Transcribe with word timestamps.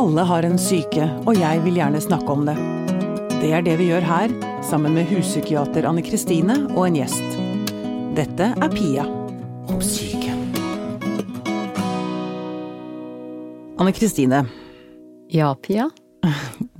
Alle 0.00 0.22
har 0.24 0.46
en 0.48 0.56
syke, 0.56 1.04
og 1.28 1.36
jeg 1.36 1.60
vil 1.60 1.74
gjerne 1.76 2.00
snakke 2.00 2.32
om 2.32 2.46
det. 2.48 2.54
Det 3.42 3.50
er 3.52 3.64
det 3.66 3.74
vi 3.76 3.90
gjør 3.90 4.06
her, 4.08 4.32
sammen 4.64 4.94
med 4.96 5.10
huspsykiater 5.10 5.84
Anne 5.90 6.00
Kristine 6.06 6.56
og 6.70 6.86
en 6.86 6.96
gjest. 6.96 7.34
Dette 8.16 8.46
er 8.56 8.72
Pia 8.72 9.04
om 9.68 9.82
syke. 9.84 10.32
Anne 13.76 13.92
Kristine, 13.96 14.46
Ja, 15.28 15.52
Pia? 15.54 15.90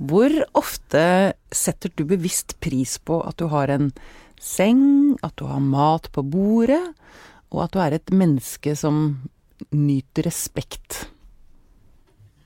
hvor 0.01 0.33
ofte 0.57 1.33
setter 1.53 1.93
du 1.93 2.07
bevisst 2.09 2.57
pris 2.59 2.97
på 2.97 3.21
at 3.21 3.37
du 3.37 3.51
har 3.53 3.69
en 3.69 3.91
seng, 4.41 5.15
at 5.21 5.37
du 5.37 5.45
har 5.45 5.61
mat 5.61 6.09
på 6.09 6.25
bordet, 6.25 6.81
og 7.53 7.65
at 7.69 7.77
du 7.77 7.79
er 7.85 8.01
et 8.01 8.09
menneske 8.09 8.73
som 8.73 9.19
nyter 9.69 10.25
respekt? 10.25 11.05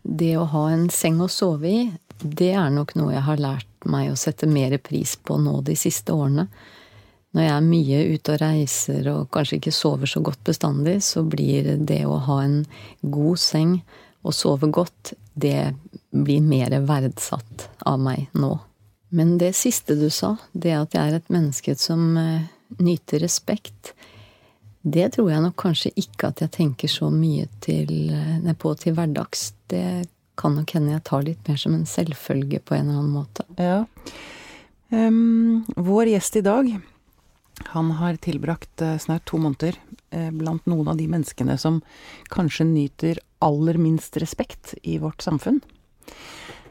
Det 0.05 0.35
å 0.37 0.45
ha 0.51 0.67
en 0.69 0.85
seng 0.93 1.17
å 1.23 1.29
sove 1.31 1.69
i, 1.69 1.85
det 2.21 2.51
er 2.53 2.69
nok 2.71 2.93
noe 2.95 3.15
jeg 3.15 3.25
har 3.25 3.41
lært 3.41 3.87
meg 3.89 4.11
å 4.11 4.19
sette 4.19 4.47
mer 4.47 4.77
pris 4.83 5.15
på 5.17 5.37
nå 5.41 5.59
de 5.65 5.75
siste 5.77 6.13
årene. 6.13 6.45
Når 7.35 7.43
jeg 7.43 7.51
er 7.51 7.65
mye 7.65 8.03
ute 8.13 8.35
og 8.35 8.39
reiser 8.39 9.09
og 9.11 9.25
kanskje 9.33 9.57
ikke 9.57 9.73
sover 9.75 10.07
så 10.07 10.21
godt 10.23 10.43
bestandig, 10.47 10.99
så 11.03 11.25
blir 11.27 11.73
det 11.83 12.03
å 12.07 12.19
ha 12.29 12.37
en 12.45 12.61
god 13.01 13.41
seng 13.41 13.79
og 14.25 14.33
sove 14.37 14.69
godt, 14.73 15.13
det 15.33 15.73
blir 16.15 16.45
mer 16.45 16.71
verdsatt 16.87 17.67
av 17.85 17.99
meg 17.99 18.29
nå. 18.37 18.53
Men 19.15 19.35
det 19.41 19.51
siste 19.57 19.97
du 19.99 20.07
sa, 20.13 20.35
det 20.53 20.77
at 20.77 20.95
jeg 20.95 21.11
er 21.11 21.17
et 21.19 21.33
menneske 21.33 21.75
som 21.79 22.15
eh, 22.17 22.47
nyter 22.79 23.21
respekt, 23.25 23.94
det 24.85 25.07
tror 25.15 25.31
jeg 25.31 25.41
nok 25.41 25.55
kanskje 25.57 25.91
ikke 25.97 26.29
at 26.29 26.43
jeg 26.43 26.53
tenker 26.53 26.91
så 26.91 27.09
mye 27.09 27.47
til, 27.65 28.11
eh, 28.13 28.53
på 28.53 28.75
til 28.77 28.93
hverdags. 28.93 29.53
Det 29.67 30.07
kan 30.37 30.55
nok 30.55 30.75
hende 30.75 30.93
jeg 30.93 31.05
tar 31.07 31.23
litt 31.25 31.47
mer 31.47 31.57
som 31.57 31.73
en 31.73 31.87
selvfølge 31.89 32.59
på 32.61 32.75
en 32.75 32.89
eller 32.89 32.99
annen 32.99 33.15
måte. 33.15 33.45
Ja. 33.57 33.85
Um, 34.93 35.65
vår 35.75 36.11
gjest 36.13 36.37
i 36.37 36.43
dag, 36.45 36.69
han 37.73 37.91
har 37.97 38.19
tilbrakt 38.21 38.81
eh, 38.81 38.97
snart 39.01 39.25
to 39.25 39.39
måneder 39.41 39.79
eh, 40.11 40.29
blant 40.29 40.67
noen 40.69 40.91
av 40.91 40.99
de 40.99 41.07
menneskene 41.09 41.57
som 41.57 41.81
kanskje 42.29 42.67
nyter 42.67 43.21
aller 43.43 43.79
minst 43.81 44.19
respekt 44.21 44.75
i 44.83 44.99
vårt 45.01 45.25
samfunn. 45.25 45.61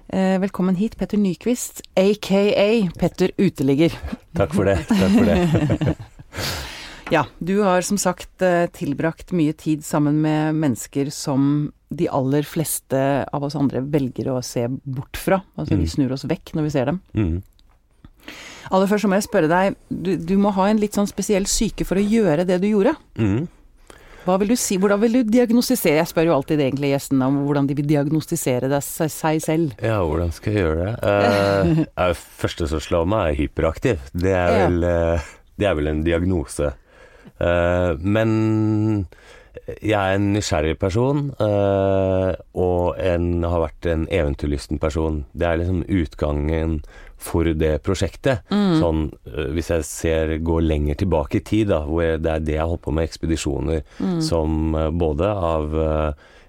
Eh, 0.09 0.37
velkommen 0.39 0.77
hit, 0.79 0.99
Petter 1.01 1.19
Nyquist, 1.19 1.83
aka 1.99 2.91
Petter 3.01 3.35
Uteligger. 3.41 3.97
Takk 4.37 4.55
for 4.55 4.71
det. 4.71 4.79
Takk 4.93 5.19
for 5.19 5.33
det. 5.33 5.97
Ja, 7.13 7.27
du 7.39 7.59
har 7.63 7.83
som 7.85 7.99
sagt 8.01 8.43
eh, 8.43 8.67
tilbrakt 8.73 9.33
mye 9.37 9.53
tid 9.53 9.85
sammen 9.85 10.23
med 10.25 10.55
mennesker 10.57 11.11
som 11.13 11.73
de 11.95 12.09
aller 12.11 12.43
fleste 12.49 12.99
av 13.33 13.45
oss 13.47 13.55
andre 13.59 13.83
velger 13.85 14.31
å 14.33 14.39
se 14.43 14.65
bort 14.83 15.17
fra. 15.21 15.43
Altså 15.57 15.77
vi 15.77 15.85
Mm. 15.85 15.91
snur 15.93 16.13
oss 16.17 16.25
vekk 16.25 16.55
når 16.57 16.63
vi 16.67 16.71
ser 16.71 16.87
dem. 16.91 17.01
Mm. 17.15 17.43
Aller 18.73 18.89
først 18.89 19.05
så 19.05 19.09
må 19.13 19.19
jeg 19.21 19.29
spørre 19.29 19.49
deg, 19.53 19.77
du, 19.93 20.17
du 20.17 20.37
må 20.41 20.51
ha 20.57 20.71
en 20.71 20.81
litt 20.81 20.97
sånn 20.97 21.07
spesiell 21.07 21.45
syke 21.47 21.85
for 21.85 22.01
å 22.01 22.03
gjøre 22.09 22.47
det 22.49 22.57
du 22.63 22.71
gjorde. 22.71 22.95
Mm. 23.21 23.45
Hva 24.25 24.39
vil 24.41 24.49
du 24.49 24.57
si, 24.57 24.79
hvordan 24.81 25.03
vil 25.03 25.19
du 25.19 25.23
diagnostisere 25.29 25.99
Jeg 26.01 26.09
spør 26.09 26.31
jo 26.31 26.35
alltid 26.39 26.59
egentlig 26.65 26.95
gjestene 26.95 27.27
om 27.29 27.43
hvordan 27.45 27.67
de 27.69 27.75
vil 27.77 27.87
diagnostisere 27.91 28.71
det, 28.73 28.81
seg, 28.83 29.43
selv. 29.45 29.75
Ja, 29.85 29.99
hvordan 30.01 30.33
skal 30.33 30.55
jeg 30.55 30.63
gjøre 30.65 30.87
det? 30.89 31.89
Det 31.93 32.17
første 32.41 32.69
som 32.73 32.81
slår 32.81 33.05
meg, 33.13 33.27
er 33.35 33.39
hyperaktiv. 33.43 34.01
Det 34.17 34.33
er 34.33 34.57
vel, 34.65 34.81
det 35.61 35.69
er 35.69 35.77
vel 35.77 35.93
en 35.93 36.01
diagnose. 36.07 36.73
Eh, 37.43 37.93
men 38.01 39.07
jeg 39.65 39.97
er 39.97 40.19
en 40.19 40.33
nysgjerrig 40.35 40.75
person, 40.81 41.29
uh, 41.39 42.35
og 42.59 42.99
en, 43.01 43.29
har 43.47 43.63
vært 43.63 43.89
en 43.89 44.05
eventyrlysten 44.13 44.81
person. 44.83 45.23
Det 45.33 45.47
er 45.49 45.61
liksom 45.61 45.85
utgangen 45.89 46.79
for 47.25 47.49
det 47.57 47.79
prosjektet. 47.87 48.45
Sånn, 48.51 49.07
uh, 49.31 49.47
hvis 49.57 49.71
jeg 49.73 49.87
ser, 49.89 50.35
går 50.45 50.67
lenger 50.67 50.99
tilbake 51.01 51.41
i 51.41 51.45
tid, 51.47 51.71
da, 51.73 51.81
hvor 51.89 52.05
jeg, 52.05 52.25
det 52.27 52.33
er 52.33 52.45
det 52.45 52.59
jeg 52.59 52.71
holdt 52.73 52.85
på 52.85 52.97
med, 52.97 53.09
ekspedisjoner 53.09 53.85
som 54.25 54.75
eh, 54.79 54.91
både 54.95 55.29
av 55.29 55.75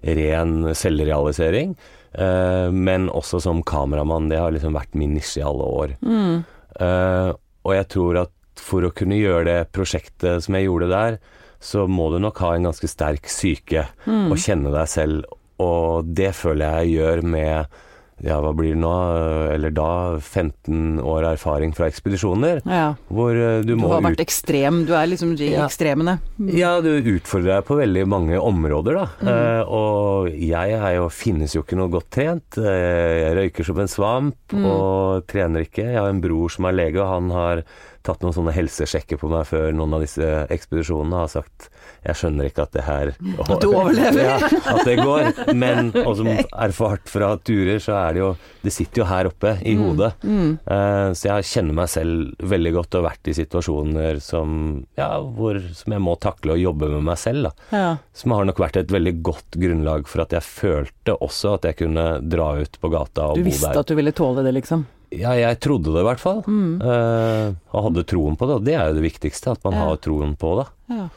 ren 0.06 0.52
selvrealisering, 0.78 1.74
men 2.16 3.08
også 3.12 3.42
som 3.44 3.64
kameramann. 3.66 4.30
Det 4.32 4.38
har 4.40 4.54
liksom 4.56 4.76
vært 4.78 4.94
min 4.96 5.16
nisje 5.18 5.42
i 5.42 5.46
alle 5.46 5.66
år. 5.80 5.96
Eh, 6.06 7.32
og 7.66 7.74
jeg 7.74 7.88
tror 7.92 8.22
at 8.22 8.32
for 8.64 8.86
å 8.88 8.94
kunne 8.96 9.18
gjøre 9.20 9.46
det 9.50 9.58
prosjektet 9.76 10.44
som 10.46 10.56
jeg 10.60 10.68
gjorde 10.70 10.92
der, 10.92 11.18
så 11.60 11.88
må 11.90 12.12
du 12.14 12.20
nok 12.22 12.38
ha 12.44 12.54
en 12.56 12.68
ganske 12.70 12.88
sterk 12.92 13.26
psyke 13.32 13.88
og 14.06 14.38
kjenne 14.38 14.72
deg 14.76 14.88
selv. 14.92 15.26
Og 15.64 16.06
det 16.14 16.34
føler 16.36 16.68
jeg 16.84 16.92
jeg 16.92 17.00
gjør 17.00 17.22
med 17.32 17.82
ja, 18.24 18.38
hva 18.40 18.54
blir 18.56 18.72
det 18.72 18.80
nå, 18.80 18.92
eller 19.52 19.74
da 19.76 19.88
15 20.22 21.02
år 21.04 21.26
erfaring 21.34 21.74
fra 21.76 21.90
ekspedisjoner, 21.92 22.62
Ja, 22.64 22.94
hvor 23.12 23.36
må 23.36 23.60
ut 23.60 23.68
du 23.68 23.88
har 23.92 24.06
vært 24.06 24.22
ekstrem, 24.24 24.86
du 24.88 24.94
er 24.96 25.10
liksom 25.12 25.34
i 25.36 25.50
Ja. 25.52 25.66
ekstremene. 25.66 26.20
ja, 26.56 26.80
du 26.80 26.94
utfordrer 26.96 27.58
deg 27.58 27.66
på 27.68 27.76
veldig 27.76 28.06
mange 28.08 28.40
områder, 28.40 28.94
da. 29.02 29.08
Eh, 29.20 29.64
og 29.68 30.30
jeg 30.32 30.72
er 30.80 30.96
jo, 30.96 31.10
finnes 31.10 31.56
jo 31.58 31.64
ikke 31.64 31.76
noe 31.76 31.92
godt 31.92 32.10
trent. 32.10 32.58
Eh, 32.58 33.20
jeg 33.26 33.36
røyker 33.36 33.66
som 33.68 33.80
en 33.84 33.92
svamp 33.92 34.54
og 34.64 35.28
trener 35.28 35.68
ikke. 35.68 35.84
Jeg 35.84 36.00
har 36.00 36.08
en 36.10 36.22
bror 36.24 36.50
som 36.50 36.66
er 36.72 36.72
lege, 36.80 37.02
og 37.04 37.12
han 37.18 37.30
har 37.36 37.64
tatt 38.06 38.24
noen 38.24 38.36
sånne 38.36 38.54
helsesjekker 38.56 39.20
på 39.22 39.30
meg 39.32 39.48
før 39.50 39.72
noen 39.76 39.98
av 39.98 40.06
disse 40.06 40.30
ekspedisjonene 40.54 41.24
har 41.24 41.32
sagt 41.32 41.70
jeg 42.06 42.20
skjønner 42.20 42.50
ikke 42.50 42.66
at 42.66 42.74
det 42.76 42.84
her 42.86 43.12
At 43.16 43.64
du 43.64 43.68
overlever. 43.72 44.22
Ja, 44.26 44.36
at 44.76 44.84
det 44.86 44.98
går. 45.00 45.30
Men 45.58 45.90
og 46.04 46.12
som 46.20 46.30
erfart 46.30 47.10
fra 47.10 47.32
turer, 47.42 47.80
så 47.82 47.96
er 47.98 48.16
det 48.16 48.22
jo 48.22 48.30
Det 48.66 48.74
sitter 48.74 49.02
jo 49.02 49.08
her 49.10 49.30
oppe 49.30 49.56
i 49.66 49.76
hodet. 49.80 50.12
Eh, 50.26 51.10
så 51.18 51.30
jeg 51.32 51.48
kjenner 51.50 51.80
meg 51.82 51.90
selv 51.92 52.46
veldig 52.46 52.74
godt 52.78 52.96
og 52.98 53.02
har 53.02 53.08
vært 53.10 53.32
i 53.32 53.38
situasjoner 53.38 54.22
som 54.24 54.56
Ja, 55.00 55.10
hvor, 55.22 55.60
som 55.78 55.96
jeg 55.96 56.04
må 56.06 56.16
takle 56.22 56.56
og 56.56 56.62
jobbe 56.62 56.92
med 56.94 57.06
meg 57.10 57.20
selv, 57.22 57.50
da. 57.50 57.54
Ja. 57.76 57.92
Som 58.16 58.36
har 58.36 58.46
nok 58.48 58.62
vært 58.62 58.80
et 58.82 58.94
veldig 58.94 59.16
godt 59.26 59.58
grunnlag 59.62 60.10
for 60.10 60.26
at 60.26 60.36
jeg 60.36 60.46
følte 60.46 61.18
også 61.26 61.56
at 61.58 61.70
jeg 61.70 61.80
kunne 61.82 62.06
dra 62.22 62.52
ut 62.62 62.80
på 62.82 62.92
gata 62.94 63.32
og 63.32 63.40
Du 63.40 63.46
bo 63.46 63.50
visste 63.50 63.74
at 63.74 63.90
du 63.90 63.98
ville 63.98 64.14
tåle 64.16 64.46
det, 64.46 64.54
liksom. 64.60 64.86
Ja, 65.12 65.34
jeg 65.38 65.60
trodde 65.60 65.92
det 65.94 66.02
i 66.02 66.08
hvert 66.08 66.20
fall. 66.24 66.40
Eh, 66.48 67.54
og 67.76 67.84
hadde 67.90 68.04
troen 68.10 68.38
på 68.40 68.48
det. 68.50 68.56
Og 68.60 68.64
det 68.66 68.74
er 68.76 68.88
jo 68.90 68.98
det 69.00 69.06
viktigste, 69.12 69.52
at 69.52 69.64
man 69.64 69.74
Ja. 69.74 69.86
har 69.90 69.98
troen 69.98 70.36
på 70.38 70.56
det. 70.62 70.68
Ja. 70.90 71.08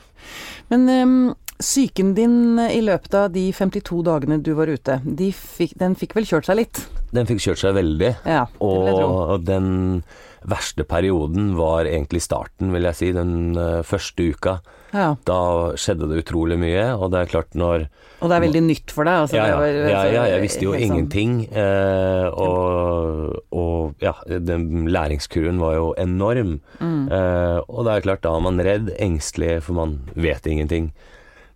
Men 0.71 0.89
ehm, 0.89 1.35
psyken 1.59 2.15
din 2.15 2.59
i 2.63 2.81
løpet 2.85 3.15
av 3.19 3.33
de 3.35 3.49
52 3.53 4.03
dagene 4.07 4.39
du 4.43 4.53
var 4.59 4.71
ute, 4.71 5.01
de 5.05 5.33
fikk, 5.35 5.75
den 5.81 5.97
fikk 5.99 6.15
vel 6.19 6.27
kjørt 6.29 6.47
seg 6.49 6.61
litt? 6.61 6.83
Den 7.15 7.27
fikk 7.29 7.41
kjørt 7.43 7.63
seg 7.65 7.75
veldig. 7.79 8.13
Ja. 8.29 8.45
Og 8.63 9.41
den 9.49 10.03
verste 10.49 10.85
perioden 10.87 11.57
var 11.59 11.89
egentlig 11.89 12.23
starten, 12.23 12.71
vil 12.73 12.87
jeg 12.87 12.95
si. 12.99 13.09
Den 13.17 13.57
eh, 13.59 13.81
første 13.87 14.29
uka. 14.31 14.59
Ja. 14.95 15.09
Da 15.29 15.39
skjedde 15.77 16.07
det 16.09 16.23
utrolig 16.23 16.57
mye, 16.63 16.85
og 16.97 17.11
det 17.13 17.25
er 17.25 17.33
klart 17.33 17.57
når 17.59 17.89
Og 18.23 18.31
det 18.31 18.37
er 18.39 18.45
veldig 18.47 18.63
nytt 18.65 18.95
for 18.95 19.05
deg? 19.09 19.25
Altså, 19.27 19.37
ja, 19.37 19.43
det 19.43 19.51
ja, 19.51 19.59
var- 19.59 19.91
ja, 19.91 20.05
ja, 20.15 20.23
jeg 20.37 20.45
visste 20.47 20.65
jo 20.65 20.73
sånn- 20.73 20.87
ingenting. 20.87 21.35
Eh, 21.53 22.29
og, 22.33 23.43
og 23.53 23.95
ja, 24.05 24.15
den 24.29 24.87
læringskurven 24.89 25.59
var 25.61 25.75
jo 25.77 25.91
enorm. 25.99 26.61
Mm. 26.81 27.03
Eh, 27.13 27.59
og 27.69 27.85
det 27.89 27.93
er 27.99 28.07
klart, 28.09 28.23
da 28.25 28.37
er 28.39 28.47
man 28.47 28.63
redd, 28.65 28.95
engstelig, 28.99 29.59
for 29.67 29.75
man 29.81 29.99
vet 30.15 30.47
ingenting. 30.47 30.93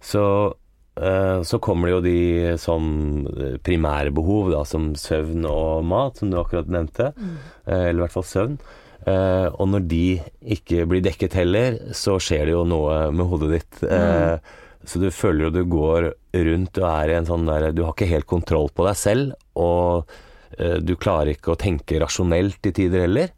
Så, 0.03 0.23
eh, 0.99 1.41
så 1.47 1.61
kommer 1.63 1.89
det 1.89 1.95
jo 1.95 2.05
de 2.05 2.57
som 2.59 2.83
primære 3.65 4.13
behov, 4.15 4.51
da, 4.53 4.65
som 4.69 4.93
søvn 4.99 5.47
og 5.49 5.85
mat, 5.89 6.19
som 6.19 6.31
du 6.33 6.39
akkurat 6.41 6.67
nevnte. 6.69 7.13
Eh, 7.67 7.89
eller 7.91 8.01
i 8.01 8.05
hvert 8.07 8.17
fall 8.19 8.27
søvn. 8.29 8.59
Eh, 9.07 9.47
og 9.59 9.67
når 9.73 9.87
de 9.91 10.03
ikke 10.59 10.85
blir 10.91 11.03
dekket 11.03 11.35
heller, 11.35 11.79
så 11.95 12.19
skjer 12.23 12.47
det 12.47 12.53
jo 12.55 12.65
noe 12.71 13.09
med 13.15 13.27
hodet 13.31 13.51
ditt. 13.57 13.83
Eh, 13.89 14.39
Så 14.85 14.99
du 14.99 15.09
føler 15.15 15.45
jo 15.45 15.51
du 15.55 15.65
går 15.71 16.09
rundt 16.35 16.79
og 16.83 16.87
er 16.91 17.11
i 17.13 17.15
en 17.15 17.27
sånn 17.29 17.45
der 17.47 17.69
Du 17.71 17.85
har 17.85 17.93
ikke 17.95 18.09
helt 18.11 18.27
kontroll 18.27 18.67
på 18.75 18.83
deg 18.89 18.97
selv, 18.99 19.33
og 19.55 20.09
eh, 20.59 20.79
du 20.83 20.97
klarer 20.99 21.31
ikke 21.37 21.53
å 21.55 21.59
tenke 21.59 22.01
rasjonelt 22.03 22.59
i 22.67 22.73
tider 22.75 23.05
heller. 23.07 23.31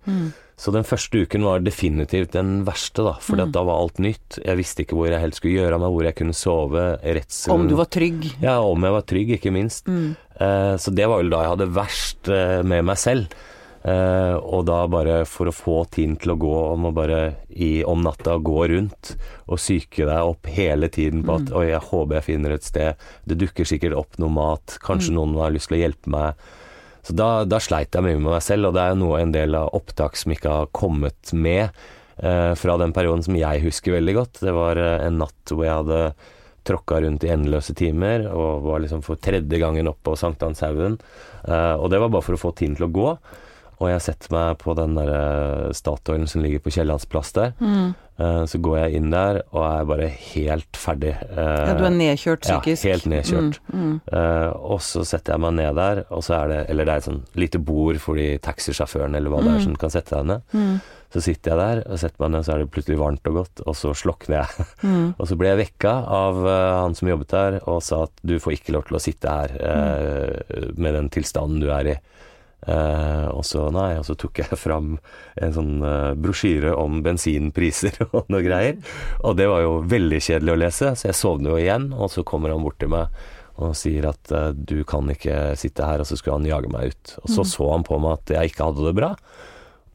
Så 0.57 0.71
den 0.71 0.87
første 0.87 1.25
uken 1.25 1.43
var 1.43 1.65
definitivt 1.67 2.37
den 2.37 2.61
verste, 2.67 3.03
da. 3.03 3.17
For 3.21 3.41
da 3.43 3.65
var 3.67 3.81
alt 3.83 3.99
nytt. 4.03 4.39
Jeg 4.39 4.59
visste 4.61 4.85
ikke 4.85 4.99
hvor 4.99 5.11
jeg 5.11 5.19
helst 5.23 5.41
skulle 5.43 5.57
gjøre 5.59 5.79
av 5.79 5.83
meg, 5.83 5.95
hvor 5.97 6.07
jeg 6.07 6.17
kunne 6.21 6.37
sove. 6.39 6.85
Redselen 7.03 7.57
Om 7.57 7.67
du 7.73 7.75
var 7.81 7.91
trygg? 7.91 8.29
ja, 8.43 8.61
om 8.63 8.87
jeg 8.87 8.95
var 8.95 9.09
trygg, 9.11 9.35
ikke 9.39 9.55
minst. 9.55 9.91
Eh, 9.91 10.77
så 10.79 10.95
det 10.95 11.09
var 11.11 11.25
vel 11.25 11.35
da 11.35 11.43
jeg 11.43 11.57
hadde 11.57 11.75
verst 11.75 12.31
eh, 12.31 12.63
med 12.63 12.87
meg 12.87 13.03
selv. 13.03 13.35
Eh, 13.85 14.35
og 14.39 14.63
da 14.65 14.79
bare 14.89 15.17
for 15.29 15.51
å 15.51 15.53
få 15.53 15.77
tiden 15.93 16.15
til 16.17 16.33
å 16.33 16.39
gå, 16.41 16.55
om 16.73 16.87
å 16.89 16.95
bare 16.97 17.21
i, 17.51 17.83
om 17.85 18.01
natta 18.01 18.39
gå 18.41 18.63
rundt 18.73 19.11
og 19.45 19.59
psyke 19.61 20.07
deg 20.09 20.31
opp 20.31 20.49
hele 20.55 20.89
tiden 20.89 21.21
på 21.27 21.37
at 21.37 21.53
oi, 21.53 21.67
jeg 21.69 21.83
håper 21.91 22.17
jeg 22.17 22.29
finner 22.31 22.55
et 22.55 22.65
sted, 22.65 23.03
det 23.29 23.37
dukker 23.43 23.69
sikkert 23.69 23.99
opp 23.99 24.17
noe 24.23 24.33
mat, 24.33 24.79
kanskje 24.87 25.13
noen 25.19 25.37
har 25.43 25.53
lyst 25.53 25.69
til 25.69 25.77
å 25.77 25.83
hjelpe 25.83 26.15
meg. 26.15 26.47
Så 27.05 27.13
da, 27.17 27.45
da 27.45 27.61
sleit 27.61 27.93
jeg 27.93 28.05
mye 28.05 28.17
med 28.17 28.31
meg 28.33 28.45
selv, 28.45 28.71
og 28.71 28.77
det 28.77 28.85
er 28.85 28.95
jo 28.95 29.03
noe 29.03 29.21
en 29.21 29.35
del 29.35 29.57
av 29.59 29.75
opptak 29.77 30.17
som 30.17 30.33
ikke 30.33 30.53
har 30.53 30.71
kommet 30.77 31.35
med 31.37 31.67
eh, 31.69 32.53
fra 32.57 32.79
den 32.81 32.95
perioden 32.97 33.25
som 33.27 33.37
jeg 33.37 33.65
husker 33.67 33.99
veldig 33.99 34.15
godt. 34.17 34.41
Det 34.45 34.55
var 34.57 34.81
eh, 34.81 35.03
en 35.05 35.21
natt 35.21 35.53
hvor 35.53 35.67
jeg 35.67 35.83
hadde 35.83 36.01
tråkka 36.65 37.03
rundt 37.05 37.27
i 37.27 37.33
endeløse 37.35 37.77
timer, 37.77 38.25
og 38.33 38.65
var 38.65 38.81
liksom 38.81 39.03
for 39.05 39.21
tredje 39.21 39.61
gangen 39.61 39.91
opp 39.91 40.01
på 40.07 40.17
Sankthanshaugen. 40.17 40.97
Eh, 41.45 41.75
og 41.77 41.91
det 41.93 42.01
var 42.01 42.13
bare 42.15 42.25
for 42.25 42.39
å 42.39 42.41
få 42.41 42.55
tiden 42.57 42.79
til 42.79 42.89
å 42.89 42.95
gå. 42.95 43.11
Og 43.81 43.91
jeg 43.91 44.05
setter 44.05 44.33
meg 44.35 44.57
på 44.63 44.75
den 44.79 44.95
der 44.99 45.11
eh, 45.11 45.75
Statoilen 45.77 46.31
som 46.31 46.43
ligger 46.45 46.63
på 46.63 46.73
Kiellands 46.75 47.07
plass 47.11 47.35
der. 47.37 47.55
Mm. 47.59 47.95
Uh, 48.15 48.45
så 48.47 48.61
går 48.63 48.77
jeg 48.79 49.01
inn 49.01 49.09
der 49.11 49.41
og 49.49 49.65
er 49.67 49.87
bare 49.91 50.07
helt 50.07 50.79
ferdig. 50.79 51.17
Uh, 51.33 51.67
ja, 51.67 51.73
du 51.75 51.83
er 51.83 51.95
nedkjørt 51.97 52.45
psykisk? 52.47 52.85
Ja, 52.87 52.93
helt 52.93 53.09
nedkjørt. 53.11 53.59
Mm, 53.73 53.81
mm. 53.81 53.97
Uh, 54.07 54.51
og 54.71 54.85
så 54.87 55.03
setter 55.03 55.35
jeg 55.35 55.43
meg 55.43 55.57
ned 55.57 55.75
der, 55.81 56.05
og 56.15 56.23
så 56.23 56.37
er 56.37 56.53
det 56.53 56.61
Eller 56.71 56.87
det 56.87 56.95
er 56.95 57.03
et 57.03 57.09
sånn 57.09 57.25
lite 57.43 57.59
bord 57.59 57.99
for 57.99 58.21
de 58.21 58.29
taxisjåførene 58.39 59.19
eller 59.19 59.35
hva 59.35 59.43
det 59.43 59.51
er 59.51 59.59
Mm. 59.59 59.65
som 59.67 59.75
kan 59.83 59.91
sette 59.91 60.15
deg 60.15 60.31
ned. 60.31 60.47
Mm. 60.55 60.79
Så 61.15 61.21
sitter 61.23 61.51
jeg 61.53 61.59
der 61.59 61.83
og 61.91 61.99
setter 62.03 62.23
meg 62.23 62.31
ned, 62.35 62.47
så 62.47 62.55
er 62.55 62.63
det 62.63 62.71
plutselig 62.75 62.99
varmt 62.99 63.29
og 63.31 63.37
godt, 63.41 63.61
og 63.67 63.77
så 63.79 63.93
slokner 63.95 64.41
jeg. 64.41 64.67
Mm. 64.83 65.15
og 65.19 65.29
så 65.31 65.37
ble 65.39 65.51
jeg 65.51 65.61
vekka 65.65 65.93
av 66.15 66.41
uh, 66.43 66.55
han 66.85 66.95
som 66.99 67.11
jobbet 67.11 67.35
der, 67.35 67.59
og 67.71 67.83
sa 67.87 68.05
at 68.07 68.23
du 68.23 68.39
får 68.43 68.61
ikke 68.61 68.75
lov 68.75 68.87
til 68.89 68.99
å 68.99 69.03
sitte 69.03 69.31
her 69.31 69.55
eh, 69.59 70.71
med 70.75 70.95
den 70.95 71.11
tilstanden 71.15 71.63
du 71.63 71.71
er 71.75 71.95
i. 71.95 71.99
Eh, 72.65 73.27
og 73.29 73.45
så 73.45 73.67
nei, 73.75 73.93
og 73.99 74.07
så 74.09 74.17
tok 74.17 74.41
jeg 74.41 74.57
fram 74.57 74.95
en 75.37 75.55
sånn 75.55 75.73
eh, 75.85 76.13
brosjyre 76.17 76.73
om 76.81 77.03
bensinpriser 77.05 77.99
og 78.17 78.31
noe 78.33 78.45
greier. 78.45 78.79
Og 79.23 79.37
det 79.39 79.49
var 79.51 79.65
jo 79.65 79.79
veldig 79.91 80.21
kjedelig 80.25 80.55
å 80.55 80.61
lese, 80.65 80.93
så 80.97 81.11
jeg 81.11 81.19
sovner 81.19 81.55
jo 81.55 81.63
igjen, 81.63 81.91
og 81.93 82.13
så 82.15 82.25
kommer 82.27 82.55
han 82.55 82.65
bort 82.65 82.81
til 82.83 82.93
meg 82.95 83.13
og 83.63 83.77
sier 83.79 84.09
at 84.11 84.33
eh, 84.35 84.53
du 84.57 84.81
kan 84.89 85.11
ikke 85.13 85.55
sitte 85.61 85.87
her, 85.87 86.03
og 86.03 86.09
så 86.09 86.19
skulle 86.19 86.41
han 86.41 86.49
jage 86.49 86.73
meg 86.73 86.95
ut. 86.95 87.17
Og 87.23 87.35
så 87.37 87.47
så 87.47 87.69
han 87.75 87.87
på 87.87 88.01
meg 88.03 88.19
at 88.19 88.37
jeg 88.39 88.55
ikke 88.55 88.71
hadde 88.71 88.89
det 88.89 88.97
bra. 88.99 89.13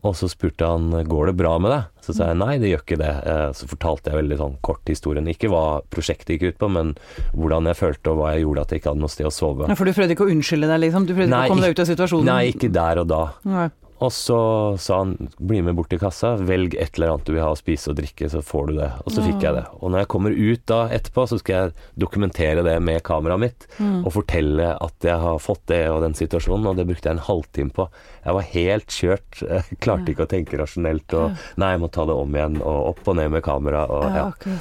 Og 0.07 0.16
så 0.16 0.30
spurte 0.31 0.68
han 0.68 0.94
går 1.10 1.31
det 1.31 1.39
bra 1.42 1.57
med 1.60 1.74
deg. 1.74 1.98
Så 2.09 2.15
sa 2.17 2.27
jeg 2.31 2.39
nei, 2.41 2.56
det 2.57 2.71
gjør 2.71 2.81
ikke 2.81 2.97
det. 2.97 3.09
Eh, 3.29 3.51
Så 3.53 3.67
fortalte 3.69 4.09
jeg 4.09 4.17
veldig 4.23 4.38
sånn 4.39 4.56
kort 4.65 4.89
historien. 4.89 5.27
Ikke 5.29 5.50
hva 5.53 5.81
prosjektet 5.94 6.39
gikk 6.39 6.56
ut 6.56 6.57
på, 6.63 6.69
men 6.73 6.95
hvordan 7.38 7.69
jeg 7.69 7.77
følte 7.77 8.09
og 8.15 8.17
hva 8.23 8.31
jeg 8.33 8.41
gjorde 8.47 8.63
at 8.65 8.73
jeg 8.73 8.81
ikke 8.81 8.89
hadde 8.95 9.03
noe 9.03 9.13
sted 9.13 9.29
å 9.29 9.33
sove. 9.35 9.67
Ja, 9.69 9.77
for 9.77 9.85
du 9.85 9.94
prøvde 9.94 10.15
ikke 10.17 10.25
å 10.25 10.33
unnskylde 10.33 10.71
deg, 10.71 10.81
liksom? 10.88 11.06
Du 11.06 11.13
prøvde 11.13 11.29
Nei, 11.29 11.44
ikke 11.45 11.53
å 11.53 11.53
komme 11.53 11.67
deg 11.67 11.77
ut 11.77 11.83
av 11.85 11.89
situasjonen? 11.94 12.25
Nei, 12.33 12.41
ikke 12.56 12.71
der 12.73 13.03
og 13.03 13.07
da. 13.13 13.21
Nei. 13.45 13.67
Og 13.99 14.11
så 14.15 14.39
sa 14.79 15.01
han 15.01 15.15
bli 15.37 15.59
med 15.65 15.75
bort 15.75 15.89
til 15.91 15.99
kassa, 15.99 16.35
velg 16.39 16.75
et 16.79 16.95
eller 16.95 17.13
annet 17.13 17.27
du 17.27 17.33
vil 17.33 17.43
ha 17.43 17.51
å 17.51 17.57
spise 17.59 17.91
og 17.91 17.97
drikke, 17.99 18.29
så 18.31 18.41
får 18.45 18.69
du 18.69 18.73
det. 18.77 18.89
Og 19.03 19.11
så 19.11 19.23
fikk 19.25 19.43
jeg 19.43 19.57
det. 19.57 19.65
Og 19.79 19.91
når 19.91 20.03
jeg 20.03 20.09
kommer 20.13 20.35
ut 20.37 20.61
da 20.71 20.79
etterpå, 20.95 21.25
så 21.27 21.39
skal 21.41 21.55
jeg 21.55 21.87
dokumentere 21.99 22.63
det 22.63 22.77
med 22.83 23.01
kameraet 23.03 23.43
mitt. 23.43 23.67
Mm. 23.77 24.05
Og 24.05 24.13
fortelle 24.15 24.69
at 24.79 25.09
jeg 25.09 25.19
har 25.19 25.41
fått 25.43 25.65
det 25.71 25.81
og 25.91 25.99
den 26.05 26.15
situasjonen, 26.15 26.69
og 26.71 26.79
det 26.79 26.87
brukte 26.87 27.11
jeg 27.11 27.17
en 27.17 27.25
halvtime 27.27 27.75
på. 27.75 27.89
Jeg 28.23 28.37
var 28.37 28.47
helt 28.53 28.95
kjørt. 28.99 29.41
Jeg 29.59 29.79
klarte 29.83 30.11
ikke 30.11 30.25
å 30.25 30.29
tenke 30.29 30.57
rasjonelt. 30.59 31.13
Og 31.17 31.41
nei, 31.59 31.71
jeg 31.73 31.81
må 31.81 31.89
ta 31.91 32.05
det 32.07 32.15
om 32.15 32.35
igjen, 32.35 32.57
og 32.61 32.93
opp 32.93 33.09
og 33.11 33.17
ned 33.19 33.33
med 33.33 33.43
kamera. 33.43 33.83
Og, 33.91 34.05
Ja, 34.09 34.29
ja. 34.29 34.55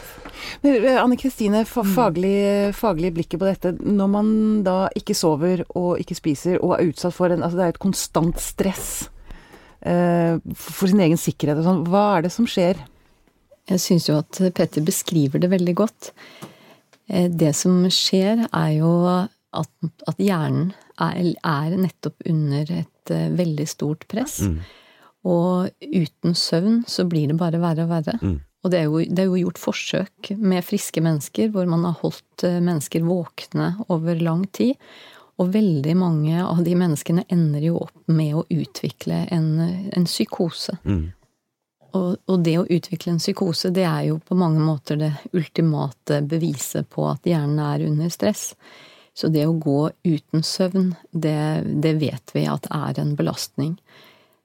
Men 0.62 0.76
eh, 0.86 0.98
Anne 1.00 1.16
Kristine, 1.18 1.64
faglig, 1.66 2.72
faglig 2.76 3.12
blikket 3.16 3.40
på 3.40 3.48
dette. 3.48 3.72
Når 3.78 4.10
man 4.10 4.32
da 4.66 4.78
ikke 4.98 5.16
sover 5.18 5.64
og 5.78 6.02
ikke 6.02 6.18
spiser 6.18 6.58
og 6.58 6.76
er 6.76 6.90
utsatt 6.90 7.16
for 7.16 7.32
en 7.32 7.44
Altså 7.48 7.58
det 7.58 7.64
er 7.64 7.74
et 7.74 7.80
konstant 7.82 8.42
stress 8.42 8.90
for 9.82 10.90
sin 10.90 11.00
egen 11.04 11.20
sikkerhet 11.20 11.60
og 11.60 11.66
sånn. 11.66 11.82
Hva 11.86 12.04
er 12.16 12.26
det 12.26 12.32
som 12.34 12.48
skjer? 12.50 12.80
Jeg 13.68 13.82
syns 13.84 14.08
jo 14.08 14.16
at 14.18 14.40
Petter 14.56 14.84
beskriver 14.84 15.42
det 15.42 15.50
veldig 15.52 15.74
godt. 15.76 16.12
Eh, 17.08 17.28
Det 17.28 17.54
som 17.56 17.84
skjer, 17.92 18.46
er 18.48 18.72
jo 18.78 18.92
at, 19.08 19.70
at 20.08 20.18
hjernen 20.20 20.72
er, 21.00 21.34
er 21.44 21.76
nettopp 21.76 22.26
under 22.28 22.72
et 22.80 23.12
eh, 23.12 23.28
veldig 23.36 23.68
stort 23.68 24.06
press. 24.08 24.40
Mm. 24.44 24.58
Og 25.28 25.70
uten 25.82 26.36
søvn 26.38 26.82
så 26.88 27.04
blir 27.08 27.28
det 27.28 27.38
bare 27.40 27.60
verre 27.60 27.84
og 27.84 27.92
verre. 27.92 28.16
Mm. 28.22 28.38
Og 28.64 28.72
det 28.72 28.78
er, 28.80 28.88
jo, 28.88 29.02
det 29.04 29.22
er 29.22 29.28
jo 29.28 29.42
gjort 29.44 29.60
forsøk 29.62 30.32
med 30.40 30.66
friske 30.66 31.02
mennesker 31.04 31.52
hvor 31.54 31.68
man 31.70 31.84
har 31.86 32.00
holdt 32.00 32.46
eh, 32.48 32.58
mennesker 32.60 33.06
våkne 33.06 33.74
over 33.88 34.18
lang 34.20 34.46
tid. 34.52 34.74
Og 35.38 35.52
veldig 35.54 35.94
mange 35.98 36.42
av 36.42 36.64
de 36.66 36.74
menneskene 36.78 37.24
ender 37.30 37.68
jo 37.68 37.78
opp 37.84 38.10
med 38.10 38.34
å 38.40 38.44
utvikle 38.50 39.22
en, 39.34 39.48
en 39.94 40.06
psykose. 40.08 40.74
Mm. 40.82 41.04
Og, 41.96 42.08
og 42.28 42.42
det 42.44 42.56
å 42.60 42.66
utvikle 42.66 43.14
en 43.14 43.22
psykose, 43.22 43.70
det 43.74 43.86
er 43.88 44.08
jo 44.10 44.18
på 44.18 44.36
mange 44.38 44.60
måter 44.60 44.98
det 45.00 45.12
ultimate 45.32 46.20
beviset 46.28 46.88
på 46.90 47.06
at 47.08 47.26
hjernen 47.28 47.60
er 47.64 47.86
under 47.86 48.10
stress. 48.12 48.50
Så 49.16 49.30
det 49.34 49.46
å 49.48 49.56
gå 49.58 49.88
uten 50.06 50.44
søvn, 50.46 50.92
det, 51.10 51.38
det 51.82 51.94
vet 52.02 52.34
vi 52.34 52.44
at 52.50 52.68
er 52.74 53.00
en 53.02 53.14
belastning. 53.18 53.76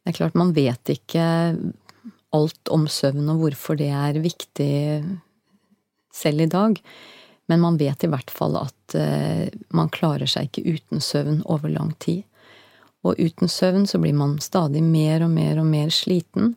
Det 0.02 0.14
er 0.14 0.18
klart, 0.18 0.38
man 0.40 0.54
vet 0.56 0.94
ikke 0.94 1.26
alt 2.34 2.72
om 2.74 2.88
søvn 2.90 3.30
og 3.34 3.44
hvorfor 3.44 3.78
det 3.78 3.92
er 3.94 4.22
viktig 4.24 4.74
selv 6.14 6.46
i 6.46 6.50
dag. 6.50 6.80
Men 7.52 7.62
man 7.64 7.78
vet 7.78 8.04
i 8.04 8.10
hvert 8.12 8.32
fall 8.32 8.56
at 8.62 8.96
eh, 8.96 9.50
man 9.76 9.92
klarer 9.92 10.30
seg 10.30 10.48
ikke 10.48 10.78
uten 10.78 11.04
søvn 11.04 11.42
over 11.44 11.72
lang 11.72 11.92
tid. 12.04 12.24
Og 13.04 13.20
uten 13.20 13.52
søvn 13.52 13.88
så 13.90 14.00
blir 14.00 14.16
man 14.16 14.38
stadig 14.40 14.84
mer 14.84 15.26
og 15.26 15.34
mer 15.34 15.60
og 15.60 15.68
mer 15.68 15.92
sliten. 15.92 16.54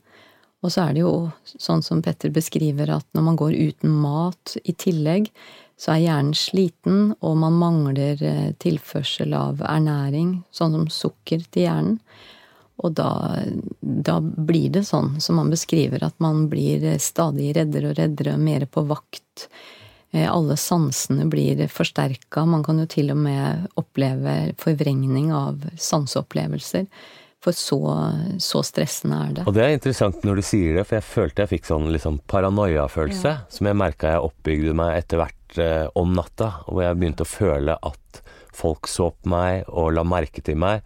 Og 0.63 0.73
så 0.73 0.87
er 0.87 0.95
det 0.95 1.03
jo 1.03 1.15
sånn 1.45 1.83
som 1.85 2.03
Petter 2.03 2.31
beskriver, 2.35 2.91
at 2.95 3.07
når 3.15 3.27
man 3.27 3.39
går 3.39 3.55
uten 3.55 3.93
mat 4.03 4.57
i 4.65 4.75
tillegg, 4.79 5.29
så 5.77 5.93
er 5.93 6.07
hjernen 6.07 6.37
sliten, 6.39 7.11
og 7.21 7.37
man 7.37 7.59
mangler 7.61 8.23
eh, 8.25 8.53
tilførsel 8.63 9.35
av 9.37 9.61
ernæring, 9.61 10.39
sånn 10.55 10.73
som 10.79 10.89
sukker 10.93 11.45
til 11.51 11.67
hjernen. 11.67 11.99
Og 12.85 12.93
da, 12.97 13.11
da 13.81 14.19
blir 14.21 14.69
det 14.75 14.85
sånn 14.89 15.17
som 15.25 15.39
man 15.41 15.53
beskriver, 15.53 16.03
at 16.05 16.17
man 16.21 16.45
blir 16.53 16.85
stadig 17.01 17.55
reddere 17.57 17.93
og 17.93 17.99
reddere, 18.01 18.37
mer 18.41 18.67
på 18.69 18.85
vakt. 18.89 19.47
Eh, 20.13 20.27
Alle 20.31 20.57
sansene 20.61 21.27
blir 21.31 21.67
forsterka. 21.73 22.47
Man 22.47 22.65
kan 22.67 22.79
jo 22.83 22.87
til 22.91 23.11
og 23.15 23.21
med 23.25 23.67
oppleve 23.81 24.55
forvrengning 24.61 25.33
av 25.35 25.65
sanseopplevelser. 25.77 26.87
For 27.45 27.55
så, 27.55 27.79
så 28.43 28.63
stressende 28.67 29.19
er 29.23 29.35
det. 29.37 29.43
Og 29.47 29.55
det 29.55 29.63
er 29.63 29.75
interessant 29.77 30.25
når 30.27 30.41
du 30.41 30.45
sier 30.49 30.79
det, 30.79 30.87
for 30.89 30.99
jeg 30.99 31.07
følte 31.07 31.45
jeg 31.45 31.53
fikk 31.53 31.69
sånn 31.69 31.91
liksom 31.95 32.17
paranoia-følelse, 32.33 33.35
som 33.53 33.69
jeg 33.69 33.79
merka 33.79 34.17
jeg 34.17 34.25
oppbygde 34.31 34.73
meg 34.75 34.97
etter 35.03 35.21
hvert 35.21 35.61
eh, 35.63 35.85
om 35.95 36.17
natta, 36.17 36.49
hvor 36.67 36.83
jeg 36.83 36.99
begynte 36.99 37.27
å 37.27 37.31
føle 37.31 37.77
at 37.87 38.23
folk 38.57 38.89
så 38.91 39.13
på 39.13 39.31
meg 39.31 39.69
og 39.69 39.93
la 39.95 40.03
merke 40.09 40.43
til 40.43 40.59
meg. 40.59 40.83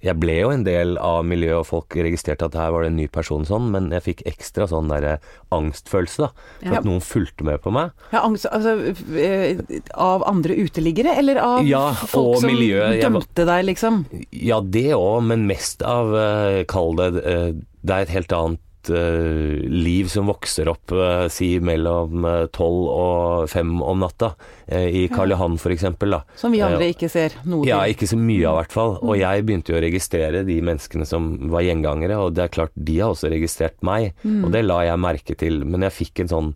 Jeg 0.00 0.14
ble 0.20 0.36
jo 0.40 0.50
en 0.54 0.62
del 0.62 0.96
av 1.02 1.24
miljøet, 1.26 1.58
og 1.58 1.66
folk 1.66 1.96
registrerte 1.98 2.46
at 2.46 2.54
her 2.54 2.70
var 2.70 2.84
det 2.84 2.92
en 2.92 2.96
ny 3.00 3.08
person 3.10 3.42
sånn, 3.48 3.70
men 3.74 3.88
jeg 3.90 4.04
fikk 4.04 4.20
ekstra 4.30 4.68
sånn 4.70 4.86
derre 4.92 5.16
angstfølelse, 5.54 6.18
da. 6.28 6.28
For 6.60 6.68
Ja. 6.74 6.78
at 6.78 6.84
noen 6.86 7.00
fulgte 7.02 7.42
med 7.44 7.60
på 7.62 7.72
meg. 7.72 7.90
Ja, 8.12 8.20
angst 8.22 8.46
altså, 8.46 8.76
eh, 9.18 9.58
Av 9.94 10.22
andre 10.26 10.54
uteliggere, 10.54 11.16
eller 11.18 11.36
av 11.42 11.66
Ja, 11.66 11.92
folk 11.92 12.38
som 12.40 12.50
miljøet. 12.50 13.00
Jeg 13.00 13.10
dømte 13.10 13.44
deg, 13.46 13.64
liksom? 13.66 14.04
Ja, 14.30 14.60
det 14.60 14.92
òg, 14.94 15.22
men 15.26 15.46
mest 15.48 15.82
av 15.82 16.14
eh, 16.14 16.64
Kall 16.64 16.94
det 16.96 17.24
eh, 17.24 17.52
Det 17.82 17.90
er 17.94 18.02
et 18.02 18.08
helt 18.14 18.32
annet 18.32 18.60
eh, 18.90 19.58
liv 19.68 20.08
som 20.12 20.28
vokser 20.30 20.70
opp, 20.70 20.92
uh, 20.94 21.26
si 21.32 21.56
mellom 21.64 22.24
eh, 22.28 22.44
tolv 22.54 22.86
og 22.92 23.50
fem 23.50 23.74
om 23.82 24.04
natta. 24.04 24.34
I 24.68 25.06
Karl 25.08 25.32
Johan 25.32 25.54
eksempel. 25.72 26.12
Som 26.36 26.52
vi 26.52 26.58
andre 26.60 26.90
ikke 26.92 27.08
ser 27.08 27.32
noe 27.48 27.64
Ja, 27.64 27.78
ikke 27.88 28.04
så 28.04 28.18
mye 28.20 28.50
av 28.50 28.58
hvert 28.58 28.74
fall. 28.74 28.98
Og 29.00 29.14
jeg 29.16 29.46
begynte 29.48 29.72
jo 29.72 29.78
å 29.78 29.80
registrere 29.80 30.42
de 30.44 30.58
menneskene 30.60 31.06
som 31.08 31.30
var 31.48 31.64
gjengangere, 31.64 32.18
og 32.20 32.34
det 32.36 32.44
er 32.44 32.52
klart 32.52 32.74
de 32.76 32.98
har 33.00 33.14
også 33.14 33.30
registrert 33.32 33.80
meg, 33.80 34.12
og 34.28 34.50
det 34.52 34.66
la 34.66 34.82
jeg 34.84 35.00
merke 35.00 35.38
til. 35.40 35.62
Men 35.64 35.86
jeg 35.88 35.96
fikk 36.02 36.20
en 36.24 36.32
sånn 36.34 36.50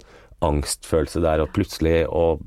angstfølelse 0.45 1.23
der, 1.25 1.41
og 1.41 1.55
plutselig, 1.57 2.03
og 2.13 2.43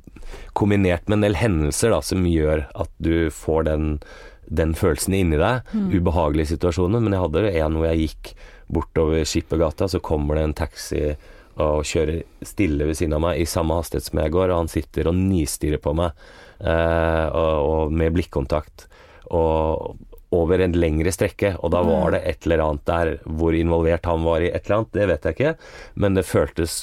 kombinert 0.57 1.09
med 1.09 1.19
en 1.19 1.27
del 1.27 1.39
hendelser 1.39 1.93
da, 1.93 2.01
som 2.05 2.25
gjør 2.27 2.65
at 2.75 2.91
du 3.03 3.29
får 3.33 3.67
den, 3.69 3.87
den 4.45 4.75
følelsen 4.77 5.15
inni 5.17 5.39
deg. 5.41 5.67
Ubehagelige 5.93 6.53
situasjoner. 6.55 7.03
Men 7.03 7.15
jeg 7.15 7.25
hadde 7.25 7.45
en 7.51 7.79
hvor 7.79 7.89
jeg 7.91 8.09
gikk 8.09 8.35
bortover 8.67 9.25
Skippergata, 9.27 9.87
så 9.87 10.01
kommer 10.03 10.37
det 10.37 10.45
en 10.47 10.57
taxi 10.57 11.01
og 11.55 11.85
kjører 11.87 12.23
stille 12.43 12.87
ved 12.89 12.97
siden 12.99 13.15
av 13.15 13.23
meg 13.23 13.39
i 13.39 13.47
samme 13.47 13.77
hastighet 13.77 14.09
som 14.09 14.19
jeg 14.19 14.33
går, 14.33 14.51
og 14.51 14.63
han 14.63 14.71
sitter 14.71 15.07
og 15.07 15.15
nistirrer 15.15 15.79
på 15.83 15.93
meg 15.95 16.11
eh, 16.59 17.27
og, 17.29 17.69
og 17.69 17.95
med 17.95 18.11
blikkontakt. 18.17 18.89
Og 19.31 19.95
over 20.35 20.59
en 20.59 20.75
lengre 20.75 21.13
strekke, 21.15 21.53
og 21.63 21.71
da 21.71 21.81
var 21.85 22.11
det 22.15 22.25
et 22.27 22.45
eller 22.47 22.65
annet 22.65 22.85
der 22.89 23.11
hvor 23.23 23.55
involvert 23.55 24.09
han 24.09 24.25
var 24.25 24.43
i 24.43 24.51
et 24.51 24.65
eller 24.65 24.81
annet, 24.81 24.93
det 24.97 25.09
vet 25.13 25.27
jeg 25.27 25.37
ikke, 25.37 25.53
men 26.03 26.17
det 26.17 26.27
føltes 26.27 26.79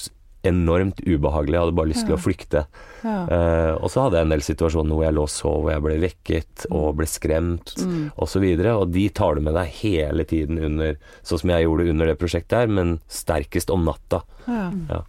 enormt 0.47 1.01
ubehagelig. 1.07 1.55
Jeg 1.55 1.63
hadde 1.65 1.77
bare 1.79 1.91
lyst 1.93 2.07
til 2.09 2.17
å 2.17 2.21
flykte. 2.21 2.65
Ja. 3.03 3.17
Uh, 3.27 3.73
og 3.83 3.91
så 3.93 4.05
hadde 4.05 4.19
jeg 4.19 4.27
en 4.27 4.35
del 4.35 4.45
situasjoner 4.47 4.97
hvor 4.97 5.07
jeg 5.07 5.17
lå 5.17 5.27
og 5.27 5.33
sov, 5.33 5.59
hvor 5.65 5.73
jeg 5.73 5.85
ble 5.87 5.99
vekket 6.03 6.67
og 6.71 6.89
ble 7.01 7.09
skremt 7.11 7.75
Mm. 7.83 8.13
og 8.17 8.29
så 8.29 8.43
og 8.73 8.91
de 8.93 9.09
tar 9.09 9.35
du 9.35 9.41
med 9.41 9.55
deg 9.55 9.69
hele 9.81 10.25
tiden 10.25 10.59
under, 10.59 10.97
sånn 11.23 11.41
som 11.41 11.51
jeg 11.51 11.65
gjorde 11.65 11.91
under 11.91 12.07
det 12.07 12.19
prosjektet 12.19 12.59
her, 12.59 12.67
men 12.67 13.01
sterkest 13.09 13.71
om 13.71 13.85
natta. 13.87 14.23
Ja. 14.47 14.71
Ja. 14.91 15.01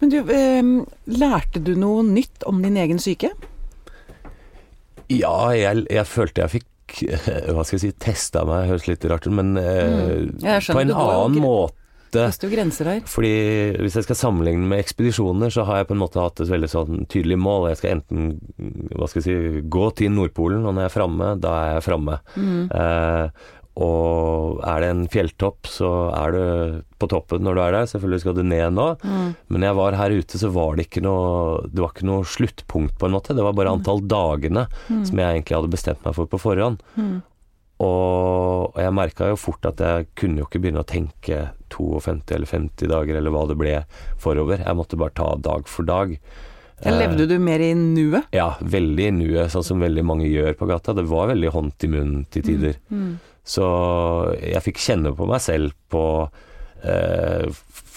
Men 0.00 0.10
du, 0.12 0.18
uh, 0.24 0.84
lærte 1.06 1.62
du 1.62 1.74
noe 1.76 2.02
nytt 2.02 2.44
om 2.48 2.62
din 2.62 2.76
egen 2.76 2.98
syke? 2.98 3.30
Ja, 5.08 5.50
jeg, 5.56 5.86
jeg 5.88 6.06
følte 6.08 6.44
jeg 6.44 6.58
fikk 6.58 6.68
hva 7.54 7.64
skal 7.64 7.76
jeg 7.76 7.84
si, 7.84 7.92
testa 8.00 8.44
meg, 8.48 8.68
høres 8.70 8.88
litt 8.88 9.04
rart 9.08 9.28
ut, 9.28 9.32
men 9.36 9.52
Mm. 9.58 10.38
På 10.72 10.80
en 10.80 10.92
annen 10.92 11.42
måte 11.44 11.76
her. 12.16 12.30
Fordi 13.10 13.32
hvis 13.82 13.98
jeg 13.98 14.06
skal 14.06 14.18
sammenligne 14.18 14.68
med 14.70 14.80
ekspedisjoner, 14.82 15.52
så 15.52 15.66
har 15.68 15.82
jeg 15.82 15.90
på 15.90 15.96
en 15.96 16.02
måte 16.02 16.22
hatt 16.22 16.40
et 16.40 16.50
veldig 16.52 16.70
sånn 16.72 17.04
tydelig 17.10 17.38
mål. 17.40 17.68
Jeg 17.72 17.80
skal 17.82 17.94
enten 17.98 18.32
hva 18.94 19.08
skal 19.10 19.22
jeg 19.22 19.28
si, 19.28 19.62
gå 19.68 19.84
til 19.98 20.14
Nordpolen, 20.14 20.64
og 20.64 20.74
når 20.74 20.86
jeg 20.86 20.92
er 20.92 20.96
framme, 20.96 21.30
da 21.42 21.54
er 21.60 21.70
jeg 21.76 21.86
framme. 21.90 22.18
Eh, 22.80 23.46
og 23.78 24.58
er 24.66 24.80
det 24.82 24.88
en 24.90 25.04
fjelltopp, 25.06 25.68
så 25.70 25.88
er 26.10 26.32
du 26.34 26.40
på 26.98 27.06
toppen 27.12 27.44
når 27.46 27.54
du 27.54 27.60
er 27.62 27.76
der. 27.76 27.86
Selvfølgelig 27.86 28.20
skal 28.24 28.34
du 28.34 28.42
ned 28.42 28.74
nå. 28.74 28.86
Men 29.46 29.60
når 29.60 29.68
jeg 29.68 29.78
var 29.78 29.98
her 30.00 30.14
ute, 30.18 30.40
så 30.40 30.50
var 30.50 30.74
det 30.74 30.88
ikke 30.88 31.04
noe 31.06 31.60
Det 31.70 31.84
var 31.84 31.92
ikke 31.94 32.08
noe 32.08 32.26
sluttpunkt, 32.26 32.96
på 32.98 33.06
en 33.06 33.14
måte. 33.14 33.36
Det 33.38 33.44
var 33.46 33.54
bare 33.54 33.70
antall 33.76 34.02
dagene 34.02 34.66
som 35.06 35.14
jeg 35.22 35.28
egentlig 35.36 35.58
hadde 35.60 35.70
bestemt 35.76 36.02
meg 36.02 36.16
for 36.18 36.26
på 36.26 36.40
forhånd. 36.42 36.82
Og, 37.78 38.74
og 38.74 38.80
jeg 38.82 38.96
merka 38.98 39.28
jo 39.30 39.38
fort 39.38 39.62
at 39.70 39.78
jeg 39.78 40.08
kunne 40.18 40.42
jo 40.42 40.48
ikke 40.48 40.58
begynne 40.64 40.82
å 40.82 40.88
tenke 40.88 41.52
52 41.72 42.34
eller 42.36 42.50
50 42.50 42.92
dager, 42.92 43.18
eller 43.18 43.34
hva 43.34 43.46
det 43.50 43.58
ble, 43.60 43.74
forover. 44.20 44.62
Jeg 44.64 44.78
måtte 44.78 45.00
bare 45.00 45.16
ta 45.16 45.32
dag 45.42 45.68
for 45.70 45.88
dag. 45.88 46.14
Ja, 46.84 46.92
levde 46.94 47.26
du 47.26 47.38
mer 47.42 47.62
i 47.62 47.72
nuet? 47.74 48.28
Ja, 48.34 48.52
veldig 48.62 49.06
i 49.08 49.14
nuet, 49.14 49.50
sånn 49.50 49.66
som 49.66 49.82
veldig 49.82 50.04
mange 50.06 50.28
gjør 50.30 50.54
på 50.58 50.68
gata. 50.70 50.94
Det 50.94 51.08
var 51.10 51.32
veldig 51.32 51.50
hånd 51.54 51.74
til 51.82 51.94
munn 51.96 52.20
til 52.30 52.44
tider. 52.46 52.78
Så 53.48 53.64
jeg 54.38 54.62
fikk 54.66 54.82
kjenne 54.84 55.14
på 55.16 55.26
meg 55.26 55.42
selv 55.42 55.74
på 55.90 56.04
eh, 56.84 57.48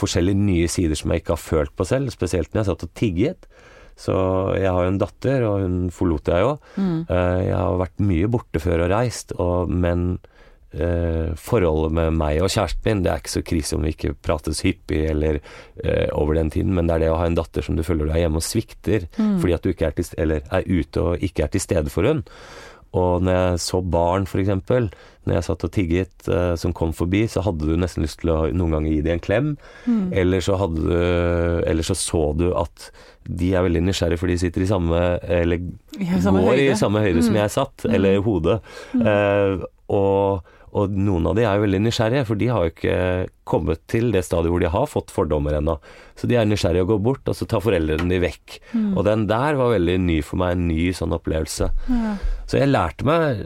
forskjellige 0.02 0.40
nye 0.40 0.70
sider 0.72 0.98
som 0.98 1.14
jeg 1.14 1.22
ikke 1.22 1.36
har 1.36 1.44
følt 1.44 1.76
på 1.78 1.86
selv, 1.86 2.14
spesielt 2.14 2.54
når 2.54 2.64
jeg 2.64 2.70
satt 2.72 2.88
og 2.88 2.94
tigget. 2.98 3.50
Så 4.02 4.16
jeg 4.58 4.72
har 4.72 4.86
jo 4.88 4.94
en 4.96 5.02
datter, 5.02 5.44
og 5.46 5.62
hun 5.62 5.78
forlot 5.94 6.32
jeg 6.32 6.46
jo. 6.46 6.56
Eh, 7.06 7.42
jeg 7.46 7.58
har 7.60 7.82
vært 7.84 8.02
mye 8.02 8.30
borte 8.34 8.62
før 8.64 8.88
og 8.88 8.94
reist, 8.96 9.36
og, 9.38 9.70
men 9.70 10.16
eh, 10.74 11.32
forholdet 11.40 11.96
med 11.98 12.18
meg 12.20 12.42
og 12.42 12.52
kjæresten 12.52 12.88
min, 12.88 13.04
det 13.06 13.12
er 13.14 13.22
ikke 13.24 13.36
så 13.36 13.44
krise 13.46 13.78
om 13.78 13.86
vi 13.86 13.94
ikke 13.96 14.16
prates 14.24 14.64
hyppig 14.66 15.04
eller 15.12 15.40
eh, 15.84 16.10
over 16.18 16.40
den 16.40 16.52
tiden, 16.54 16.74
men 16.78 16.90
det 16.90 16.98
er 16.98 17.06
det 17.06 17.14
å 17.14 17.22
ha 17.22 17.30
en 17.30 17.38
datter 17.38 17.66
som 17.66 17.78
du 17.78 17.86
føler 17.88 18.08
du 18.08 18.16
er 18.16 18.26
hjemme 18.26 18.42
og 18.42 18.48
svikter 18.48 19.08
fordi 19.16 19.56
at 19.56 19.64
du 19.64 19.72
ikke 19.72 19.90
er, 19.90 19.96
til, 19.98 20.12
eller 20.22 20.44
er 20.52 20.68
ute 20.68 21.06
og 21.06 21.24
ikke 21.24 21.46
er 21.46 21.54
til 21.54 21.64
stede 21.64 21.94
for 21.94 22.08
henne. 22.08 22.26
Og 22.98 23.24
når 23.24 23.38
jeg 23.38 23.60
så 23.64 23.80
barn, 23.88 24.26
f.eks., 24.28 24.50
når 25.22 25.38
jeg 25.38 25.46
satt 25.46 25.64
og 25.64 25.72
tigget 25.72 26.28
eh, 26.28 26.54
som 26.60 26.74
kom 26.76 26.92
forbi, 26.96 27.22
så 27.30 27.44
hadde 27.46 27.70
du 27.70 27.78
nesten 27.80 28.04
lyst 28.04 28.20
til 28.24 28.34
å 28.34 28.40
noen 28.52 28.76
ganger 28.76 28.92
gi 28.92 29.04
dem 29.06 29.16
en 29.16 29.24
klem. 29.24 29.52
Eller, 30.18 30.44
så 30.44 30.58
hadde 30.60 30.82
du, 30.82 30.96
eller 31.72 31.88
så 31.88 31.96
så 31.96 32.24
du 32.36 32.50
at 32.58 32.90
de 33.30 33.52
er 33.56 33.64
veldig 33.64 33.84
nysgjerrige 33.86 34.20
for 34.20 34.32
de 34.32 34.38
sitter 34.42 34.64
i 34.66 34.68
samme 34.68 34.98
Eller 35.30 35.62
Ja, 36.02 36.18
samme 36.24 36.42
går 36.42 36.58
i 36.58 36.72
samme 36.80 37.04
høyde 37.06 37.22
som 37.24 37.38
jeg 37.38 37.54
satt, 37.54 37.86
eller 37.88 38.18
i 38.18 38.24
hodet. 38.26 38.58
Eh, 38.98 39.62
og, 39.92 40.52
og 40.74 40.94
noen 40.96 41.26
av 41.28 41.36
de 41.36 41.44
er 41.44 41.58
jo 41.58 41.66
veldig 41.66 41.80
nysgjerrige, 41.84 42.26
for 42.30 42.40
de 42.40 42.48
har 42.48 42.64
jo 42.64 42.72
ikke 42.72 42.98
kommet 43.52 43.82
til 43.92 44.12
det 44.14 44.22
stadiet 44.24 44.54
hvor 44.54 44.62
de 44.64 44.70
har 44.72 44.86
fått 44.88 45.12
fordommer 45.12 45.58
ennå. 45.58 45.76
Så 46.16 46.30
de 46.32 46.38
er 46.40 46.46
nysgjerrige 46.48 46.86
og 46.86 46.94
går 46.94 47.02
bort, 47.04 47.28
og 47.28 47.36
så 47.36 47.48
tar 47.52 47.64
foreldrene 47.66 48.08
de 48.10 48.20
vekk. 48.24 48.58
Og 48.96 49.04
den 49.08 49.28
der 49.28 49.60
var 49.60 49.74
veldig 49.76 49.98
ny 50.00 50.22
for 50.24 50.40
meg, 50.40 50.56
en 50.56 50.68
ny 50.72 50.92
sånn 50.96 51.12
opplevelse. 51.18 51.68
Så 52.48 52.58
jeg 52.62 52.72
lærte 52.72 53.04
meg 53.08 53.44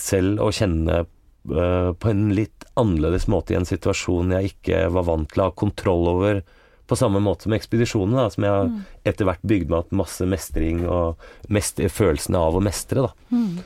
selv 0.00 0.40
å 0.46 0.50
kjenne 0.54 1.02
eh, 1.04 1.90
på 1.98 2.10
en 2.12 2.28
litt 2.36 2.64
annerledes 2.78 3.26
måte 3.28 3.52
i 3.52 3.58
en 3.58 3.68
situasjon 3.68 4.32
jeg 4.38 4.52
ikke 4.54 4.86
var 4.94 5.04
vant 5.08 5.28
til 5.32 5.42
å 5.42 5.50
ha 5.50 5.54
kontroll 5.58 6.08
over 6.16 6.42
på 6.88 6.96
samme 6.96 7.20
måte 7.20 7.44
som 7.44 7.52
ekspedisjonene, 7.52 8.16
da, 8.16 8.30
som 8.32 8.44
jeg 8.46 8.52
har 8.54 8.68
etter 9.10 9.26
hvert 9.28 9.42
bygde 9.44 9.68
meg 9.68 9.82
opp 9.82 9.90
masse 9.92 10.24
mestring 10.24 10.86
og 10.88 11.18
mest, 11.52 11.82
følelsen 11.92 12.38
av 12.40 12.56
å 12.56 12.62
mestre. 12.64 13.02
Da. 13.04 13.12
Det- 13.28 13.64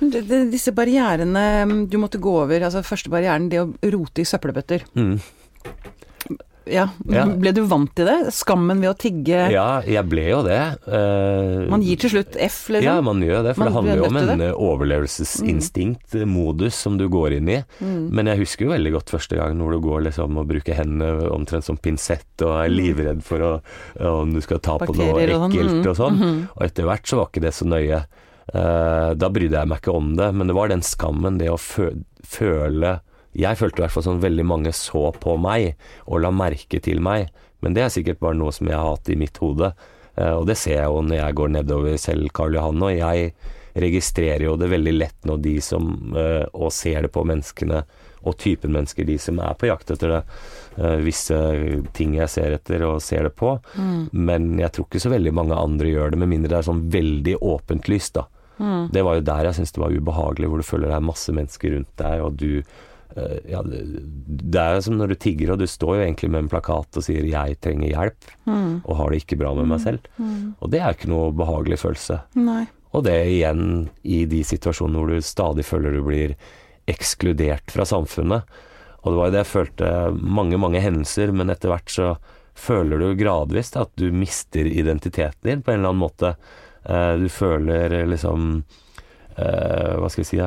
Disse 0.00 0.72
barrierene 0.76 1.44
mm, 1.68 1.86
du 1.92 1.98
måtte 2.00 2.20
gå 2.22 2.32
over, 2.44 2.62
altså 2.68 2.82
første 2.86 3.12
barrieren, 3.12 3.50
det 3.52 3.60
å 3.62 3.68
rote 3.92 4.22
i 4.24 4.28
søppelbøtter. 4.28 4.86
Mm. 4.96 5.18
Ja, 6.70 6.84
Ja. 7.10 7.24
ble 7.26 7.50
du 7.56 7.62
vant 7.66 7.90
til 7.98 8.06
det? 8.06 8.30
Skammen 8.36 8.78
ved 8.78 8.90
å 8.92 8.94
tigge? 8.94 9.48
Ja, 9.50 9.80
jeg 9.82 10.04
ble 10.06 10.28
jo 10.28 10.42
det. 10.46 10.58
Uh, 10.86 11.66
Man 11.72 11.82
gir 11.82 11.98
til 11.98 12.12
slutt 12.12 12.36
F, 12.38 12.68
liksom? 12.70 12.84
Ja, 12.86 13.00
man 13.02 13.18
gjør 13.24 13.42
det, 13.48 13.54
for 13.56 13.64
Man 13.64 13.72
det 13.72 13.76
handler 13.78 13.96
jo 13.96 14.04
om 14.06 14.18
en 14.20 14.44
eh, 14.44 14.52
overlevelsesinstinkt, 14.68 16.14
eh, 16.14 16.28
modus, 16.30 16.76
som 16.78 16.96
du 17.00 17.08
går 17.10 17.38
inn 17.40 17.48
i. 17.56 17.58
Mm. 17.80 18.10
Men 18.14 18.30
jeg 18.30 18.42
husker 18.44 18.68
jo 18.68 18.74
veldig 18.76 18.92
godt 19.00 19.10
første 19.16 19.40
gang 19.40 19.58
når 19.58 19.76
du 19.76 19.80
går 19.88 20.06
liksom 20.10 20.38
og 20.38 20.46
bruker 20.52 20.78
hendene 20.78 21.26
omtrent 21.32 21.66
som 21.66 21.80
pinsett 21.80 22.46
og 22.46 22.54
er 22.62 22.70
livredd 22.70 23.24
for 23.26 23.42
å, 23.42 23.52
om 24.06 24.30
du 24.36 24.40
skal 24.44 24.62
ta 24.62 24.78
på 24.78 24.94
noe 24.94 25.16
ekkelt 25.24 25.34
og 25.34 25.42
sånn. 25.42 25.58
ekkelt 25.58 25.90
og 25.90 25.96
sånn. 26.04 26.20
Mhm. 26.20 26.40
Og 26.54 26.66
etter 26.68 26.86
hvert 26.92 27.06
så 27.10 27.18
var 27.18 27.32
ikke 27.32 27.46
det 27.48 27.54
så 27.56 27.66
nøye. 27.66 28.04
Eh, 28.50 29.12
da 29.14 29.28
brydde 29.30 29.60
jeg 29.60 29.70
meg 29.70 29.78
ikke 29.78 29.94
om 29.94 30.14
det, 30.18 30.26
men 30.34 30.50
det 30.50 30.56
var 30.56 30.72
den 30.72 30.82
skammen, 30.82 31.38
det 31.38 31.52
å 31.52 31.60
fø 31.60 31.92
føle 32.30 32.98
Jeg 33.34 33.58
følte 33.58 33.78
i 33.78 33.82
hvert 33.84 33.94
fall 33.94 34.04
sånn 34.04 34.22
veldig 34.22 34.44
mange 34.46 34.72
så 34.74 35.12
på 35.14 35.36
meg 35.38 35.76
og 36.02 36.24
la 36.24 36.32
merke 36.34 36.80
til 36.82 36.98
meg, 36.98 37.28
men 37.62 37.76
det 37.76 37.84
er 37.84 37.92
sikkert 37.94 38.18
bare 38.18 38.34
noe 38.34 38.50
som 38.50 38.66
jeg 38.66 38.74
har 38.74 38.88
hatt 38.88 39.10
i 39.10 39.18
mitt 39.18 39.38
hode. 39.38 39.70
Eh, 40.16 40.34
og 40.34 40.48
det 40.50 40.56
ser 40.58 40.80
jeg 40.80 40.90
jo 40.90 41.04
når 41.06 41.20
jeg 41.20 41.36
går 41.38 41.52
nedover 41.54 42.00
selv 42.02 42.32
Karl 42.34 42.58
Johan, 42.58 42.82
og 42.82 42.90
jeg 42.90 43.30
registrerer 43.78 44.48
jo 44.48 44.56
det 44.58 44.72
veldig 44.72 44.94
lett 44.96 45.28
når 45.30 45.42
de 45.44 45.52
som 45.62 45.92
eh, 46.18 46.42
Og 46.58 46.72
ser 46.74 47.04
det 47.06 47.12
på 47.14 47.22
menneskene 47.22 47.84
og 48.26 48.34
typen 48.36 48.74
mennesker, 48.74 49.06
de 49.06 49.14
som 49.22 49.38
er 49.40 49.54
på 49.56 49.70
jakt 49.70 49.94
etter 49.94 50.10
det. 50.12 50.18
visse 51.00 51.36
ting 51.96 52.18
jeg 52.18 52.28
ser 52.28 52.52
etter 52.52 52.82
og 52.84 52.98
ser 53.00 53.30
det 53.30 53.30
på. 53.32 53.54
Men 54.12 54.58
jeg 54.58 54.74
tror 54.74 54.90
ikke 54.90 55.00
så 55.00 55.14
veldig 55.14 55.32
mange 55.38 55.56
andre 55.56 55.88
gjør 55.88 56.12
det, 56.12 56.18
med 56.20 56.28
mindre 56.28 56.50
det 56.52 56.58
er 56.58 56.66
sånn 56.66 56.82
veldig 56.92 57.38
åpent 57.40 57.88
lys, 57.88 58.10
da. 58.18 58.26
Det 58.92 59.02
var 59.06 59.18
jo 59.18 59.26
der 59.26 59.48
jeg 59.48 59.58
syntes 59.58 59.74
det 59.76 59.82
var 59.82 59.96
ubehagelig, 59.96 60.48
hvor 60.52 60.62
du 60.62 60.66
føler 60.66 60.90
det 60.90 60.96
er 60.98 61.10
masse 61.10 61.34
mennesker 61.36 61.76
rundt 61.76 61.92
deg, 62.00 62.24
og 62.24 62.36
du 62.40 62.50
eh, 62.60 63.38
ja, 63.50 63.62
det, 63.64 64.60
er 64.60 64.76
jo 64.76 64.82
som 64.86 64.98
når 64.98 65.14
du 65.14 65.20
tigger, 65.26 65.54
og 65.54 65.62
du 65.62 65.66
står 65.70 65.96
jo 65.96 66.04
egentlig 66.04 66.30
med 66.32 66.44
en 66.44 66.50
plakat 66.52 67.00
og 67.00 67.06
sier 67.06 67.24
'jeg 67.24 67.60
trenger 67.64 67.94
hjelp', 67.94 68.34
og 68.84 68.96
har 68.96 69.10
det 69.10 69.22
ikke 69.24 69.40
bra 69.40 69.54
med 69.54 69.70
meg 69.72 69.80
selv. 69.80 70.10
Og 70.60 70.70
det 70.70 70.80
er 70.80 70.94
ikke 70.94 71.12
noe 71.12 71.32
behagelig 71.32 71.80
følelse. 71.80 72.20
Nei. 72.36 72.66
Og 72.92 73.04
det 73.06 73.18
igjen 73.30 73.88
i 74.02 74.24
de 74.26 74.42
situasjonene 74.42 74.98
hvor 74.98 75.12
du 75.14 75.22
stadig 75.22 75.64
føler 75.64 75.94
du 75.94 76.02
blir 76.02 76.34
ekskludert 76.90 77.70
fra 77.70 77.86
samfunnet. 77.86 78.42
Og 79.00 79.12
det 79.12 79.18
var 79.18 79.28
jo 79.28 79.34
det 79.34 79.42
jeg 79.44 79.52
følte 79.54 79.90
mange, 80.20 80.58
mange 80.60 80.82
hendelser, 80.82 81.32
men 81.32 81.52
etter 81.52 81.70
hvert 81.72 81.92
så 81.92 82.08
føler 82.58 83.00
du 83.00 83.14
gradvis 83.16 83.72
da, 83.74 83.86
at 83.86 83.94
du 83.96 84.10
mister 84.12 84.66
identiteten 84.66 85.46
din 85.46 85.62
på 85.62 85.72
en 85.72 85.80
eller 85.80 85.94
annen 85.94 86.02
måte. 86.02 86.34
Eh, 86.86 87.16
du 87.20 87.28
føler 87.28 87.92
liksom 88.08 88.62
eh, 89.36 89.96
Hva 90.00 90.08
skal 90.10 90.24
vi 90.24 90.28
si? 90.30 90.40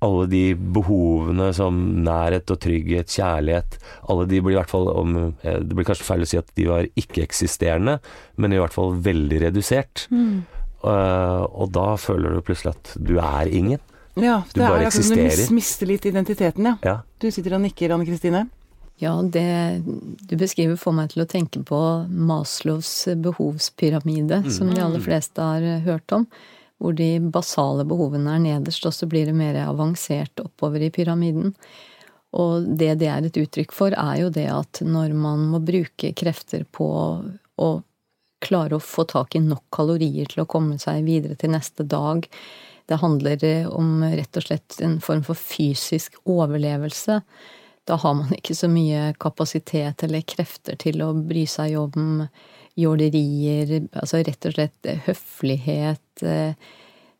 alle 0.00 0.28
de 0.30 0.54
behovene 0.54 1.48
som 1.52 1.74
nærhet 2.06 2.48
og 2.54 2.60
trygghet, 2.62 3.10
kjærlighet 3.10 3.78
Alle 4.08 4.28
de 4.30 4.38
blir 4.40 4.54
i 4.54 4.58
hvert 4.60 4.70
fall 4.70 4.86
om, 4.92 5.16
eh, 5.42 5.58
Det 5.58 5.74
blir 5.74 5.84
kanskje 5.88 6.06
feil 6.06 6.22
å 6.22 6.28
si 6.30 6.38
at 6.38 6.52
de 6.54 6.68
var 6.70 6.86
ikke-eksisterende, 6.96 7.98
men 8.36 8.52
i 8.54 8.60
hvert 8.62 8.72
fall 8.72 8.94
veldig 8.94 9.40
redusert. 9.42 10.06
Eh, 10.12 11.42
og 11.50 11.72
da 11.74 11.96
føler 11.98 12.30
du 12.36 12.40
plutselig 12.46 12.76
at 12.76 12.92
du 13.02 13.16
er 13.18 13.50
ingen. 13.50 13.80
Ja, 14.18 14.44
Du 14.54 14.62
er 14.62 14.68
bare 14.68 14.86
akkurat 14.86 14.92
som 15.04 15.16
du 15.16 15.22
eksisterer. 15.24 15.54
mister 15.54 15.86
litt 15.86 16.06
identiteten, 16.06 16.64
ja. 16.64 16.76
Ja. 16.86 16.96
Du 17.18 17.28
sitter 17.30 17.54
og 17.58 17.62
nikker, 17.66 17.92
Anne 17.94 18.06
Kristine. 18.06 18.48
Ja, 18.98 19.22
det 19.22 19.82
du 20.26 20.36
beskriver 20.36 20.76
får 20.76 20.94
meg 20.96 21.12
til 21.12 21.22
å 21.22 21.28
tenke 21.30 21.62
på 21.62 21.80
Maslows 22.10 22.90
behovspyramide, 23.22 24.42
som 24.50 24.72
de 24.74 24.82
aller 24.82 25.02
fleste 25.02 25.44
har 25.44 25.62
eh, 25.62 25.84
hørt 25.86 26.14
om. 26.14 26.26
Hvor 26.82 26.94
de 26.98 27.18
basale 27.22 27.86
behovene 27.86 28.34
er 28.34 28.42
nederst, 28.42 28.86
og 28.86 28.94
så 28.94 29.06
blir 29.10 29.26
det 29.26 29.36
mer 29.38 29.54
avansert 29.64 30.42
oppover 30.42 30.82
i 30.82 30.90
pyramiden. 30.94 31.54
Og 32.38 32.66
det 32.78 32.96
det 33.00 33.08
er 33.10 33.26
et 33.26 33.38
uttrykk 33.38 33.74
for, 33.74 33.94
er 33.94 34.24
jo 34.24 34.32
det 34.34 34.48
at 34.50 34.82
når 34.82 35.14
man 35.14 35.46
må 35.52 35.62
bruke 35.62 36.12
krefter 36.18 36.66
på 36.74 36.88
å 37.58 37.70
klare 38.42 38.78
å 38.78 38.82
få 38.82 39.04
tak 39.10 39.34
i 39.34 39.42
nok 39.42 39.64
kalorier 39.74 40.26
til 40.30 40.44
å 40.44 40.50
komme 40.50 40.78
seg 40.82 41.06
videre 41.06 41.38
til 41.38 41.54
neste 41.54 41.86
dag, 41.86 42.26
det 42.88 43.00
handler 43.02 43.42
om 43.70 44.02
rett 44.02 44.38
og 44.38 44.46
slett 44.46 44.78
en 44.82 44.98
form 45.04 45.24
for 45.26 45.38
fysisk 45.38 46.16
overlevelse. 46.24 47.20
Da 47.88 47.96
har 47.96 48.14
man 48.18 48.34
ikke 48.36 48.56
så 48.56 48.68
mye 48.68 49.12
kapasitet 49.20 50.04
eller 50.04 50.26
krefter 50.28 50.76
til 50.80 51.00
å 51.00 51.14
bry 51.16 51.46
seg 51.48 51.78
om 51.80 52.26
jålerier, 52.78 53.88
altså 53.96 54.20
rett 54.22 54.46
og 54.46 54.54
slett 54.54 54.90
høflighet, 55.06 56.22
eh, 56.22 56.52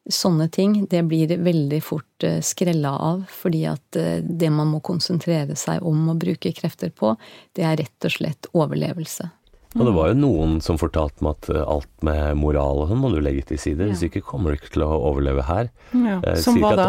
sånne 0.08 0.48
ting. 0.52 0.76
Det 0.90 1.02
blir 1.08 1.32
veldig 1.44 1.80
fort 1.84 2.24
eh, 2.24 2.40
skrella 2.44 2.92
av, 3.10 3.24
fordi 3.32 3.64
at 3.70 3.98
eh, 3.98 4.20
det 4.22 4.52
man 4.54 4.70
må 4.74 4.82
konsentrere 4.84 5.56
seg 5.58 5.82
om 5.86 6.12
å 6.12 6.18
bruke 6.20 6.52
krefter 6.54 6.92
på, 6.94 7.14
det 7.56 7.66
er 7.66 7.80
rett 7.82 8.08
og 8.08 8.14
slett 8.14 8.52
overlevelse. 8.52 9.30
Og 9.76 9.84
det 9.84 9.92
var 9.94 10.08
jo 10.08 10.14
noen 10.16 10.60
som 10.64 10.78
fortalte 10.80 11.20
meg 11.22 11.36
at 11.36 11.50
eh, 11.52 11.62
alt 11.68 11.90
med 12.02 12.36
moral 12.40 12.80
og 12.84 12.88
sånn 12.88 13.02
må 13.02 13.10
du 13.12 13.20
legge 13.20 13.44
til 13.50 13.58
side. 13.60 13.84
Hvis 13.90 14.06
ikke 14.08 14.22
kommer 14.24 14.50
du 14.54 14.56
ikke 14.56 14.72
til 14.78 14.82
å 14.86 14.94
overleve 15.10 15.44
her. 15.44 15.68
Ja. 15.92 16.20
Eh, 16.24 16.36
Som 16.40 16.56
hva 16.62 16.74
da? 16.78 16.86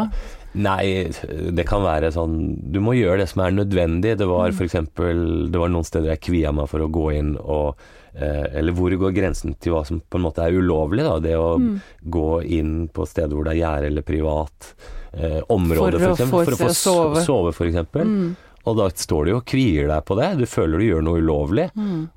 Nei, 0.55 1.11
det 1.53 1.65
kan 1.69 1.83
være 1.85 2.09
sånn 2.09 2.71
Du 2.73 2.79
må 2.81 2.95
gjøre 2.97 3.19
det 3.21 3.27
som 3.29 3.43
er 3.45 3.51
nødvendig. 3.53 4.15
Det 4.17 4.25
Mm. 4.25 4.31
var 4.31 4.51
for 4.57 4.63
eksempel 4.65 5.51
Det 5.51 5.59
var 5.59 5.69
noen 5.69 5.85
steder 5.85 6.09
jeg 6.15 6.21
kvia 6.21 6.51
meg 6.51 6.67
for 6.71 6.79
å 6.79 6.89
gå 6.89 7.03
inn 7.19 7.35
og 7.37 7.75
eh, 8.15 8.47
Eller 8.57 8.73
hvor 8.73 8.89
går 8.89 9.13
grensen 9.13 9.53
til 9.59 9.73
hva 9.73 9.85
som 9.85 9.99
på 10.01 10.17
en 10.17 10.23
måte 10.25 10.41
er 10.41 10.57
ulovlig, 10.57 11.03
da. 11.05 11.19
Det 11.19 11.35
å 11.37 11.59
Mm. 11.59 11.81
gå 12.09 12.43
inn 12.49 12.87
på 12.89 13.05
steder 13.05 13.29
hvor 13.35 13.43
det 13.45 13.53
er 13.57 13.61
gjerde 13.61 13.85
eller 13.91 14.01
privat 14.01 14.73
eh, 15.13 15.41
område, 15.49 15.99
For 15.99 16.15
for, 16.15 16.15
eksempel. 16.15 16.45
For 16.45 16.51
å 16.51 16.57
få 16.57 16.73
sove. 16.73 17.21
sove, 17.25 17.53
f.eks. 17.53 17.85
for. 17.91 18.01
Mm. 18.05 18.35
Og 18.69 18.77
da 18.77 18.89
står 18.93 19.25
du 19.25 19.31
jo 19.33 19.39
og 19.39 19.47
kvier 19.49 19.89
deg 19.89 20.03
på 20.05 20.17
det. 20.19 20.33
Du 20.39 20.45
føler 20.49 20.81
du 20.81 20.87
gjør 20.87 21.05
noe 21.05 21.23
ulovlig. 21.23 21.69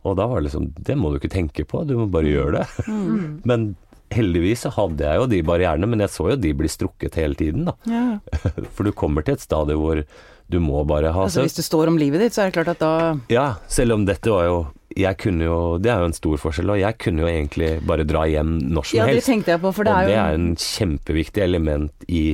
Og 0.04 0.18
da 0.18 0.26
var 0.28 0.40
det 0.40 0.50
liksom 0.50 0.68
Det 0.76 0.98
må 0.98 1.12
du 1.12 1.20
ikke 1.20 1.32
tenke 1.32 1.64
på, 1.68 1.84
du 1.88 1.96
må 2.00 2.10
bare 2.12 2.32
gjøre 2.32 2.60
det. 2.60 2.92
Men 3.48 3.72
heldigvis 4.12 4.66
så 4.66 4.72
hadde 4.76 5.06
jeg 5.08 5.20
jo 5.20 5.28
de 5.30 5.40
barrierene, 5.46 5.88
men 5.88 6.04
jeg 6.04 6.12
så 6.12 6.26
jo 6.32 6.36
de 6.36 6.52
bli 6.56 6.68
strukket 6.70 7.16
hele 7.16 7.38
tiden, 7.38 7.64
da. 7.70 7.74
Ja. 7.88 8.04
For 8.74 8.84
du 8.84 8.92
kommer 8.96 9.24
til 9.24 9.38
et 9.38 9.44
stadie 9.44 9.78
hvor 9.78 10.02
du 10.50 10.58
må 10.60 10.84
bare 10.88 11.12
ha 11.14 11.24
Altså 11.28 11.44
hvis 11.46 11.54
det 11.58 11.64
står 11.64 11.88
om 11.92 11.98
livet 12.00 12.20
ditt, 12.20 12.34
så 12.34 12.42
er 12.44 12.50
det 12.50 12.56
klart 12.58 12.72
at 12.74 12.80
da 12.82 13.18
Ja, 13.32 13.46
selv 13.68 13.94
om 13.94 14.06
dette 14.08 14.30
var 14.30 14.44
jo 14.48 14.56
Jeg 14.96 15.16
kunne 15.22 15.46
jo 15.46 15.78
Det 15.80 15.88
er 15.88 16.02
jo 16.02 16.08
en 16.10 16.16
stor 16.16 16.36
forskjell, 16.42 16.70
og 16.74 16.80
jeg 16.80 16.98
kunne 17.00 17.22
jo 17.24 17.28
egentlig 17.30 17.70
bare 17.88 18.04
dra 18.04 18.26
hjem 18.28 18.58
når 18.60 18.84
som 18.90 18.98
Ja, 18.98 19.06
det 19.06 19.14
helst. 19.14 19.30
tenkte 19.30 19.54
jeg 19.54 19.62
på, 19.62 19.72
for 19.72 19.88
det 19.88 19.92
og 19.94 20.02
er 20.02 20.10
det 20.10 20.12
jo 20.16 20.20
er 20.24 20.36
en 20.36 20.50
kjempeviktig 20.60 21.42
element 21.46 22.04
i, 22.08 22.24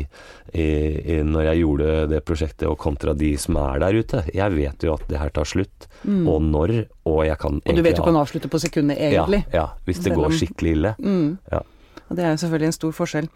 i, 0.54 0.66
i 1.14 1.20
når 1.22 1.52
jeg 1.52 1.62
gjorde 1.62 1.92
det 2.10 2.22
prosjektet, 2.26 2.66
og 2.66 2.78
kontra 2.82 3.14
de 3.14 3.30
som 3.38 3.56
er 3.62 3.78
der 3.84 3.94
ute. 4.00 4.24
Jeg 4.34 4.56
vet 4.56 4.82
jo 4.82 4.94
at 4.96 5.06
det 5.08 5.20
her 5.20 5.30
tar 5.30 5.46
slutt, 5.46 5.86
og 6.08 6.42
når, 6.42 6.74
og 7.06 7.20
jeg 7.28 7.38
kan 7.38 7.60
egentlig 7.60 7.74
Og 7.76 7.78
du 7.78 7.86
vet 7.86 7.96
du 8.00 8.02
kan 8.08 8.16
avslutte 8.24 8.50
på 8.50 8.58
sekundet, 8.64 8.98
egentlig. 8.98 9.44
Ja, 9.52 9.60
ja, 9.60 9.66
hvis 9.86 10.00
det 10.02 10.10
Selv 10.10 10.22
går 10.24 10.38
skikkelig 10.40 10.72
ille. 10.78 10.94
Mm. 10.98 11.36
Ja. 11.52 11.62
Og 12.08 12.16
det 12.16 12.24
er 12.24 12.30
jo 12.32 12.40
selvfølgelig 12.42 12.72
en 12.72 12.78
stor 12.80 12.92
forskjell. 12.96 13.28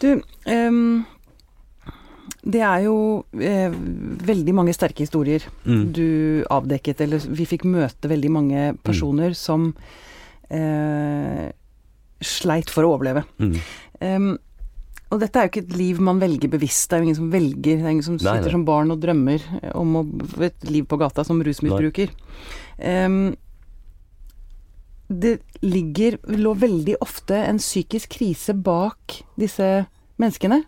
Du, 0.00 0.08
ehm, 0.46 1.04
det 2.42 2.60
er 2.62 2.84
jo 2.86 2.96
eh, 3.38 3.72
veldig 4.26 4.54
mange 4.54 4.74
sterke 4.74 5.04
historier 5.04 5.44
Mm. 5.64 5.92
du 5.94 6.44
avdekket, 6.50 7.00
eller 7.04 7.18
vi 7.18 7.46
fikk 7.46 7.64
møte 7.64 8.10
veldig 8.10 8.30
mange 8.30 8.62
personer 8.82 9.34
som 9.38 9.72
eh, 10.50 11.50
sleit 12.22 12.70
for 12.70 12.86
å 12.86 12.96
overleve. 12.96 13.24
Mm. 13.38 13.54
Um, 14.02 14.32
og 15.12 15.20
dette 15.20 15.38
er 15.38 15.46
jo 15.46 15.52
ikke 15.52 15.64
et 15.66 15.76
liv 15.76 16.00
man 16.00 16.20
velger 16.22 16.48
bevisst. 16.48 16.88
Det 16.88 16.96
er 16.96 17.02
jo 17.02 17.08
ingen 17.10 17.18
som 17.18 17.30
velger, 17.32 17.76
det 17.78 17.84
er 17.84 17.90
ingen 17.92 18.06
som 18.06 18.16
Nei, 18.16 18.22
sitter 18.24 18.48
nei. 18.48 18.54
som 18.56 18.64
barn 18.64 18.90
og 18.94 19.00
drømmer 19.02 19.42
om 19.76 19.96
å, 20.00 20.02
et 20.42 20.68
liv 20.70 20.86
på 20.88 20.98
gata 21.02 21.24
som 21.26 21.42
rusmisbruker. 21.44 22.14
Um, 22.80 23.34
det 25.12 25.40
ligger, 25.60 26.16
lå 26.32 26.54
veldig 26.56 26.96
ofte 27.04 27.36
en 27.44 27.58
psykisk 27.60 28.14
krise 28.16 28.54
bak 28.56 29.18
disse 29.36 29.66
menneskene. 30.22 30.62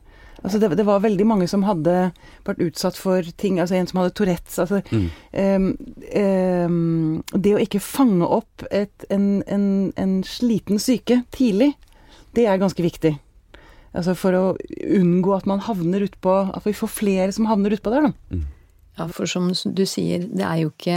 Altså 0.45 0.59
det, 0.61 0.69
det 0.77 0.85
var 0.85 1.01
veldig 1.01 1.25
mange 1.27 1.47
som 1.49 1.63
hadde 1.65 2.13
vært 2.45 2.59
utsatt 2.61 2.99
for 3.01 3.25
ting, 3.41 3.57
altså 3.63 3.79
en 3.79 3.87
som 3.89 4.03
hadde 4.03 4.13
Tourettes. 4.19 4.59
Altså, 4.61 4.83
Mm. 4.93 5.07
um, 5.33 5.69
um, 6.21 7.23
det 7.33 7.55
å 7.57 7.63
ikke 7.63 7.81
fange 7.81 8.27
opp 8.29 8.65
et, 8.71 9.07
en, 9.11 9.43
en, 9.49 9.93
en 9.97 10.13
sliten 10.29 10.79
syke 10.83 11.23
tidlig, 11.33 11.71
det 12.37 12.45
er 12.51 12.61
ganske 12.61 12.83
viktig. 12.85 13.15
Altså 13.95 14.15
for 14.19 14.35
å 14.35 14.45
unngå 14.99 15.37
at 15.37 15.47
man 15.47 15.61
havner 15.63 16.03
utpå 16.03 16.33
At 16.57 16.65
vi 16.67 16.73
får 16.75 16.91
flere 16.91 17.33
som 17.33 17.47
havner 17.47 17.77
utpå 17.77 17.93
der, 17.95 18.09
da. 18.09 18.39
Ja, 18.99 19.07
for 19.07 19.27
som 19.31 19.53
du 19.55 19.85
sier, 19.87 20.25
det 20.35 20.43
er 20.43 20.65
jo 20.65 20.73
ikke 20.73 20.97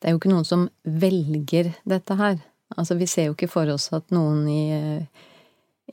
Det 0.00 0.08
er 0.08 0.14
jo 0.14 0.20
ikke 0.22 0.30
noen 0.32 0.46
som 0.48 0.68
velger 0.84 1.74
dette 1.84 2.16
her. 2.16 2.38
Altså, 2.76 2.96
vi 2.96 3.06
ser 3.10 3.26
jo 3.28 3.34
ikke 3.36 3.48
for 3.52 3.68
oss 3.72 3.90
at 3.92 4.08
noen 4.14 4.44
i, 4.48 4.62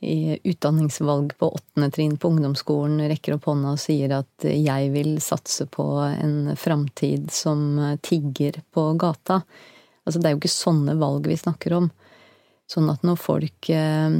i 0.02 0.38
utdanningsvalg 0.44 1.32
på 1.38 1.48
åttende 1.56 1.90
trinn 1.90 2.16
på 2.20 2.28
ungdomsskolen 2.28 3.00
rekker 3.08 3.36
opp 3.36 3.48
hånda 3.48 3.72
og 3.74 3.80
sier 3.80 4.12
at 4.18 4.44
'jeg 4.44 4.90
vil 4.92 5.20
satse 5.20 5.66
på 5.66 5.86
en 6.04 6.56
framtid 6.56 7.30
som 7.30 7.96
tigger 8.02 8.60
på 8.72 8.92
gata'. 8.98 9.42
Altså, 10.06 10.20
det 10.20 10.26
er 10.26 10.36
jo 10.36 10.42
ikke 10.42 10.52
sånne 10.52 10.98
valg 11.00 11.26
vi 11.26 11.36
snakker 11.36 11.72
om. 11.72 11.90
Sånn 12.70 12.90
at 12.90 13.02
når 13.02 13.16
folk 13.16 13.70
eh, 13.70 14.10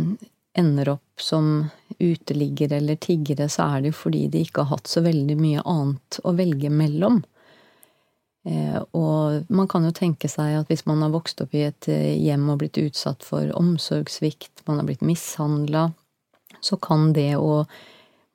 ender 0.56 0.88
opp 0.88 1.20
som 1.20 1.68
uteliggere 1.98 2.76
eller 2.80 2.96
tiggere, 2.96 3.48
så 3.48 3.68
er 3.70 3.80
det 3.80 3.92
jo 3.92 4.00
fordi 4.00 4.26
de 4.32 4.44
ikke 4.46 4.64
har 4.64 4.76
hatt 4.76 4.90
så 4.90 5.02
veldig 5.04 5.36
mye 5.40 5.62
annet 5.62 6.20
å 6.24 6.34
velge 6.36 6.70
mellom. 6.70 7.22
Eh, 8.46 8.78
og 8.94 9.50
man 9.50 9.68
kan 9.68 9.84
jo 9.86 9.92
tenke 9.94 10.30
seg 10.30 10.60
at 10.60 10.70
hvis 10.70 10.86
man 10.86 11.02
har 11.02 11.14
vokst 11.14 11.40
opp 11.42 11.54
i 11.56 11.64
et 11.66 11.88
eh, 11.90 12.14
hjem 12.22 12.46
og 12.52 12.60
blitt 12.62 12.78
utsatt 12.78 13.26
for 13.26 13.50
omsorgssvikt, 13.58 14.62
man 14.68 14.80
har 14.80 14.88
blitt 14.88 15.04
mishandla, 15.06 15.88
så 16.62 16.78
kan 16.80 17.10
det 17.16 17.34
å 17.36 17.64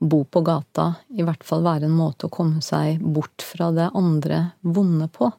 bo 0.01 0.23
på 0.25 0.41
gata 0.41 0.95
i 1.13 1.23
hvert 1.23 1.43
fall 1.45 1.63
være 1.63 1.85
en 1.85 1.95
måte 1.95 2.27
å 2.27 2.33
komme 2.33 2.63
seg 2.65 2.99
bort 3.01 3.45
fra 3.45 3.69
det 3.75 3.91
andre 3.97 4.43
vonde 4.61 5.07
på. 5.13 5.29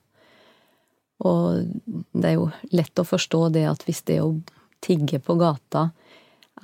Og 1.22 1.66
det 2.12 2.30
er 2.30 2.38
jo 2.38 2.48
lett 2.74 2.98
å 2.98 3.06
forstå 3.06 3.48
det 3.54 3.66
at 3.70 3.84
hvis 3.86 4.02
det 4.08 4.20
å 4.22 4.34
tigge 4.82 5.20
på 5.22 5.36
gata 5.38 5.90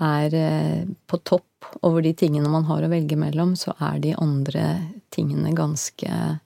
er 0.03 0.35
eh, 0.35 0.83
på 1.07 1.21
topp 1.27 1.45
over 1.83 2.03
de 2.03 2.15
tingene 2.17 2.51
man 2.51 2.67
har 2.71 2.85
å 2.85 2.91
velge 2.91 3.19
mellom, 3.19 3.55
så 3.59 3.75
er 3.83 3.99
de 4.03 4.15
andre 4.19 4.65
tingene 5.15 5.53
ganske, 5.57 6.39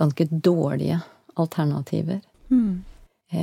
ganske 0.00 0.26
dårlige 0.30 1.00
alternativer. 1.40 2.20
Mm. 2.50 2.84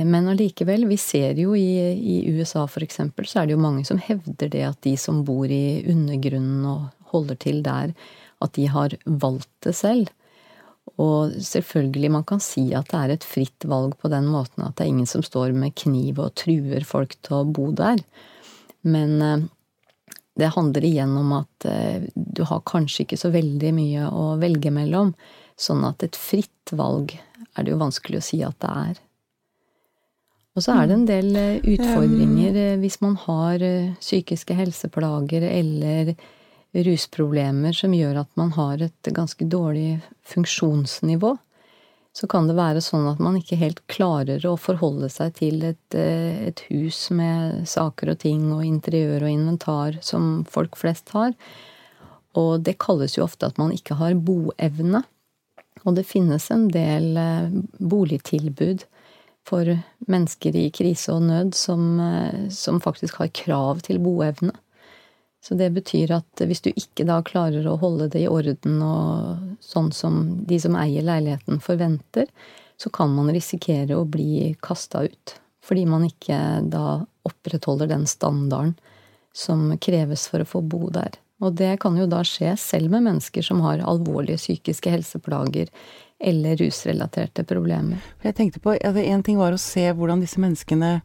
Men 0.08 0.28
allikevel, 0.28 0.86
vi 0.88 0.96
ser 0.96 1.36
jo 1.36 1.56
i, 1.58 1.76
i 1.92 2.16
USA 2.32 2.64
eksempel, 2.80 3.26
så 3.28 3.42
er 3.42 3.46
det 3.46 3.56
jo 3.56 3.64
mange 3.64 3.84
som 3.84 4.00
hevder 4.00 4.48
det 4.48 4.64
at 4.64 4.80
de 4.86 4.96
som 4.96 5.20
bor 5.24 5.50
i 5.50 5.84
undergrunnen 5.90 6.64
og 6.64 6.86
holder 7.12 7.36
til 7.36 7.62
der, 7.62 7.92
at 8.40 8.52
de 8.56 8.66
har 8.72 8.96
valgt 9.04 9.50
det 9.66 9.74
selv. 9.76 10.08
Og 11.00 11.34
selvfølgelig, 11.38 12.10
man 12.10 12.24
kan 12.24 12.40
si 12.42 12.70
at 12.74 12.90
det 12.90 13.00
er 13.00 13.14
et 13.14 13.26
fritt 13.26 13.66
valg 13.68 13.94
på 14.00 14.10
den 14.12 14.26
måten 14.32 14.64
at 14.64 14.76
det 14.76 14.86
er 14.86 14.92
ingen 14.92 15.08
som 15.08 15.22
står 15.24 15.54
med 15.56 15.76
kniv 15.78 16.18
og 16.22 16.34
truer 16.40 16.84
folk 16.86 17.14
til 17.22 17.38
å 17.38 17.48
bo 17.48 17.70
der. 17.76 18.02
Men 18.82 19.22
eh, 19.22 19.44
det 20.40 20.54
handler 20.56 20.84
igjen 20.88 21.14
om 21.20 21.36
at 21.38 21.68
eh, 21.68 22.08
du 22.14 22.42
har 22.48 22.64
kanskje 22.66 23.06
ikke 23.06 23.20
så 23.20 23.30
veldig 23.34 23.72
mye 23.76 24.08
å 24.10 24.32
velge 24.42 24.72
mellom. 24.74 25.14
Sånn 25.58 25.84
at 25.86 26.02
et 26.04 26.16
fritt 26.18 26.72
valg 26.72 27.14
er 27.16 27.64
det 27.64 27.74
jo 27.74 27.80
vanskelig 27.80 28.20
å 28.20 28.26
si 28.26 28.42
at 28.46 28.58
det 28.62 28.72
er. 28.72 29.00
Og 30.52 30.64
så 30.64 30.74
er 30.76 30.88
det 30.88 30.96
en 30.98 31.08
del 31.08 31.36
eh, 31.38 31.62
utfordringer 31.74 32.56
eh, 32.60 32.78
hvis 32.80 32.98
man 33.00 33.16
har 33.24 33.62
eh, 33.64 33.94
psykiske 34.00 34.56
helseplager 34.56 35.46
eller 35.48 36.12
rusproblemer 36.72 37.76
som 37.76 37.94
gjør 37.96 38.22
at 38.22 38.30
man 38.40 38.52
har 38.56 38.84
et 38.84 39.08
ganske 39.16 39.44
dårlig 39.48 40.02
funksjonsnivå. 40.28 41.34
Så 42.12 42.28
kan 42.28 42.48
det 42.48 42.56
være 42.58 42.82
sånn 42.84 43.06
at 43.08 43.20
man 43.24 43.38
ikke 43.38 43.56
helt 43.60 43.80
klarer 43.88 44.44
å 44.48 44.58
forholde 44.60 45.08
seg 45.12 45.32
til 45.38 45.62
et, 45.64 45.96
et 45.96 46.60
hus 46.68 47.06
med 47.12 47.64
saker 47.68 48.12
og 48.12 48.18
ting 48.20 48.50
og 48.52 48.64
interiør 48.66 49.24
og 49.24 49.32
inventar 49.32 49.96
som 50.04 50.42
folk 50.48 50.76
flest 50.80 51.12
har. 51.16 51.32
Og 52.36 52.60
det 52.64 52.76
kalles 52.80 53.16
jo 53.16 53.24
ofte 53.24 53.48
at 53.48 53.60
man 53.60 53.72
ikke 53.72 53.96
har 54.00 54.16
boevne. 54.16 55.04
Og 55.84 55.96
det 55.96 56.06
finnes 56.06 56.50
en 56.54 56.68
del 56.72 57.16
eh, 57.18 57.54
boligtilbud 57.78 58.84
for 59.48 59.66
mennesker 60.12 60.56
i 60.56 60.68
krise 60.74 61.14
og 61.14 61.24
nød 61.26 61.54
som, 61.58 62.00
eh, 62.00 62.48
som 62.54 62.80
faktisk 62.80 63.22
har 63.22 63.32
krav 63.34 63.82
til 63.86 64.00
boevne. 64.02 64.54
Så 65.42 65.56
det 65.58 65.72
betyr 65.74 66.12
at 66.14 66.44
hvis 66.46 66.62
du 66.62 66.70
ikke 66.70 67.06
da 67.08 67.18
klarer 67.26 67.66
å 67.66 67.78
holde 67.80 68.06
det 68.12 68.22
i 68.22 68.30
orden 68.30 68.78
og 68.86 69.64
sånn 69.64 69.90
som 69.90 70.20
de 70.46 70.60
som 70.62 70.76
eier 70.78 71.02
leiligheten 71.02 71.58
forventer, 71.64 72.28
så 72.78 72.92
kan 72.94 73.10
man 73.14 73.32
risikere 73.34 73.98
å 73.98 74.06
bli 74.06 74.54
kasta 74.62 75.02
ut. 75.10 75.34
Fordi 75.62 75.82
man 75.86 76.06
ikke 76.06 76.38
da 76.70 77.02
opprettholder 77.26 77.90
den 77.90 78.06
standarden 78.10 78.76
som 79.34 79.70
kreves 79.82 80.28
for 80.30 80.42
å 80.42 80.48
få 80.48 80.62
bo 80.62 80.88
der. 80.94 81.14
Og 81.42 81.56
det 81.58 81.74
kan 81.82 81.96
jo 81.98 82.06
da 82.06 82.22
skje 82.26 82.54
selv 82.60 82.92
med 82.92 83.02
mennesker 83.08 83.42
som 83.44 83.60
har 83.64 83.82
alvorlige 83.82 84.38
psykiske 84.40 84.92
helseplager 84.94 85.70
eller 86.22 86.54
rusrelaterte 86.60 87.42
problemer. 87.48 87.98
Jeg 88.22 88.36
tenkte 88.38 88.60
på, 88.62 88.76
altså 88.78 89.02
En 89.02 89.24
ting 89.26 89.40
var 89.40 89.52
å 89.56 89.58
se 89.58 89.88
hvordan 89.90 90.22
disse 90.22 90.38
menneskene 90.38 91.00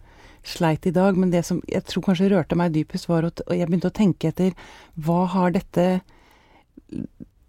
sleit 0.48 0.86
i 0.88 0.94
dag, 0.96 1.18
men 1.18 1.32
det 1.34 1.42
som 1.44 1.58
jeg 1.68 1.84
tror 1.90 2.06
kanskje 2.06 2.30
rørte 2.32 2.56
meg 2.56 2.72
dypest, 2.76 3.10
var 3.10 3.26
at 3.28 3.42
jeg 3.50 3.68
begynte 3.68 3.90
å 3.90 3.98
tenke 3.98 4.30
etter 4.30 4.54
hva 4.96 5.26
har 5.34 5.52
dette 5.58 5.88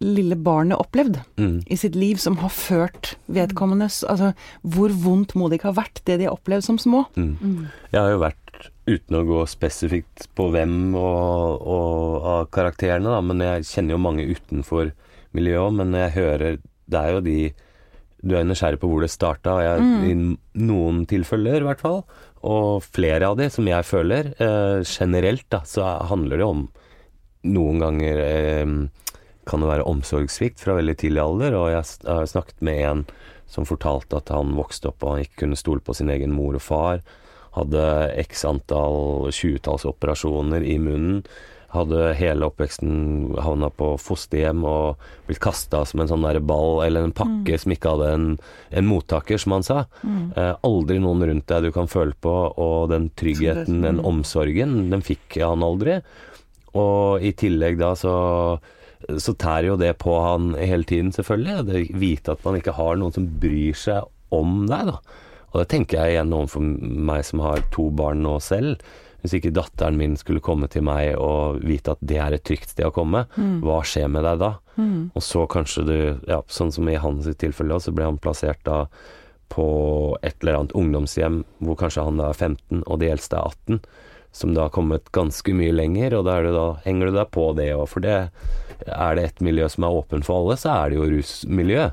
lille 0.00 0.36
barnet 0.38 0.78
opplevd 0.78 1.18
Mm. 1.38 1.62
i 1.66 1.76
sitt 1.76 1.94
liv 1.94 2.16
som 2.16 2.36
har 2.38 2.50
ført 2.50 3.16
vedkommendes 3.28 4.04
Altså 4.08 4.32
hvor 4.62 4.90
vondt 4.94 5.34
må 5.34 5.48
det 5.48 5.58
ikke 5.58 5.72
ha 5.72 5.82
vært, 5.82 6.02
det 6.06 6.18
de 6.18 6.24
har 6.28 6.36
opplevd 6.36 6.64
som 6.64 6.78
små? 6.78 7.04
Mm. 7.16 7.66
Jeg 7.92 8.00
har 8.00 8.10
jo 8.10 8.18
vært, 8.22 8.47
uten 8.88 9.18
å 9.18 9.24
gå 9.28 9.42
spesifikt 9.50 10.28
på 10.36 10.48
hvem 10.54 10.94
og, 10.98 11.62
og 11.62 12.28
av 12.32 12.48
karakterene, 12.54 13.10
da, 13.12 13.20
men 13.24 13.44
jeg 13.44 13.68
kjenner 13.70 13.96
jo 13.96 14.02
mange 14.02 14.26
utenfor 14.28 14.92
miljøet 15.36 15.76
men 15.76 15.96
jeg 15.96 16.14
hører 16.16 16.60
Det 16.88 17.00
er 17.00 17.10
jo 17.12 17.20
de 17.20 17.38
Du 18.24 18.34
er 18.34 18.46
nysgjerrig 18.48 18.80
på 18.80 18.88
hvor 18.90 19.04
det 19.04 19.12
starta, 19.12 19.58
jeg, 19.62 19.84
i 20.10 20.14
noen 20.64 21.04
tilfeller 21.06 21.60
i 21.60 21.66
hvert 21.68 21.82
fall, 21.82 22.00
og 22.42 22.82
flere 22.82 23.28
av 23.28 23.36
de 23.38 23.46
som 23.52 23.66
jeg 23.68 23.86
føler, 23.86 24.32
eh, 24.42 24.80
generelt 24.82 25.46
da, 25.54 25.60
så 25.62 25.84
handler 26.10 26.40
det 26.40 26.48
om 26.48 26.64
noen 27.46 27.78
ganger 27.84 28.22
eh, 28.24 28.72
kan 29.48 29.62
det 29.62 29.70
være 29.70 29.86
omsorgssvikt 29.86 30.60
fra 30.60 30.74
veldig 30.80 30.96
tidlig 30.98 31.22
alder, 31.22 31.54
og 31.56 31.70
jeg 31.70 31.84
har 32.10 32.26
snakket 32.28 32.66
med 32.66 32.82
en 32.88 33.04
som 33.48 33.64
fortalte 33.68 34.18
at 34.18 34.32
han 34.34 34.52
vokste 34.58 34.90
opp 34.90 35.04
og 35.04 35.14
han 35.14 35.24
ikke 35.24 35.44
kunne 35.44 35.58
stole 35.58 35.84
på 35.84 35.94
sin 35.96 36.10
egen 36.12 36.34
mor 36.36 36.58
og 36.58 36.64
far. 36.64 37.00
Hadde 37.58 37.84
x 38.24 38.44
antall 38.48 39.30
tjuetalls 39.34 39.84
operasjoner 39.88 40.62
i 40.64 40.78
munnen. 40.78 41.22
hadde 41.68 42.14
hele 42.16 42.46
oppveksten 42.48 43.34
havna 43.44 43.68
på 43.68 43.90
fosterhjem 44.00 44.62
og 44.64 44.96
blitt 45.26 45.40
kasta 45.44 45.82
som 45.84 46.00
en 46.00 46.08
sånn 46.08 46.22
der 46.24 46.38
ball 46.40 46.80
eller 46.86 47.04
en 47.04 47.12
pakke 47.12 47.52
Mm. 47.52 47.58
som 47.60 47.72
ikke 47.74 47.90
hadde 47.92 48.06
en, 48.14 48.24
en 48.72 48.86
mottaker, 48.88 49.36
som 49.36 49.52
han 49.52 49.62
sa. 49.66 49.84
Eh, 50.34 50.54
aldri 50.64 50.96
noen 50.98 51.20
rundt 51.28 51.46
deg 51.46 51.66
du 51.66 51.70
kan 51.76 51.86
føle 51.86 52.14
på, 52.24 52.32
og 52.56 52.88
den 52.88 53.10
tryggheten, 53.10 53.82
den 53.84 53.98
Mm. 54.00 54.04
omsorgen, 54.06 54.88
den 54.90 55.02
fikk 55.04 55.36
han 55.44 55.60
aldri. 55.60 56.00
Og 56.74 57.20
i 57.20 57.32
tillegg 57.36 57.76
da 57.78 57.92
så 57.94 58.58
så 59.06 59.32
tærer 59.36 59.66
jo 59.68 59.76
det 59.76 59.92
på 59.98 60.10
han 60.24 60.54
hele 60.58 60.84
tiden, 60.84 61.12
selvfølgelig. 61.12 61.66
Det 61.66 61.92
Vite 62.00 62.32
at 62.32 62.44
man 62.44 62.56
ikke 62.56 62.72
har 62.74 62.96
noen 62.96 63.12
som 63.14 63.26
bryr 63.28 63.76
seg 63.76 64.02
om 64.32 64.66
deg, 64.66 64.86
da. 64.86 64.98
Og 65.52 65.60
det 65.62 65.68
tenker 65.72 65.98
jeg 66.02 66.16
igjen 66.16 66.32
overfor 66.36 66.64
meg 67.08 67.24
som 67.24 67.40
har 67.44 67.62
to 67.74 67.88
barn 67.90 68.20
nå 68.22 68.38
selv. 68.44 68.82
Hvis 69.22 69.32
ikke 69.34 69.50
datteren 69.50 69.96
min 69.98 70.12
skulle 70.16 70.40
komme 70.44 70.68
til 70.70 70.84
meg 70.86 71.16
og 71.18 71.58
vite 71.66 71.96
at 71.96 72.02
det 72.06 72.18
er 72.22 72.36
et 72.36 72.44
trygt 72.46 72.70
sted 72.70 72.86
å 72.86 72.92
komme, 72.94 73.24
hva 73.64 73.80
skjer 73.82 74.06
med 74.12 74.22
deg 74.28 74.38
da? 74.38 74.52
Og 75.16 75.22
så 75.24 75.46
kanskje 75.50 75.82
du, 75.88 75.96
ja, 76.30 76.42
sånn 76.46 76.70
som 76.70 76.86
i 76.88 76.94
hans 77.02 77.26
tilfelle, 77.40 77.80
så 77.82 77.90
ble 77.90 78.04
han 78.06 78.18
plassert 78.22 78.60
da 78.68 78.84
på 79.48 79.64
et 80.22 80.36
eller 80.42 80.58
annet 80.60 80.76
ungdomshjem 80.76 81.40
hvor 81.64 81.74
kanskje 81.80 82.04
han 82.04 82.20
da 82.20 82.28
er 82.30 82.36
15 82.36 82.84
og 82.84 82.98
de 83.00 83.08
eldste 83.10 83.40
er 83.40 83.48
18, 83.48 83.80
som 84.30 84.52
da 84.54 84.66
har 84.68 84.74
kommet 84.76 85.08
ganske 85.10 85.54
mye 85.56 85.72
lenger, 85.72 86.14
og 86.20 86.26
da, 86.28 86.36
da 86.44 86.66
henger 86.84 87.08
du 87.08 87.16
deg 87.16 87.30
på 87.34 87.48
det 87.56 87.70
òg, 87.74 87.86
for 87.88 88.04
det 88.04 88.28
er 88.86 89.16
det 89.18 89.24
et 89.24 89.40
miljø 89.42 89.66
som 89.72 89.88
er 89.88 89.96
åpent 89.98 90.28
for 90.28 90.44
alle, 90.44 90.58
så 90.60 90.76
er 90.76 90.92
det 90.92 91.00
jo 91.00 91.08
rusmiljø. 91.16 91.88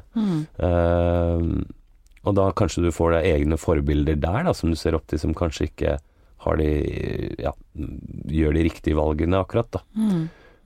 Eh, 0.68 1.48
og 2.26 2.36
da 2.38 2.50
kanskje 2.58 2.84
du 2.88 2.92
får 2.96 3.16
deg 3.18 3.30
egne 3.36 3.58
forbilder 3.62 4.18
der, 4.18 4.42
da, 4.48 4.54
som 4.58 4.72
du 4.74 4.78
ser 4.80 4.98
opp 4.98 5.06
til, 5.12 5.22
som 5.22 5.36
kanskje 5.38 5.70
ikke 5.70 5.96
har 6.46 6.58
de 6.60 6.70
ja, 7.42 7.52
gjør 8.30 8.58
de 8.58 8.66
riktige 8.68 8.98
valgene 8.98 9.40
akkurat, 9.42 9.70
da. 9.78 9.82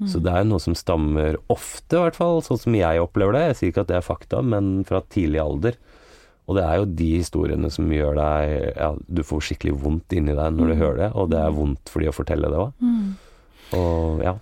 Så 0.08 0.22
det 0.24 0.32
er 0.32 0.46
noe 0.48 0.62
som 0.64 0.76
stammer 0.80 1.36
ofte, 1.52 1.98
i 1.98 2.04
hvert 2.06 2.16
fall, 2.16 2.38
sånn 2.44 2.60
som 2.62 2.76
jeg 2.76 3.02
opplever 3.04 3.36
det. 3.36 3.42
Jeg 3.50 3.58
sier 3.60 3.72
ikke 3.74 3.84
at 3.84 3.90
det 3.92 3.98
er 3.98 4.06
fakta, 4.06 4.40
men 4.44 4.86
fra 4.88 5.02
tidlig 5.12 5.42
alder. 5.44 5.76
Og 6.48 6.56
det 6.56 6.64
er 6.66 6.80
jo 6.80 6.86
de 7.02 7.10
historiene 7.20 7.70
som 7.70 7.92
gjør 7.94 8.16
deg 8.18 8.54
Ja, 8.80 8.94
du 8.96 9.22
får 9.28 9.44
skikkelig 9.50 9.76
vondt 9.84 10.16
inni 10.18 10.34
deg 10.34 10.56
når 10.56 10.72
du 10.72 10.76
hører 10.80 10.98
det, 11.04 11.10
og 11.20 11.30
det 11.30 11.42
er 11.44 11.52
vondt 11.54 11.92
for 11.92 12.02
de 12.02 12.10
å 12.10 12.16
fortelle 12.16 12.50
det 12.50 12.62
òg. 12.64 12.72
Og 13.78 14.24
ja. 14.24 14.34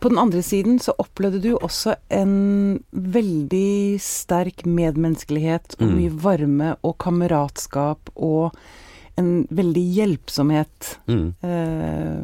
På 0.00 0.08
den 0.08 0.18
andre 0.18 0.42
siden 0.46 0.78
så 0.78 0.92
opplevde 1.02 1.40
du 1.42 1.50
også 1.56 1.96
en 2.14 2.78
veldig 2.94 3.98
sterk 4.00 4.64
medmenneskelighet 4.66 5.74
og 5.80 5.88
Mm. 5.88 5.94
mye 5.98 6.10
varme 6.22 6.76
og 6.84 6.96
kameratskap 6.98 8.10
og 8.16 8.54
en 9.18 9.46
veldig 9.50 9.84
hjelpsomhet 9.96 10.96
Mm, 11.08 11.34
eh, 11.42 12.22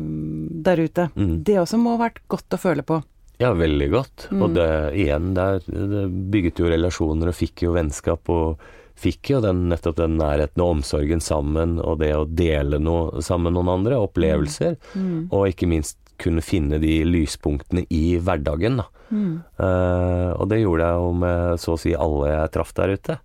der 0.62 0.76
ute. 0.84 1.10
mm. 1.16 1.42
Det 1.44 1.56
også 1.58 1.78
må 1.78 1.96
ha 1.96 2.08
vært 2.08 2.18
godt 2.28 2.50
å 2.50 2.58
føle 2.58 2.82
på. 2.82 3.02
Ja, 3.40 3.52
veldig 3.54 3.90
godt. 3.90 4.28
Mm. 4.30 4.42
Og 4.42 4.54
det 4.54 4.94
igjen, 4.94 5.34
der, 5.34 5.60
det 5.66 6.30
bygget 6.30 6.58
jo 6.58 6.66
relasjoner 6.68 7.28
og 7.28 7.34
fikk 7.34 7.62
jo 7.62 7.72
vennskap 7.72 8.28
og 8.28 8.58
fikk 9.00 9.30
jo 9.30 9.40
den, 9.40 9.68
nettopp 9.70 9.96
den 9.96 10.18
nærheten 10.18 10.60
og 10.60 10.76
omsorgen 10.76 11.22
sammen, 11.24 11.78
og 11.80 11.98
det 12.00 12.12
å 12.14 12.26
dele 12.28 12.78
noe 12.78 13.22
sammen 13.22 13.54
med 13.54 13.64
noen 13.64 13.78
andre, 13.78 13.96
opplevelser, 13.96 14.76
Mm. 14.94 15.28
og 15.32 15.48
ikke 15.48 15.66
minst 15.68 15.96
kunne 16.20 16.44
finne 16.44 16.80
de 16.82 17.00
lyspunktene 17.08 17.86
i 17.90 18.18
hverdagen, 18.20 18.80
da. 18.82 18.86
Mm. 19.10 19.40
Uh, 19.58 20.30
og 20.36 20.46
det 20.52 20.60
gjorde 20.60 20.86
jeg 20.86 21.02
jo 21.02 21.10
med 21.24 21.60
så 21.62 21.74
å 21.74 21.80
si 21.80 21.96
alle 21.98 22.30
jeg 22.30 22.54
traff 22.54 22.72
der 22.76 22.94
ute. 22.94 23.18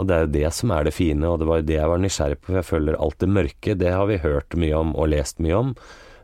Og 0.00 0.08
det 0.08 0.16
er 0.16 0.22
jo 0.24 0.34
det 0.36 0.50
som 0.56 0.72
er 0.72 0.86
det 0.86 0.96
fine, 0.96 1.28
og 1.28 1.40
det 1.40 1.48
var 1.48 1.60
jo 1.60 1.66
det 1.68 1.76
jeg 1.76 1.90
var 1.92 2.00
nysgjerrig 2.00 2.38
på. 2.40 2.46
for 2.46 2.60
Jeg 2.60 2.68
føler 2.70 3.00
alt 3.00 3.18
det 3.20 3.34
mørke, 3.36 3.74
det 3.76 3.90
har 3.92 4.06
vi 4.08 4.22
hørt 4.22 4.56
mye 4.56 4.78
om 4.78 4.94
og 4.96 5.10
lest 5.12 5.42
mye 5.44 5.58
om. 5.58 5.74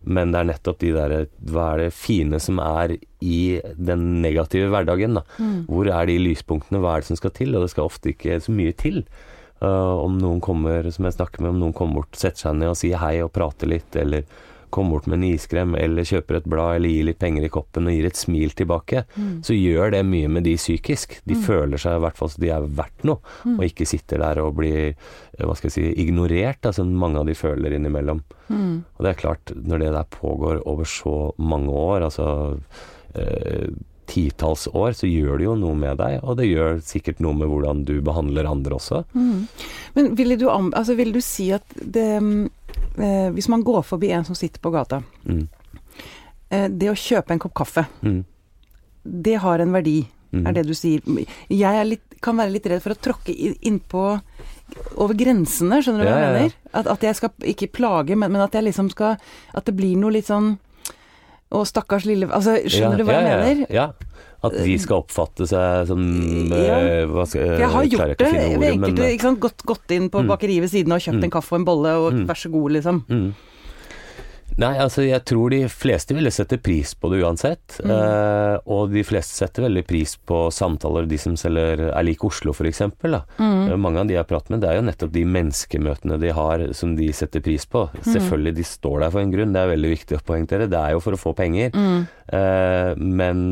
Men 0.07 0.31
det 0.33 0.39
er 0.39 0.49
nettopp 0.53 0.79
de 0.81 0.93
der 0.95 1.15
Hva 1.51 1.65
er 1.73 1.81
det 1.83 1.95
fine 1.97 2.39
som 2.41 2.61
er 2.63 2.95
i 3.21 3.41
den 3.75 4.05
negative 4.23 4.71
hverdagen, 4.73 5.19
da? 5.19 5.25
Hvor 5.67 5.91
er 5.91 6.07
de 6.09 6.19
lyspunktene, 6.23 6.81
hva 6.81 6.95
er 6.95 7.03
det 7.03 7.11
som 7.11 7.21
skal 7.21 7.35
til? 7.37 7.57
Og 7.57 7.67
det 7.67 7.73
skal 7.75 7.91
ofte 7.91 8.15
ikke 8.15 8.39
så 8.41 8.55
mye 8.55 8.77
til. 8.79 9.03
Uh, 9.61 10.05
om 10.05 10.19
noen 10.21 10.41
kommer, 10.45 10.85
som 10.93 11.09
jeg 11.09 11.17
snakker 11.17 11.43
med, 11.43 11.55
om 11.55 11.61
noen 11.65 11.77
kommer 11.77 12.03
bort, 12.03 12.17
setter 12.17 12.47
seg 12.47 12.59
ned 12.61 12.75
og 12.75 12.77
sier 12.77 13.01
hei 13.01 13.15
og 13.25 13.33
prater 13.33 13.71
litt, 13.73 13.89
eller 13.97 14.27
kommer 14.71 14.97
bort 14.97 15.07
med 15.07 15.19
en 15.19 15.27
iskrem, 15.29 15.75
eller 15.79 16.07
kjøper 16.07 16.41
et 16.41 16.49
blad, 16.49 16.77
eller 16.77 16.93
gir 16.93 17.09
litt 17.09 17.19
penger 17.23 17.47
i 17.47 17.51
koppen 17.53 17.89
og 17.89 17.95
gir 17.97 18.09
et 18.09 18.19
smil 18.19 18.55
tilbake, 18.59 19.05
så 19.47 19.57
gjør 19.57 19.93
det 19.95 20.03
mye 20.07 20.29
med 20.29 20.45
de 20.45 20.57
psykisk. 20.57 21.21
De 21.25 21.35
føler 21.47 21.81
seg 21.81 21.97
i 21.97 22.05
hvert 22.05 22.19
fall 22.19 22.31
som 22.33 22.43
de 22.43 22.53
er 22.53 22.69
verdt 22.81 23.07
noe, 23.09 23.21
og 23.57 23.65
ikke 23.67 23.87
sitter 23.89 24.23
der 24.23 24.43
og 24.43 24.55
blir 24.59 24.79
eh, 24.93 25.45
hva 25.45 25.55
skal 25.57 25.71
jeg 25.71 25.77
si, 25.79 25.89
ignorert, 26.05 26.61
da, 26.63 26.73
som 26.73 26.93
mange 26.93 27.19
av 27.21 27.27
de 27.27 27.35
føler 27.39 27.77
innimellom. 27.77 28.23
Og 28.97 29.05
det 29.05 29.13
er 29.13 29.21
klart, 29.21 29.53
når 29.55 29.79
det 29.83 29.93
der 29.97 30.09
pågår 30.11 30.63
over 30.67 30.85
så 30.85 31.33
mange 31.39 31.71
år, 31.71 32.07
altså 32.11 32.59
eh, 33.15 33.69
titalls 34.07 34.67
år, 34.73 34.93
så 34.97 35.07
gjør 35.09 35.39
det 35.39 35.45
jo 35.49 35.55
noe 35.59 35.75
med 35.79 35.99
deg, 35.99 36.21
og 36.23 36.37
det 36.39 36.47
gjør 36.49 36.81
sikkert 36.87 37.21
noe 37.25 37.35
med 37.35 37.49
hvordan 37.51 37.85
du 37.89 38.01
behandler 38.07 38.47
andre 38.51 38.79
også. 38.79 39.05
Men 39.97 40.15
ville 40.19 40.37
du, 40.41 40.47
altså, 40.51 40.95
vil 40.99 41.13
du 41.13 41.21
si 41.25 41.51
at 41.57 41.65
det 41.77 42.07
mm, 42.23 42.49
eh, 42.99 43.29
Hvis 43.37 43.49
man 43.49 43.63
går 43.67 43.83
forbi 43.85 44.11
en 44.13 44.25
som 44.25 44.35
sitter 44.39 44.61
på 44.61 44.71
gata, 44.75 45.03
Mm. 45.25 45.47
eh, 46.51 46.69
det 46.69 46.91
å 46.91 46.95
kjøpe 46.97 47.31
en 47.35 47.39
kopp 47.43 47.55
kaffe, 47.55 47.87
Mm. 48.03 48.25
det 49.05 49.37
har 49.43 49.59
en 49.61 49.73
verdi, 49.73 50.07
Mm. 50.33 50.47
er 50.49 50.53
det 50.53 50.67
du 50.67 50.75
sier. 50.75 51.01
Jeg 51.49 51.87
litt, 51.87 52.03
kan 52.21 52.37
være 52.37 52.51
litt 52.53 52.67
redd 52.67 52.83
for 52.83 52.91
å 52.93 52.99
tråkke 53.01 53.33
innpå 53.63 54.21
over 54.99 55.15
grensene, 55.15 55.79
skjønner 55.83 56.03
du 56.03 56.09
hva 56.09 56.11
Ja, 56.11 56.19
ja, 56.19 56.27
ja. 56.27 56.33
mener? 56.41 56.53
At, 56.75 56.87
at 56.87 57.01
jeg 57.01 57.15
skal 57.17 57.31
ikke 57.43 57.71
plage, 57.73 58.17
men, 58.17 58.33
men 58.33 58.41
at 58.43 58.53
jeg 58.53 58.65
liksom 58.65 58.91
skal 58.91 59.17
At 59.55 59.65
det 59.65 59.77
blir 59.77 59.97
noe 59.97 60.11
litt 60.11 60.27
sånn 60.27 60.59
Å, 61.53 61.63
stakkars 61.65 62.05
lille 62.09 62.27
Altså, 62.35 62.57
skjønner 62.67 62.99
Ja, 62.99 63.05
du 63.05 63.05
hva 63.05 63.13
jeg 63.13 63.25
mener? 63.25 63.67
Ja. 63.71 63.93
At 64.47 64.53
de 64.53 64.75
skal 64.79 65.03
oppfatte 65.03 65.47
seg 65.49 65.87
som 65.89 66.01
Ja. 66.51 66.79
eh, 66.79 67.07
hva 67.07 67.25
skal, 67.27 67.59
jeg 67.59 67.69
har 67.71 67.85
gjort 67.87 68.07
jeg 68.09 68.19
det 68.19 68.27
ordet, 68.29 68.59
men, 68.61 68.73
enkelte, 68.95 69.21
sant. 69.21 69.41
Gått, 69.41 69.63
gått 69.67 69.91
inn 69.97 70.11
på 70.11 70.23
Mm. 70.23 70.29
bakeriet 70.29 70.61
ved 70.61 70.71
siden 70.71 70.93
av 70.93 70.97
og 70.97 71.03
kjøpt 71.07 71.21
Mm. 71.21 71.25
en 71.25 71.31
kaffe 71.31 71.53
og 71.53 71.59
en 71.61 71.65
bolle, 71.65 71.93
og 71.97 72.13
Mm. 72.13 72.27
vær 72.27 72.35
så 72.37 72.51
god, 72.51 72.71
liksom. 72.73 73.05
Mm. 73.09 73.35
Nei, 74.57 74.73
altså 74.81 75.05
jeg 75.05 75.21
tror 75.29 75.53
de 75.53 75.59
fleste 75.69 76.15
ville 76.17 76.31
sette 76.33 76.57
pris 76.65 76.95
på 76.97 77.11
det 77.13 77.21
uansett. 77.21 77.77
Mm. 77.85 77.91
Eh, 77.93 78.55
og 78.73 78.95
de 78.95 79.03
fleste 79.05 79.37
setter 79.37 79.67
veldig 79.67 79.83
pris 79.89 80.15
på 80.17 80.47
samtaler, 80.55 81.09
de 81.11 81.19
som 81.21 81.37
selger 81.37 81.87
er 81.91 82.07
lik 82.07 82.25
Oslo 82.25 82.55
f.eks. 82.57 82.83
Mm. 82.97 83.67
Eh, 83.69 83.77
Mange 83.77 84.01
av 84.01 84.09
de 84.09 84.17
jeg 84.17 84.23
har 84.23 84.31
pratet 84.31 84.55
med, 84.55 84.65
det 84.65 84.71
er 84.71 84.79
jo 84.81 84.87
nettopp 84.89 85.13
de 85.13 85.27
menneskemøtene 85.37 86.21
de 86.23 86.33
har 86.39 86.67
som 86.77 86.97
de 86.97 87.11
setter 87.17 87.45
pris 87.45 87.69
på. 87.69 87.85
Mm. 87.93 88.03
Selvfølgelig, 88.09 88.57
de 88.57 88.69
står 88.73 89.05
der 89.05 89.13
for 89.13 89.25
en 89.25 89.35
grunn, 89.35 89.53
det 89.53 89.63
er 89.63 89.73
veldig 89.75 89.93
viktig 89.93 90.19
å 90.19 90.25
poengtere. 90.33 90.71
Det 90.73 90.81
er 90.81 90.97
jo 90.97 91.05
for 91.05 91.19
å 91.19 91.21
få 91.21 91.37
penger. 91.37 91.77
Mm. 91.77 92.07
Eh, 92.41 92.93
men, 93.21 93.45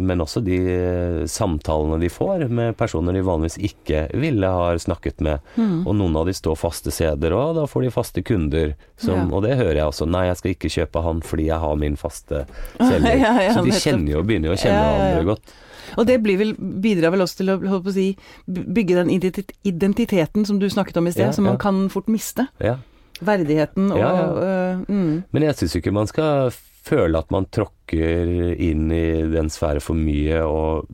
men 0.00 0.22
også 0.24 0.40
de 0.40 0.56
eh, 0.72 1.18
samtalene 1.28 1.98
de 2.00 2.08
får 2.10 2.46
med 2.48 2.76
personer 2.78 3.14
de 3.14 3.24
vanligvis 3.26 3.58
ikke 3.68 4.06
ville 4.16 4.48
har 4.48 4.80
snakket 4.80 5.20
med. 5.22 5.44
Mm. 5.54 5.84
Og 5.84 5.92
noen 5.98 6.16
av 6.16 6.26
de 6.26 6.34
står 6.36 6.56
faste 6.58 6.94
steder 6.94 7.36
og 7.36 7.58
da 7.58 7.66
får 7.70 7.86
de 7.86 7.92
faste 7.94 8.24
kunder. 8.26 8.74
Som, 8.96 9.28
Ja. 9.28 9.36
Og 9.36 9.44
det 9.44 9.56
hører 9.58 9.78
jeg 9.78 9.90
også. 9.90 10.08
Nei, 10.08 10.26
jeg 10.30 10.40
skal 10.40 10.54
ikke 10.54 10.72
kjøpe 10.72 11.02
han 11.04 11.20
fordi 11.24 11.46
jeg 11.50 11.60
har 11.62 11.78
min 11.78 12.00
faste 12.00 12.42
selger. 12.80 13.14
Ja, 13.20 13.32
ja, 13.44 13.54
Så 13.54 13.64
de 13.66 13.76
kjenner 13.76 14.16
jo, 14.16 14.24
begynner 14.26 14.52
jo 14.52 14.56
å 14.56 14.60
kjenne 14.60 14.82
hverandre 14.82 15.28
godt. 15.30 15.54
Og 15.96 16.08
det 16.08 16.16
blir 16.24 16.40
vel, 16.40 16.52
bidrar 16.58 17.14
vel 17.14 17.22
også 17.24 17.42
til 17.42 17.52
å 17.54 17.56
å 17.78 17.94
si, 17.94 18.08
bygge 18.48 18.98
den 18.98 19.12
identiteten 19.14 20.46
som 20.48 20.58
du 20.58 20.66
snakket 20.72 20.98
om 20.98 21.06
i 21.06 21.14
sted, 21.14 21.30
som 21.36 21.46
man 21.46 21.60
kan 21.60 21.86
fort 21.92 22.10
miste. 22.10 22.48
Ja. 22.58 22.78
Verdigheten 23.24 23.92
og 23.94 24.42
øh, 24.42 24.82
mm. 24.88 25.12
Men 25.32 25.46
jeg 25.46 25.56
syns 25.56 25.76
ikke 25.78 25.94
man 25.94 26.10
skal 26.10 26.50
føle 26.86 27.18
at 27.18 27.32
man 27.34 27.48
tråkker 27.52 28.30
inn 28.62 28.88
i 28.94 29.06
den 29.32 29.50
sfære 29.52 29.82
for 29.82 29.98
mye, 29.98 30.42
og 30.46 30.86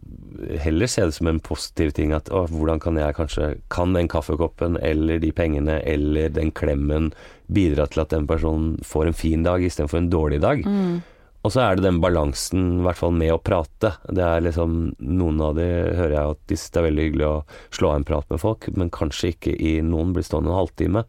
heller 0.63 0.91
se 0.91 1.05
det 1.07 1.17
som 1.17 1.29
en 1.31 1.41
positiv 1.45 1.93
ting 1.97 2.15
at 2.17 2.31
å, 2.33 2.45
hvordan 2.51 2.81
kan 2.83 2.97
jeg 2.99 3.15
kanskje 3.15 3.53
Kan 3.73 3.93
den 3.95 4.09
kaffekoppen 4.11 4.79
eller 4.83 5.21
de 5.23 5.31
pengene 5.37 5.79
eller 5.87 6.33
den 6.33 6.51
klemmen 6.57 7.13
bidra 7.53 7.87
til 7.91 8.03
at 8.05 8.15
den 8.15 8.27
personen 8.27 8.79
får 8.87 9.11
en 9.11 9.19
fin 9.19 9.45
dag 9.45 9.63
istedenfor 9.63 10.01
en 10.01 10.13
dårlig 10.13 10.41
dag? 10.43 10.65
Mm. 10.65 11.03
Og 11.43 11.51
så 11.51 11.65
er 11.65 11.77
det 11.77 11.85
den 11.89 11.99
balansen, 12.03 12.67
i 12.79 12.85
hvert 12.87 13.01
fall 13.01 13.15
med 13.19 13.33
å 13.35 13.41
prate. 13.43 13.97
Det 14.07 14.23
er 14.23 14.45
liksom 14.45 14.93
Noen 15.03 15.41
av 15.43 15.57
de 15.59 15.67
hører 15.99 16.15
jeg 16.15 16.35
at 16.37 16.43
det 16.53 16.59
er 16.79 16.87
veldig 16.87 17.07
hyggelig 17.09 17.29
å 17.29 17.39
slå 17.75 17.91
av 17.91 17.99
en 17.99 18.07
prat 18.07 18.29
med 18.31 18.43
folk, 18.43 18.69
men 18.79 18.93
kanskje 18.95 19.33
ikke 19.35 19.57
i 19.59 19.81
noen 19.85 20.15
blir 20.15 20.27
stående 20.27 20.53
en 20.53 20.61
halvtime. 20.61 21.03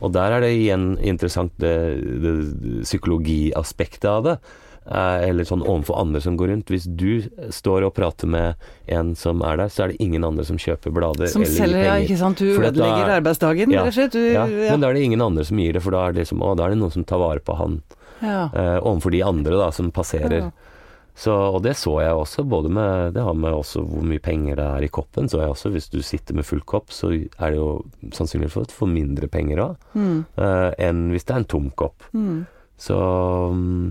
Og 0.00 0.12
der 0.14 0.36
er 0.36 0.40
det 0.44 0.52
igjen 0.54 0.92
interessant 1.02 1.52
det, 1.58 1.74
det 2.22 2.32
psykologiaspektet 2.86 4.04
av 4.10 4.24
det. 4.26 4.36
Eh, 4.88 5.28
Eller 5.28 5.44
sånn 5.44 5.60
overfor 5.66 5.98
andre 6.00 6.20
som 6.24 6.36
går 6.40 6.48
rundt. 6.52 6.70
Hvis 6.72 6.86
du 6.88 7.26
står 7.52 7.84
og 7.88 7.94
prater 7.98 8.30
med 8.30 8.54
en 8.88 9.14
som 9.18 9.42
er 9.44 9.58
der, 9.60 9.68
så 9.68 9.84
er 9.84 9.92
det 9.92 9.98
ingen 10.00 10.24
andre 10.24 10.46
som 10.48 10.56
kjøper 10.56 10.94
blader 10.96 11.28
Som 11.28 11.42
eller 11.44 11.52
gir 11.52 11.60
selger, 11.60 11.84
ja, 11.84 11.96
ikke 12.06 12.16
sant. 12.22 12.38
Du 12.40 12.54
ødelegger 12.56 13.04
er- 13.08 13.16
arbeidsdagen, 13.20 13.70
Ja, 13.74 13.82
rett 13.84 13.92
og 13.92 13.98
slett. 13.98 14.12
Du, 14.16 14.22
Ja, 14.32 14.46
ja. 14.46 14.70
men 14.72 14.80
da 14.80 14.88
er 14.88 14.94
det 14.94 15.02
ingen 15.04 15.20
andre 15.20 15.44
som 15.44 15.58
gir 15.60 15.72
det, 15.76 15.82
for 15.82 15.90
da 15.92 16.06
er 16.08 16.12
det 16.16 16.24
liksom, 16.24 16.40
å, 16.40 16.54
da 16.56 16.64
er 16.64 16.70
det 16.70 16.78
noen 16.80 16.92
som 16.94 17.04
tar 17.04 17.18
vare 17.20 17.40
på 17.44 17.56
han 17.58 17.82
ja. 18.22 18.48
eh, 18.54 18.78
overfor 18.80 19.10
de 19.12 19.22
andre 19.22 19.58
da, 19.60 19.70
som 19.70 19.90
passerer. 19.92 20.38
Ja. 20.48 20.50
Så, 21.18 21.32
og 21.34 21.62
det 21.64 21.72
så 21.74 21.96
jeg 21.98 22.14
også, 22.14 22.44
både 22.46 22.70
med 22.70 23.14
Det 23.16 23.22
har 23.26 23.34
med 23.34 23.50
også 23.50 23.80
hvor 23.82 24.04
mye 24.06 24.22
penger 24.22 24.54
det 24.60 24.66
er 24.66 24.84
i 24.86 24.90
koppen. 24.94 25.26
Så 25.26 25.40
jeg 25.42 25.50
også, 25.50 25.72
hvis 25.74 25.88
du 25.90 25.98
sitter 26.06 26.36
med 26.38 26.46
full 26.46 26.60
kopp, 26.62 26.92
så 26.94 27.10
er 27.10 27.50
det 27.50 27.58
jo 27.58 27.70
sannsynligvis 28.14 28.54
for 28.54 28.62
at 28.66 28.70
du 28.70 28.76
får 28.78 28.92
mindre 28.92 29.26
penger 29.32 29.64
òg, 29.64 29.88
Mm. 29.98 30.20
uh, 30.38 30.70
enn 30.78 31.08
hvis 31.10 31.26
det 31.26 31.34
er 31.34 31.40
en 31.42 31.48
tom 31.50 31.70
kopp. 31.74 32.06
Mm. 32.14 32.44
Så 32.78 32.94
mm, 33.50 33.88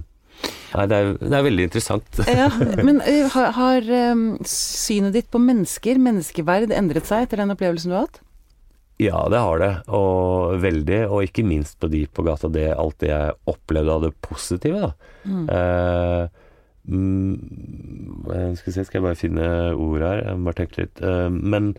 Nei, 0.78 0.84
det 0.88 0.96
er, 0.96 1.08
det 1.18 1.34
er 1.34 1.44
veldig 1.48 1.66
interessant. 1.68 2.20
Ja, 2.40 2.48
men 2.86 3.00
har, 3.34 3.52
har 3.58 3.88
synet 4.48 5.16
ditt 5.18 5.30
på 5.34 5.40
mennesker, 5.42 5.98
menneskeverd, 6.00 6.72
endret 6.76 7.10
seg 7.10 7.26
etter 7.26 7.42
den 7.42 7.52
opplevelsen 7.56 7.92
du 7.92 7.98
har 7.98 8.06
hatt? 8.06 8.20
Ja, 9.02 9.24
det 9.30 9.40
har 9.42 9.60
det. 9.62 9.72
Og 9.94 10.58
veldig. 10.62 11.00
Og 11.10 11.26
ikke 11.28 11.44
minst 11.46 11.78
på 11.82 11.90
de 11.92 12.04
på 12.10 12.24
gata. 12.26 12.50
Det 12.54 12.68
alt 12.74 12.98
det 13.02 13.10
jeg 13.12 13.36
opplevde 13.50 13.94
av 13.94 14.06
det 14.08 14.14
positive, 14.26 14.88
da. 14.88 14.92
Mm. 15.26 15.44
Eh, 15.54 16.46
mm, 16.88 18.58
skal, 18.58 18.66
vi 18.66 18.76
se, 18.76 18.88
skal 18.88 19.00
jeg 19.00 19.08
bare 19.08 19.20
finne 19.20 19.48
ord 19.76 20.04
her? 20.04 20.24
Jeg 20.24 20.40
må 20.40 20.50
bare 20.50 20.62
tenke 20.64 20.84
litt. 20.84 21.02
Eh, 21.04 21.30
men 21.32 21.74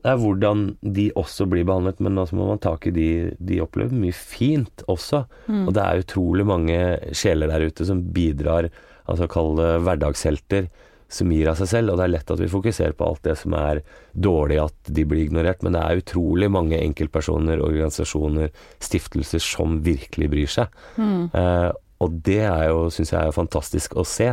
det 0.00 0.14
er 0.14 0.20
hvordan 0.20 0.62
de 0.80 1.10
også 1.20 1.44
blir 1.50 1.66
behandlet, 1.68 1.98
men 2.00 2.20
altså 2.20 2.38
må 2.38 2.46
man 2.48 2.60
ta 2.60 2.72
tak 2.72 2.88
i 2.88 2.94
de 2.96 3.08
de 3.36 3.58
opplever 3.60 3.92
mye 3.92 4.16
fint 4.16 4.84
også. 4.88 5.26
Mm. 5.50 5.66
Og 5.66 5.74
det 5.76 5.82
er 5.84 6.04
utrolig 6.04 6.46
mange 6.48 6.78
sjeler 7.16 7.52
der 7.52 7.66
ute 7.68 7.84
som 7.88 8.00
bidrar, 8.14 8.70
altså 9.04 9.28
kall 9.28 9.52
det 9.58 9.74
hverdagshelter, 9.84 10.70
som 11.10 11.32
gir 11.34 11.50
av 11.50 11.58
seg 11.58 11.68
selv. 11.68 11.92
Og 11.92 12.00
det 12.00 12.06
er 12.06 12.14
lett 12.14 12.32
at 12.32 12.40
vi 12.40 12.48
fokuserer 12.48 12.96
på 12.96 13.10
alt 13.10 13.24
det 13.26 13.36
som 13.42 13.56
er 13.58 13.82
dårlig, 14.14 14.60
at 14.62 14.92
de 14.94 15.04
blir 15.04 15.26
ignorert. 15.26 15.60
Men 15.66 15.76
det 15.76 15.84
er 15.84 16.00
utrolig 16.00 16.48
mange 16.54 16.80
enkeltpersoner, 16.80 17.60
organisasjoner, 17.60 18.54
stiftelser 18.80 19.42
som 19.44 19.80
virkelig 19.84 20.30
bryr 20.32 20.54
seg. 20.56 20.82
Mm. 20.96 21.28
Eh, 21.34 21.70
og 22.00 22.18
det 22.26 22.42
er 22.48 22.66
jo, 22.70 22.88
syns 22.92 23.12
jeg 23.12 23.28
er 23.28 23.36
fantastisk 23.36 23.96
å 24.00 24.04
se. 24.08 24.32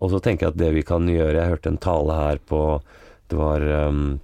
Og 0.00 0.12
så 0.12 0.20
tenker 0.22 0.46
jeg 0.46 0.54
at 0.54 0.60
det 0.60 0.70
vi 0.72 0.82
kan 0.86 1.04
gjøre 1.10 1.36
Jeg 1.36 1.52
hørte 1.52 1.68
en 1.74 1.82
tale 1.82 2.14
her 2.16 2.38
på 2.48 2.60
Det 3.28 3.36
var 3.36 3.64
um, 3.90 4.14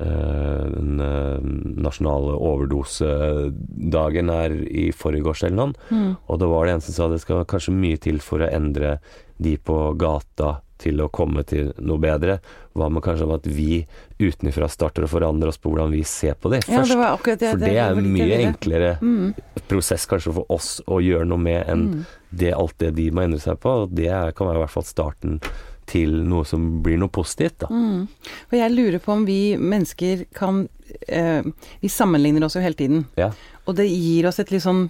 den 0.00 1.00
uh, 1.00 1.38
nasjonale 1.84 2.32
overdosedagen 2.38 4.30
her 4.32 4.54
i 4.70 4.88
forgårs 4.96 5.44
eller 5.44 5.56
noe. 5.56 5.74
Mm. 5.90 6.16
Og 6.26 6.40
da 6.40 6.48
var 6.50 6.66
det 6.66 6.74
en 6.78 6.84
som 6.86 6.96
sa 6.96 7.08
det 7.12 7.20
skal 7.24 7.44
kanskje 7.48 7.74
mye 7.76 8.00
til 8.00 8.20
for 8.24 8.40
å 8.44 8.50
endre 8.50 8.98
de 9.40 9.56
på 9.56 9.76
gata 10.00 10.58
til 10.80 10.96
å 11.04 11.10
komme 11.12 11.42
til 11.44 11.74
noe 11.84 12.00
bedre. 12.00 12.38
Hva 12.72 12.86
med 12.92 13.02
kanskje 13.04 13.26
om 13.26 13.34
at 13.36 13.44
vi 13.52 13.82
utenfra 14.20 14.68
starter 14.72 15.04
å 15.04 15.10
forandre 15.12 15.50
oss 15.52 15.58
på 15.60 15.68
hvordan 15.74 15.92
vi 15.92 16.00
ser 16.08 16.38
på 16.40 16.48
det 16.52 16.62
Ja, 16.66 16.78
først? 16.80 16.94
det 16.94 16.96
var 17.02 17.18
akkurat 17.18 17.42
det. 17.42 17.50
for 17.50 17.60
det 17.66 17.74
er 17.76 17.90
en 17.98 18.12
mye 18.14 18.38
enklere 18.46 18.94
Mm. 19.02 19.34
prosess 19.68 20.06
kanskje 20.08 20.32
for 20.32 20.46
oss 20.48 20.80
å 20.88 21.00
gjøre 21.04 21.26
noe 21.28 21.38
med 21.38 21.66
enn 21.68 21.84
Mm. 21.90 22.06
det, 22.32 22.52
alt 22.54 22.78
det 22.78 22.94
de 22.96 23.10
må 23.10 23.22
endre 23.24 23.38
seg 23.40 23.60
på. 23.60 23.68
Og 23.82 23.94
det 23.94 24.08
er- 24.08 24.32
kan 24.32 24.46
være 24.46 24.56
i 24.56 24.64
hvert 24.64 24.70
fall 24.70 24.82
starten 24.84 25.40
til 25.90 26.12
noe 26.30 26.46
som 26.46 26.68
blir 26.84 26.98
noe 27.00 27.10
positivt, 27.12 27.58
da. 27.64 27.68
Mm. 27.74 28.04
For 28.50 28.56
jeg 28.60 28.72
lurer 28.76 29.02
på 29.02 29.12
om 29.16 29.24
vi 29.26 29.56
mennesker 29.58 30.24
kan 30.36 30.62
eh, 31.08 31.42
Vi 31.82 31.90
sammenligner 31.90 32.46
oss 32.46 32.54
jo 32.56 32.62
hele 32.62 32.78
tiden. 32.78 33.04
Ja. 33.18 33.32
Og 33.66 33.74
det 33.78 33.88
gir 33.90 34.28
oss 34.30 34.38
et 34.42 34.50
litt 34.54 34.62
sånn 34.64 34.86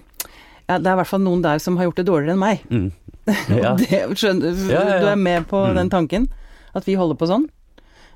ja, 0.69 0.77
Det 0.77 0.87
er 0.87 0.93
i 0.93 0.99
hvert 1.01 1.09
fall 1.09 1.23
noen 1.25 1.41
der 1.43 1.59
som 1.61 1.75
har 1.79 1.89
gjort 1.89 1.99
det 2.01 2.05
dårligere 2.07 2.37
enn 2.37 2.43
meg. 2.45 2.67
Mm. 2.69 2.91
Ja. 3.61 3.73
Det, 3.77 3.99
skjønner, 4.17 4.55
Ja, 4.69 4.79
ja, 4.81 4.93
ja. 4.95 4.99
Du 5.03 5.09
er 5.11 5.19
med 5.19 5.45
på 5.49 5.59
Mm. 5.67 5.75
den 5.77 5.89
tanken? 5.93 6.29
At 6.73 6.85
vi 6.87 6.95
holder 6.97 7.17
på 7.19 7.27
sånn? 7.29 7.49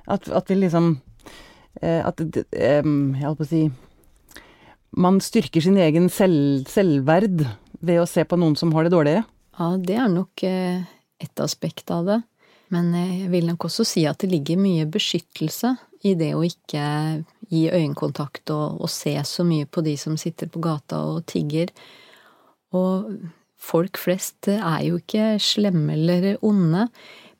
At, 0.08 0.30
at 0.30 0.50
vi 0.50 0.56
liksom 0.62 0.96
eh, 1.82 2.02
At 2.06 2.22
eh, 2.22 2.82
Jeg 2.86 3.26
holdt 3.26 3.42
på 3.42 3.46
å 3.46 3.50
si 3.50 3.64
Man 4.96 5.20
styrker 5.22 5.62
sin 5.66 5.78
egen 5.82 6.10
selv, 6.14 6.66
selvverd 6.72 7.46
ved 7.86 8.00
å 8.02 8.08
se 8.10 8.24
på 8.26 8.38
noen 8.40 8.56
som 8.58 8.72
har 8.74 8.86
det 8.88 8.94
dårligere. 8.96 9.26
Ja, 9.60 9.68
det 9.78 9.98
er 10.00 10.08
nok 10.10 10.42
eh, 10.48 10.86
et 11.22 11.42
aspekt 11.44 11.92
av 11.92 12.06
det. 12.08 12.18
Men 12.74 12.94
eh, 12.98 13.22
jeg 13.26 13.32
vil 13.34 13.50
nok 13.50 13.68
også 13.68 13.86
si 13.88 14.06
at 14.10 14.22
det 14.24 14.32
ligger 14.32 14.62
mye 14.62 14.88
beskyttelse 14.90 15.76
i 16.06 16.16
det 16.18 16.34
å 16.38 16.44
ikke 16.46 16.86
gi 17.52 17.66
øyekontakt 17.70 18.52
og, 18.54 18.82
og 18.82 18.92
se 18.92 19.16
så 19.26 19.46
mye 19.46 19.68
på 19.70 19.84
de 19.86 19.96
som 20.02 20.18
sitter 20.18 20.50
på 20.52 20.62
gata 20.64 21.02
og 21.12 21.26
tigger. 21.30 21.72
Og 22.76 23.12
folk 23.62 24.00
flest 24.02 24.50
er 24.56 24.82
jo 24.88 25.00
ikke 25.02 25.36
slemme 25.42 25.96
eller 25.96 26.36
onde, 26.46 26.88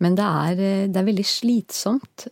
men 0.04 0.18
det 0.18 0.26
er, 0.26 0.64
eh, 0.64 0.88
det 0.90 1.02
er 1.02 1.12
veldig 1.12 1.30
slitsomt. 1.30 2.28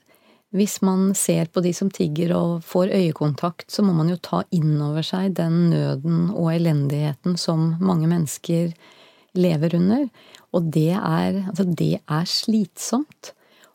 Hvis 0.54 0.84
man 0.86 1.16
ser 1.18 1.48
på 1.50 1.64
de 1.66 1.72
som 1.74 1.90
tigger 1.90 2.36
og 2.38 2.66
får 2.68 2.92
øyekontakt, 2.94 3.72
så 3.74 3.82
må 3.82 3.96
man 3.98 4.12
jo 4.12 4.20
ta 4.22 4.44
inn 4.54 4.76
over 4.86 5.02
seg 5.06 5.34
den 5.40 5.72
nøden 5.72 6.28
og 6.30 6.52
elendigheten 6.54 7.40
som 7.42 7.72
mange 7.82 8.06
mennesker 8.12 8.76
lever 9.38 9.76
under. 9.78 10.08
Og 10.54 10.70
det 10.74 10.92
er, 10.94 11.44
altså 11.50 11.66
det 11.68 11.98
er 12.02 12.30
slitsomt 12.30 13.34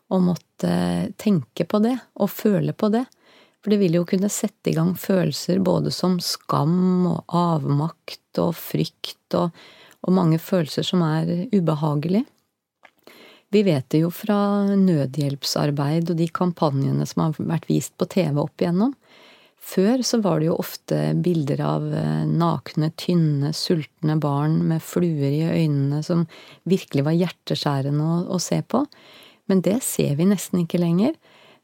å 0.09 0.19
måtte 0.23 0.73
tenke 1.21 1.67
på 1.69 1.81
det 1.83 1.95
og 2.19 2.31
føle 2.33 2.73
på 2.73 2.91
det. 2.93 3.05
For 3.59 3.73
det 3.73 3.81
vil 3.81 3.99
jo 3.99 4.07
kunne 4.07 4.31
sette 4.31 4.71
i 4.71 4.77
gang 4.77 4.93
følelser 4.97 5.59
både 5.63 5.91
som 5.91 6.17
skam 6.23 7.07
og 7.09 7.35
avmakt 7.35 8.39
og 8.39 8.53
frykt 8.55 9.35
og, 9.37 9.51
og 10.07 10.15
mange 10.15 10.39
følelser 10.39 10.87
som 10.87 11.03
er 11.05 11.49
ubehagelige. 11.51 12.25
Vi 13.49 13.63
vet 13.65 13.87
det 13.89 14.03
jo 14.03 14.11
fra 14.13 14.37
nødhjelpsarbeid 14.77 16.11
og 16.13 16.19
de 16.19 16.27
kampanjene 16.29 17.05
som 17.09 17.23
har 17.25 17.37
vært 17.49 17.65
vist 17.69 17.95
på 17.97 18.05
TV 18.09 18.37
opp 18.43 18.61
igjennom. 18.61 18.93
Før 19.69 20.01
så 20.05 20.17
var 20.23 20.39
det 20.39 20.49
jo 20.49 20.57
ofte 20.57 20.97
bilder 21.21 21.61
av 21.61 21.83
eh, 21.93 22.25
nakne, 22.25 22.89
tynne, 22.97 23.51
sultne 23.53 24.15
barn 24.21 24.63
med 24.69 24.81
fluer 24.81 25.29
i 25.29 25.45
øynene 25.45 26.01
som 26.05 26.25
virkelig 26.69 27.05
var 27.05 27.17
hjerteskjærende 27.17 28.05
å, 28.05 28.21
å 28.33 28.39
se 28.41 28.61
på. 28.65 28.85
Men 29.49 29.61
det 29.65 29.79
ser 29.85 30.15
vi 30.17 30.29
nesten 30.29 30.63
ikke 30.63 30.81
lenger. 30.81 31.13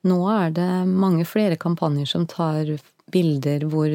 Nå 0.06 0.20
er 0.30 0.54
det 0.54 0.70
mange 0.90 1.26
flere 1.26 1.58
kampanjer 1.58 2.10
som 2.10 2.28
tar 2.30 2.76
bilder 3.14 3.66
hvor 3.72 3.90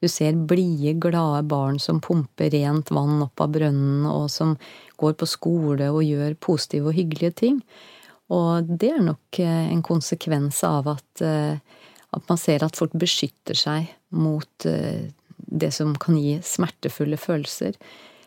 du 0.00 0.08
ser 0.08 0.34
blide, 0.48 0.96
glade 1.02 1.44
barn 1.50 1.78
som 1.82 2.00
pumper 2.02 2.50
rent 2.54 2.90
vann 2.94 3.20
opp 3.26 3.42
av 3.44 3.52
brønnen, 3.54 4.06
og 4.08 4.30
som 4.32 4.56
går 5.00 5.16
på 5.20 5.28
skole 5.28 5.90
og 5.92 6.02
gjør 6.06 6.38
positive 6.40 6.90
og 6.90 6.96
hyggelige 6.98 7.36
ting. 7.44 7.60
Og 8.30 8.70
det 8.80 8.92
er 8.94 9.04
nok 9.04 9.40
eh, 9.42 9.66
en 9.72 9.82
konsekvens 9.86 10.62
av 10.66 10.88
at, 10.94 11.22
eh, 11.26 11.58
at 12.10 12.28
man 12.28 12.38
ser 12.38 12.64
at 12.66 12.78
folk 12.78 12.94
beskytter 12.98 13.58
seg 13.58 13.90
mot 14.10 14.66
eh, 14.66 15.10
det 15.36 15.70
som 15.74 15.94
kan 15.98 16.18
gi 16.18 16.38
smertefulle 16.44 17.18
følelser. 17.20 17.76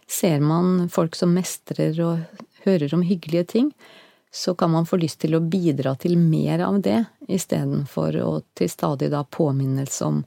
Ser 0.07 0.39
man 0.43 0.89
folk 0.91 1.15
som 1.15 1.35
mestrer 1.35 1.99
og 2.03 2.43
hører 2.65 2.95
om 2.95 3.03
hyggelige 3.05 3.45
ting, 3.55 3.73
så 4.33 4.55
kan 4.57 4.71
man 4.73 4.87
få 4.89 4.97
lyst 4.97 5.19
til 5.21 5.35
å 5.37 5.43
bidra 5.45 5.93
til 5.99 6.17
mer 6.17 6.63
av 6.65 6.79
det, 6.81 7.03
istedenfor 7.29 8.17
å 8.23 8.31
til 8.57 8.71
stadig 8.71 9.11
da 9.13 9.21
påminnes 9.23 9.99
om 10.01 10.23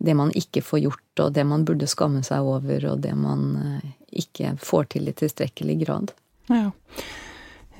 det 0.00 0.16
man 0.16 0.32
ikke 0.34 0.64
får 0.64 0.80
gjort, 0.82 1.22
og 1.22 1.34
det 1.36 1.44
man 1.46 1.64
burde 1.68 1.88
skamme 1.90 2.24
seg 2.26 2.46
over, 2.48 2.86
og 2.90 3.02
det 3.04 3.12
man 3.14 3.50
eh, 3.60 3.90
ikke 4.24 4.56
får 4.60 4.88
til 4.96 5.10
i 5.10 5.16
tilstrekkelig 5.16 5.76
grad. 5.84 6.14
Ja. 6.50 6.70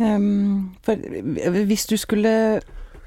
Um, 0.00 0.76
for 0.84 1.00
hvis 1.66 1.88
du 1.90 1.96
skulle 2.00 2.60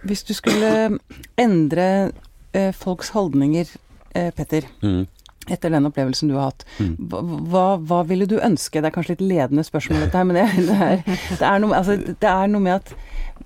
Hvis 0.04 0.24
du 0.28 0.34
skulle 0.34 1.00
endre 1.39 2.12
eh, 2.54 2.72
folks 2.76 3.10
holdninger, 3.16 3.66
eh, 4.16 4.32
Petter, 4.36 4.68
Mm. 4.84 5.08
etter 5.50 5.70
den 5.74 5.86
opplevelsen 5.86 6.30
du 6.30 6.36
har 6.36 6.52
hatt, 6.52 6.66
Mm. 6.80 6.96
hva, 7.52 7.78
hva, 7.80 8.04
ville 8.08 8.26
du 8.28 8.38
ønske? 8.39 8.82
Det 8.82 8.86
er 8.86 8.92
kanskje 8.96 9.16
litt 9.18 9.22
ledende 9.32 9.63
spørsmål, 9.63 10.00
dette 10.06 10.16
her, 10.18 10.24
men 10.24 10.36
det, 10.36 10.68
det, 10.68 10.82
er, 10.82 11.04
det, 11.30 11.42
er 11.42 11.60
noe, 11.60 11.76
altså, 11.76 11.98
det 11.98 12.30
er 12.30 12.48
noe 12.48 12.62
med 12.62 12.74
at 12.76 12.94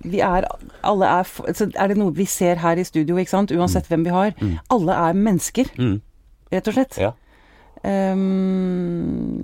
vi 0.04 0.20
er 0.22 0.44
Alle 0.84 1.06
er 1.06 1.24
altså, 1.24 1.42
så 1.54 1.72
Er 1.74 1.88
det 1.88 1.96
noe 1.98 2.12
vi 2.14 2.24
ser 2.24 2.54
her 2.62 2.76
i 2.78 2.84
studio, 2.84 3.16
ikke 3.16 3.30
sant? 3.30 3.50
Uansett 3.50 3.88
hvem 3.88 4.04
vi 4.04 4.10
har. 4.14 4.30
Mm. 4.40 4.58
Alle 4.70 4.92
er 5.08 5.12
mennesker, 5.14 5.64
Mm. 5.78 6.00
rett 6.52 6.68
og 6.68 6.74
slett. 6.74 6.98
Ja. 6.98 7.12
Ehm, 7.84 9.42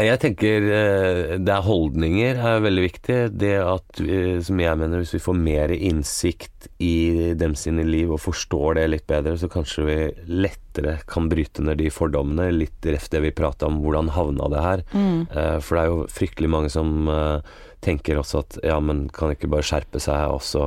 Jeg 0.00 0.20
tenker 0.22 0.66
eh, 0.70 1.32
det 1.40 1.52
er 1.52 1.66
holdninger 1.66 2.38
er 2.40 2.62
veldig 2.64 2.84
viktig. 2.84 3.18
Det 3.40 3.54
at, 3.62 4.02
som 4.46 4.62
jeg 4.62 4.80
mener, 4.80 5.02
hvis 5.02 5.14
vi 5.16 5.22
får 5.22 5.38
mer 5.38 5.74
innsikt 5.76 6.68
i 6.82 7.32
dem 7.38 7.56
sine 7.58 7.84
liv 7.86 8.12
og 8.14 8.22
forstår 8.22 8.78
det 8.80 8.86
litt 8.92 9.06
bedre, 9.10 9.36
så 9.40 9.50
kanskje 9.52 9.86
vi 9.88 9.98
lettere 10.30 10.98
kan 11.10 11.28
bryte 11.32 11.64
ned 11.66 11.80
de 11.82 11.90
fordommene. 11.92 12.50
Litt 12.54 12.86
reft 12.88 13.12
det 13.14 13.24
vi 13.26 13.34
prata 13.36 13.68
om, 13.68 13.80
hvordan 13.84 14.12
havna 14.16 14.50
det 14.52 14.66
her. 14.66 14.84
mm, 14.92 15.18
Eh, 15.30 15.58
For 15.60 15.76
det 15.76 15.82
er 15.82 15.90
jo 15.90 16.06
fryktelig 16.10 16.50
mange 16.50 16.70
som 16.72 17.08
eh, 17.08 17.58
tenker 17.80 18.20
også 18.20 18.42
at 18.44 18.58
ja, 18.66 18.76
men 18.84 19.06
kan 19.14 19.32
ikke 19.32 19.48
bare 19.50 19.64
skjerpe 19.66 20.00
seg 20.02 20.34
også, 20.34 20.62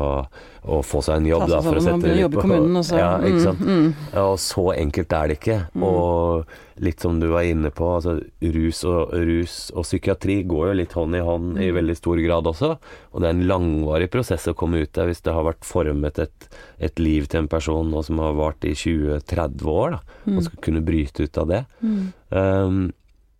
og 0.63 0.83
få 0.87 1.01
seg 1.05 1.19
en 1.19 1.27
jobb, 1.27 1.45
da, 1.51 1.59
for 1.65 1.77
å 1.77 1.83
sette 1.83 2.07
det 2.07 2.15
litt 2.17 2.33
på 2.33 2.43
kommunen, 2.45 2.77
også. 2.79 2.97
Ja, 2.97 3.09
ikke 3.19 3.39
mm, 3.39 3.43
sant. 3.43 3.63
mm. 3.67 3.87
Ja, 4.13 4.23
og 4.31 4.37
så 4.41 4.63
enkelt 4.73 5.15
er 5.17 5.29
det 5.29 5.37
ikke. 5.39 5.57
Og 5.83 6.81
litt 6.83 7.03
som 7.03 7.19
du 7.21 7.27
var 7.29 7.45
inne 7.45 7.69
på, 7.75 7.89
altså 7.99 8.15
rus 8.55 8.81
og, 8.89 9.13
rus 9.13 9.57
og 9.75 9.85
psykiatri 9.85 10.39
går 10.49 10.71
jo 10.71 10.77
litt 10.79 10.95
hånd 10.97 11.19
i 11.19 11.21
hånd 11.27 11.61
i 11.61 11.69
veldig 11.75 11.97
stor 11.99 12.23
grad 12.23 12.49
også. 12.49 12.71
Og 13.11 13.21
det 13.21 13.29
er 13.29 13.37
en 13.37 13.45
langvarig 13.51 14.09
prosess 14.13 14.49
å 14.49 14.55
komme 14.57 14.81
ut 14.81 14.93
der 14.97 15.11
hvis 15.11 15.21
det 15.25 15.35
har 15.35 15.45
vært 15.45 15.67
formet 15.67 16.23
et, 16.23 16.49
et 16.81 17.03
liv 17.03 17.29
til 17.29 17.43
en 17.43 17.51
person 17.51 17.93
nå 17.93 18.01
som 18.07 18.23
har 18.23 18.33
vart 18.39 18.65
i 18.65 18.73
20-30 18.73 19.69
år, 19.69 19.97
da. 19.97 20.19
Og 20.33 20.43
skal 20.47 20.65
kunne 20.65 20.85
bryte 20.85 21.27
ut 21.27 21.41
av 21.43 21.49
det. 21.51 21.63
Um, 21.83 22.85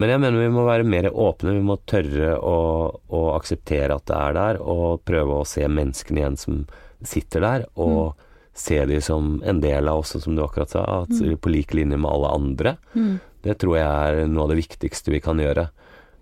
men 0.02 0.10
jeg 0.10 0.22
mener 0.24 0.42
vi 0.42 0.52
må 0.54 0.66
være 0.68 0.88
mer 0.90 1.10
åpne, 1.12 1.56
vi 1.58 1.66
må 1.66 1.78
tørre 1.90 2.34
å, 2.40 2.58
å 3.14 3.22
akseptere 3.36 3.96
at 3.96 4.08
det 4.10 4.20
er 4.20 4.38
der, 4.38 4.62
og 4.62 5.04
prøve 5.06 5.42
å 5.42 5.48
se 5.48 5.68
menneskene 5.70 6.24
igjen 6.24 6.40
som 6.40 6.64
sitter 7.06 7.46
der, 7.46 7.68
og 7.76 8.18
se 8.54 8.78
de 8.90 9.00
som 9.02 9.38
en 9.46 9.62
del 9.64 9.90
av 9.90 10.04
oss, 10.04 10.16
som 10.22 10.36
du 10.36 10.44
akkurat 10.44 10.74
sa, 10.74 10.84
at 11.04 11.14
på 11.42 11.54
lik 11.54 11.74
linje 11.78 11.98
med 11.98 12.10
alle 12.10 12.34
andre. 12.36 12.76
Det 13.44 13.58
tror 13.60 13.78
jeg 13.80 13.88
er 13.88 14.28
noe 14.30 14.46
av 14.46 14.54
det 14.54 14.60
viktigste 14.62 15.14
vi 15.14 15.22
kan 15.24 15.42
gjøre. 15.42 15.68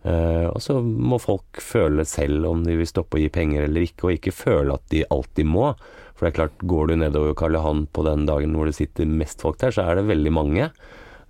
Uh, 0.02 0.50
og 0.50 0.58
så 0.64 0.80
må 0.82 1.20
folk 1.22 1.60
føle 1.62 2.02
selv 2.10 2.48
om 2.50 2.64
de 2.66 2.74
vil 2.80 2.90
stoppe 2.90 3.20
å 3.20 3.22
gi 3.22 3.28
penger 3.34 3.68
eller 3.68 3.86
ikke, 3.86 4.08
og 4.08 4.16
ikke 4.16 4.34
føle 4.34 4.74
at 4.74 4.88
de 4.90 5.04
alltid 5.14 5.46
må. 5.46 5.68
For 6.16 6.26
det 6.26 6.32
er 6.32 6.38
klart, 6.40 6.64
går 6.66 6.90
du 6.90 6.96
nedover 7.04 7.36
Karl 7.38 7.60
Johan 7.60 7.84
på 7.94 8.06
den 8.08 8.26
dagen 8.30 8.56
hvor 8.58 8.70
det 8.70 8.78
sitter 8.80 9.06
mest 9.10 9.44
folk 9.46 9.60
der, 9.62 9.76
så 9.76 9.86
er 9.86 10.00
det 10.00 10.08
veldig 10.10 10.34
mange. 10.34 10.72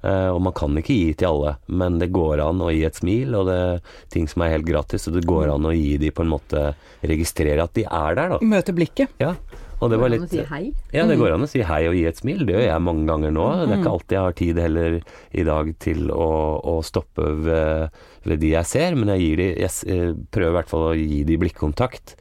Uh, 0.02 0.34
og 0.34 0.40
man 0.48 0.56
kan 0.58 0.78
ikke 0.80 0.96
gi 0.98 1.10
til 1.14 1.30
alle, 1.30 1.56
men 1.70 2.00
det 2.02 2.10
går 2.14 2.42
an 2.42 2.62
å 2.66 2.72
gi 2.74 2.86
et 2.88 2.98
smil, 2.98 3.36
og 3.38 3.50
det 3.52 3.58
er 3.62 3.98
ting 4.14 4.26
som 4.30 4.42
er 4.42 4.56
helt 4.56 4.66
gratis. 4.66 5.06
Og 5.10 5.20
det 5.20 5.28
går 5.30 5.52
an 5.54 5.68
å 5.70 5.74
gi 5.76 5.98
de 6.02 6.14
på 6.14 6.26
en 6.26 6.32
måte 6.32 6.72
Registrere 7.02 7.64
at 7.66 7.74
de 7.74 7.84
er 7.86 8.18
der, 8.18 8.36
da. 8.36 8.38
Møte 8.46 8.74
blikket. 8.78 9.14
Ja. 9.22 9.36
Og 9.82 9.90
det 9.90 9.98
var 9.98 10.12
litt 10.14 10.22
Går 10.22 10.28
an 10.28 10.30
å 10.30 10.38
si 10.38 10.50
hei? 10.52 10.66
Ja, 10.94 11.06
det 11.10 11.18
går 11.18 11.34
an 11.34 11.46
å 11.46 11.50
si 11.50 11.62
hei 11.66 11.80
og 11.90 11.96
gi 11.98 12.04
et 12.06 12.20
smil. 12.22 12.44
Det 12.46 12.54
gjør 12.54 12.68
jeg 12.68 12.86
mange 12.86 13.08
ganger 13.10 13.34
nå. 13.34 13.46
Det 13.58 13.64
er 13.66 13.80
ikke 13.80 13.94
alltid 13.96 14.16
jeg 14.18 14.26
har 14.28 14.36
tid 14.38 14.60
heller 14.62 14.98
i 15.42 15.46
dag 15.48 15.72
til 15.82 16.12
å, 16.14 16.28
å 16.70 16.76
stoppe 16.86 17.30
ved, 17.48 18.04
ved 18.30 18.44
de 18.44 18.52
jeg 18.54 18.70
ser, 18.70 18.98
men 19.00 19.10
jeg, 19.16 19.24
gir 19.26 19.42
de, 19.42 19.48
jeg 19.64 19.96
eh, 19.96 20.12
prøver 20.30 20.54
i 20.54 20.58
hvert 20.60 20.74
fall 20.76 20.86
å 20.92 21.00
gi 21.00 21.24
de 21.26 21.40
blikkontakt. 21.42 22.14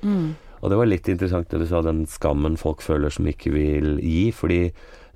Og 0.60 0.72
det 0.72 0.78
var 0.80 0.88
litt 0.88 1.12
interessant 1.12 1.52
det 1.52 1.60
du 1.60 1.66
sa, 1.68 1.84
den 1.84 2.06
skammen 2.08 2.56
folk 2.60 2.80
føler 2.84 3.12
som 3.12 3.28
ikke 3.28 3.52
vil 3.52 3.92
gi. 4.00 4.24
Fordi 4.36 4.62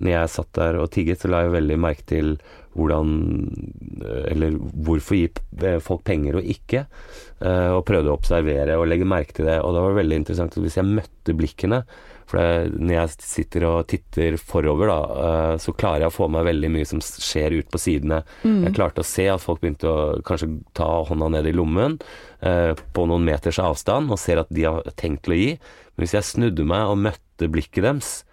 når 0.00 0.10
jeg 0.14 0.32
satt 0.34 0.52
der 0.58 0.78
og 0.82 0.90
tigget, 0.94 1.20
så 1.22 1.28
la 1.30 1.44
jeg 1.44 1.54
veldig 1.54 1.78
merke 1.78 2.06
til 2.10 2.36
hvordan 2.74 3.10
Eller 4.30 4.56
hvorfor 4.58 5.14
gi 5.14 5.28
folk 5.84 6.02
penger 6.04 6.40
og 6.40 6.48
ikke. 6.50 6.86
eh, 7.40 7.70
Og 7.70 7.84
prøvde 7.86 8.10
å 8.10 8.16
observere 8.18 8.74
og 8.80 8.88
legge 8.90 9.06
merke 9.06 9.32
til 9.36 9.46
det. 9.46 9.60
Og 9.62 9.74
det 9.76 9.82
var 9.84 9.94
veldig 10.00 10.16
interessant 10.18 10.56
hvis 10.58 10.74
jeg 10.80 10.84
møtte 10.88 11.36
blikkene 11.38 11.84
For 12.26 12.40
det, 12.40 12.72
når 12.80 12.94
jeg 12.96 13.08
sitter 13.20 13.66
og 13.68 13.86
titter 13.86 14.36
forover, 14.40 14.88
da, 14.88 14.98
eh, 15.52 15.56
så 15.60 15.74
klarer 15.76 16.00
jeg 16.06 16.08
å 16.10 16.16
få 16.16 16.26
med 16.28 16.40
meg 16.40 16.48
veldig 16.54 16.70
mye 16.72 16.86
som 16.88 17.00
skjer 17.04 17.58
ut 17.60 17.70
på 17.70 17.78
sidene. 17.78 18.22
Jeg 18.64 18.74
klarte 18.74 19.04
å 19.04 19.06
se 19.06 19.28
at 19.28 19.40
folk 19.44 19.60
begynte 19.60 19.86
å 19.86 20.22
kanskje 20.24 20.48
ta 20.74 21.04
hånda 21.04 21.28
ned 21.30 21.46
i 21.46 21.52
lommen 21.54 21.98
eh, 22.42 22.72
på 22.96 23.06
noen 23.06 23.24
meters 23.28 23.58
avstand, 23.60 24.10
og 24.10 24.18
ser 24.18 24.40
at 24.40 24.48
de 24.50 24.64
har 24.64 24.82
tenkt 24.96 25.24
til 25.28 25.36
å 25.36 25.38
gi. 25.38 25.50
Men 25.94 26.06
hvis 26.08 26.14
jeg 26.16 26.24
snudde 26.32 26.64
meg 26.66 26.88
og 26.90 26.98
møtte 27.06 27.46
blikket 27.52 27.84
deres, 27.84 28.24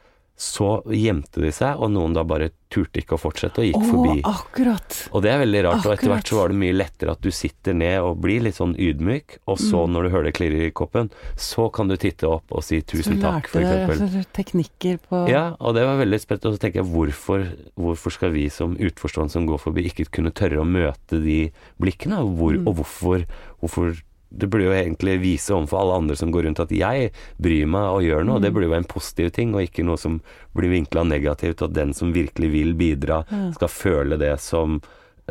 så 0.42 0.80
gjemte 0.90 1.38
de 1.44 1.52
seg, 1.54 1.78
og 1.78 1.92
noen 1.94 2.16
da 2.18 2.24
bare 2.26 2.48
turte 2.72 3.02
ikke 3.02 3.14
å 3.18 3.20
fortsette 3.20 3.62
og 3.62 3.66
gikk 3.68 3.76
oh, 3.78 3.84
forbi. 3.92 4.22
akkurat. 4.26 4.96
Og 5.12 5.22
det 5.22 5.30
er 5.34 5.42
veldig 5.44 5.62
rart, 5.68 5.84
og 5.86 5.92
etter 5.94 6.10
hvert 6.10 6.30
så 6.32 6.38
var 6.40 6.50
det 6.54 6.58
mye 6.62 6.74
lettere 6.74 7.14
at 7.14 7.22
du 7.22 7.28
sitter 7.36 7.76
ned 7.78 8.00
og 8.02 8.18
blir 8.24 8.42
litt 8.48 8.58
sånn 8.58 8.74
ydmyk, 8.80 9.38
og 9.46 9.60
så 9.62 9.84
Mm. 9.86 9.92
når 9.94 10.04
du 10.08 10.10
hører 10.16 10.24
det 10.30 10.34
klirre 10.40 10.66
i 10.66 10.72
koppen, 10.72 11.12
så 11.38 11.68
kan 11.74 11.92
du 11.92 11.98
titte 12.00 12.26
opp 12.32 12.50
og 12.50 12.64
si 12.64 12.80
tusen 12.82 13.20
Så 13.20 13.22
takk, 13.22 13.50
f.eks. 13.52 14.02
altså, 14.02 14.24
teknikker 14.34 14.98
på 15.10 15.28
Ja, 15.30 15.56
og 15.60 15.76
det 15.76 15.84
var 15.86 16.00
veldig 16.02 16.20
spennende. 16.24 16.50
Og 16.50 16.58
så 16.58 16.64
tenker 16.64 16.82
jeg, 16.82 16.90
hvorfor, 16.90 17.46
hvorfor 17.78 18.12
skal 18.18 18.32
vi 18.34 18.48
som 18.50 18.74
utforstående 18.80 19.32
som 19.36 19.46
går 19.46 19.60
forbi, 19.62 19.86
ikke 19.92 20.10
kunne 20.10 20.32
tørre 20.34 20.64
å 20.64 20.66
møte 20.66 21.22
de 21.22 21.52
blikkene? 21.80 22.24
Hvor, 22.38 22.56
Mm. 22.58 22.66
og 22.68 22.76
hvorfor, 22.82 23.26
hvorfor 23.62 23.94
Det 24.32 24.48
burde 24.48 24.70
jo 24.70 24.76
egentlig 24.76 25.18
vise 25.22 25.52
overfor 25.54 25.82
alle 25.82 26.00
andre 26.02 26.16
som 26.16 26.32
går 26.32 26.48
rundt 26.48 26.64
at 26.64 26.72
jeg 26.72 27.12
bryr 27.42 27.68
meg 27.68 27.98
og 27.98 28.06
gjør 28.08 28.24
noe. 28.24 28.40
Mm. 28.40 28.46
Det 28.46 28.54
burde 28.56 28.70
jo 28.70 28.74
være 28.74 28.84
en 28.86 28.94
positiv 28.94 29.32
ting, 29.36 29.54
og 29.56 29.66
ikke 29.66 29.86
noe 29.88 30.00
som 30.00 30.22
blir 30.56 30.72
vinkla 30.72 31.04
negativt. 31.08 31.62
og 31.62 31.70
At 31.70 31.78
den 31.78 31.94
som 31.98 32.14
virkelig 32.16 32.52
vil 32.54 32.74
bidra, 32.80 33.22
skal 33.58 33.72
føle 33.72 34.20
det 34.22 34.38
som 34.44 34.82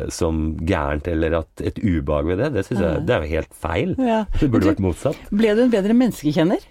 som 0.09 0.55
gærent, 0.65 1.05
eller 1.11 1.35
at 1.41 1.61
et 1.61 1.77
ubehag 1.77 2.25
ved 2.25 2.39
det. 2.41 2.53
Det 2.55 2.65
synes 2.65 2.81
jeg 2.81 3.01
det 3.05 3.15
er 3.15 3.25
jo 3.25 3.33
helt 3.35 3.51
feil. 3.53 3.91
Ja. 3.99 4.21
Det 4.39 4.47
burde 4.49 4.63
du, 4.63 4.69
vært 4.71 4.81
motsatt. 4.81 5.25
Ble 5.29 5.51
du 5.57 5.65
en 5.65 5.73
bedre 5.73 5.93
menneskekjenner? 5.97 6.63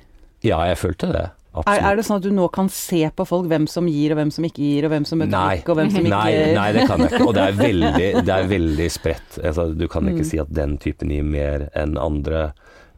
Ja, 0.43 0.63
jeg 0.67 0.79
følte 0.81 1.11
det. 1.13 1.27
Er, 1.51 1.59
Absolutt. 1.65 1.83
er 1.91 1.97
det 1.99 2.05
sånn 2.07 2.17
at 2.21 2.23
du 2.23 2.31
nå 2.31 2.45
kan 2.55 2.69
se 2.71 3.01
på 3.11 3.25
folk 3.27 3.49
hvem 3.51 3.65
som 3.67 3.89
gir, 3.91 4.13
og 4.15 4.21
hvem 4.21 4.31
som 4.31 4.45
ikke 4.47 4.63
gir, 4.63 4.85
og 4.87 4.93
hvem 4.93 5.05
som 5.09 5.19
møter 5.19 5.33
Nei. 5.35 5.57
blikk, 5.57 5.69
og 5.73 5.77
hvem 5.81 5.91
som 5.91 6.05
ikke 6.07 6.13
Nei, 6.15 6.53
nei, 6.55 6.67
det 6.77 6.85
kan 6.87 7.01
jeg 7.03 7.11
ikke. 7.11 7.27
Og 7.27 7.35
det 7.35 7.43
er 7.49 7.57
veldig, 7.67 8.11
det 8.29 8.35
er 8.37 8.47
veldig 8.53 8.87
spredt. 8.95 9.39
Altså, 9.43 9.65
du 9.75 9.87
kan 9.91 10.05
Mm. 10.07 10.13
ikke 10.15 10.27
si 10.31 10.39
at 10.39 10.53
den 10.55 10.77
typen 10.79 11.11
gir 11.11 11.25
mer 11.27 11.69
enn 11.75 11.97
andre. 11.99 12.53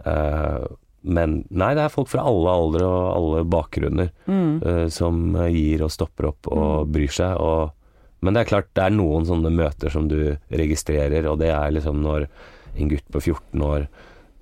Uh, 0.05 0.67
men 1.03 1.39
nei, 1.51 1.73
det 1.75 1.83
er 1.87 1.95
folk 1.97 2.09
fra 2.13 2.23
alle 2.29 2.53
aldre 2.53 2.85
og 2.87 3.07
alle 3.17 3.45
bakgrunner 3.51 4.11
Mm. 4.29 4.61
uh, 4.63 4.87
som 4.93 5.33
gir 5.49 5.83
og 5.83 5.91
stopper 5.91 6.29
opp 6.35 6.47
og 6.53 6.93
bryr 6.93 7.09
seg. 7.11 7.41
Og, 7.41 7.73
men 8.21 8.35
det 8.37 8.45
er 8.45 8.51
klart, 8.53 8.69
det 8.77 8.85
er 8.85 8.91
noen 8.95 9.25
sånne 9.27 9.51
møter 9.51 9.91
som 9.91 10.07
du 10.13 10.37
registrerer, 10.53 11.25
og 11.27 11.41
det 11.41 11.49
er 11.57 11.73
liksom 11.73 12.05
når 12.05 12.29
en 12.77 12.89
gutt 12.93 13.09
på 13.13 13.21
14 13.33 13.65
år 13.65 13.89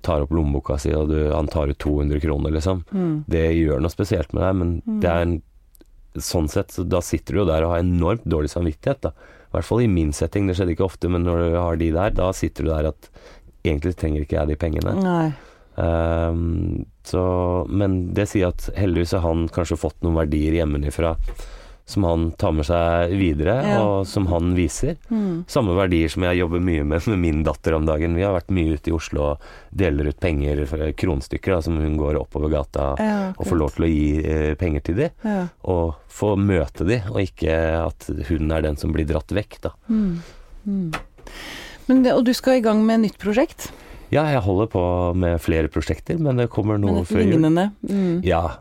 tar 0.03 0.25
opp 0.25 0.33
lommeboka 0.35 0.77
si, 0.81 0.93
og 0.97 1.11
du, 1.11 1.17
han 1.33 1.49
tar 1.51 1.71
ut 1.71 1.79
200 1.81 2.21
kroner, 2.23 2.53
liksom. 2.55 2.83
Mm. 2.91 3.13
Det 3.31 3.45
gjør 3.55 3.83
noe 3.83 3.93
spesielt 3.93 4.33
med 4.35 4.45
deg, 4.45 4.59
men 4.61 4.99
det 5.03 5.13
er 5.13 5.25
en 5.27 5.39
Sånn 6.19 6.49
sett, 6.51 6.73
så 6.75 6.83
da 6.83 6.99
sitter 6.99 7.31
du 7.31 7.39
jo 7.39 7.43
der 7.47 7.63
og 7.63 7.69
har 7.71 7.79
enormt 7.85 8.25
dårlig 8.27 8.49
samvittighet, 8.51 9.05
da. 9.05 9.13
I 9.47 9.53
hvert 9.53 9.63
fall 9.63 9.85
i 9.85 9.87
min 9.87 10.09
setting, 10.11 10.43
det 10.43 10.57
skjedde 10.57 10.73
ikke 10.73 10.83
ofte, 10.83 11.07
men 11.07 11.23
når 11.23 11.39
du 11.39 11.55
har 11.55 11.79
de 11.79 11.87
der, 11.95 12.11
da 12.17 12.25
sitter 12.35 12.67
du 12.67 12.71
der 12.73 12.89
at 12.89 13.07
egentlig 13.63 13.93
trenger 13.95 14.25
ikke 14.25 14.35
jeg 14.35 14.49
de 14.49 14.57
pengene. 14.59 14.95
Nei. 14.99 15.29
Um, 15.79 16.83
så, 17.07 17.23
men 17.71 18.11
det 18.15 18.27
sier 18.27 18.51
at 18.51 18.67
heldigvis 18.75 19.15
har 19.15 19.23
han 19.23 19.47
kanskje 19.55 19.79
fått 19.79 20.03
noen 20.03 20.19
verdier 20.19 20.59
hjemmefra 20.59 21.15
som 21.85 22.03
han 22.07 22.31
tar 22.39 22.51
med 22.55 22.65
seg 22.65 23.11
videre, 23.19 23.55
Ja. 23.67 23.81
og 23.83 24.07
som 24.07 24.25
han 24.27 24.53
viser. 24.55 24.95
Mm. 25.11 25.43
Samme 25.47 25.75
verdier 25.75 26.09
som 26.09 26.23
jeg 26.23 26.37
jobber 26.39 26.59
mye 26.63 26.83
med 26.85 27.01
med 27.07 27.19
min 27.19 27.43
datter 27.43 27.73
om 27.75 27.85
dagen. 27.85 28.15
Vi 28.15 28.21
har 28.23 28.33
vært 28.39 28.49
mye 28.53 28.73
ute 28.77 28.87
i 28.91 28.93
Oslo 28.95 29.21
og 29.31 29.39
deler 29.75 30.07
ut 30.07 30.19
penger, 30.19 30.65
kronstykker, 30.95 31.55
da, 31.55 31.61
som 31.61 31.77
hun 31.77 31.97
går 31.97 32.15
oppover 32.21 32.49
gata 32.49 32.95
Ja, 32.99 33.33
og 33.37 33.45
får 33.47 33.57
lov 33.57 33.71
til 33.75 33.85
å 33.85 33.91
gi 33.91 34.25
eh, 34.25 34.55
penger 34.55 34.81
til 34.83 34.95
de, 34.95 35.09
Ja. 35.25 35.47
og 35.65 35.95
få 36.09 36.35
møte 36.37 36.85
de, 36.87 37.01
og 37.09 37.19
ikke 37.19 37.85
at 37.87 38.07
hun 38.29 38.51
er 38.51 38.61
den 38.61 38.77
som 38.77 38.91
blir 38.93 39.05
dratt 39.05 39.27
vekk, 39.27 39.59
da. 39.61 39.71
Mm. 39.89 40.21
Mm. 40.67 40.91
Men 41.87 42.03
det, 42.03 42.13
og 42.13 42.23
du 42.25 42.33
skal 42.33 42.59
i 42.59 42.61
gang 42.63 42.85
med 42.85 43.01
nytt 43.01 43.17
prosjekt? 43.19 43.71
Ja, 44.11 44.25
jeg 44.27 44.41
holder 44.43 44.67
på 44.67 44.81
med 45.15 45.39
flere 45.39 45.69
prosjekter, 45.71 46.17
men 46.19 46.35
det 46.35 46.49
kommer 46.51 46.77
Men 46.77 46.81
noe 46.95 47.01
et 47.01 47.07
før 47.07 47.21
jul. 47.23 47.31
lignende? 47.37 47.71
Mm. 47.87 48.21
Ja, 48.27 48.57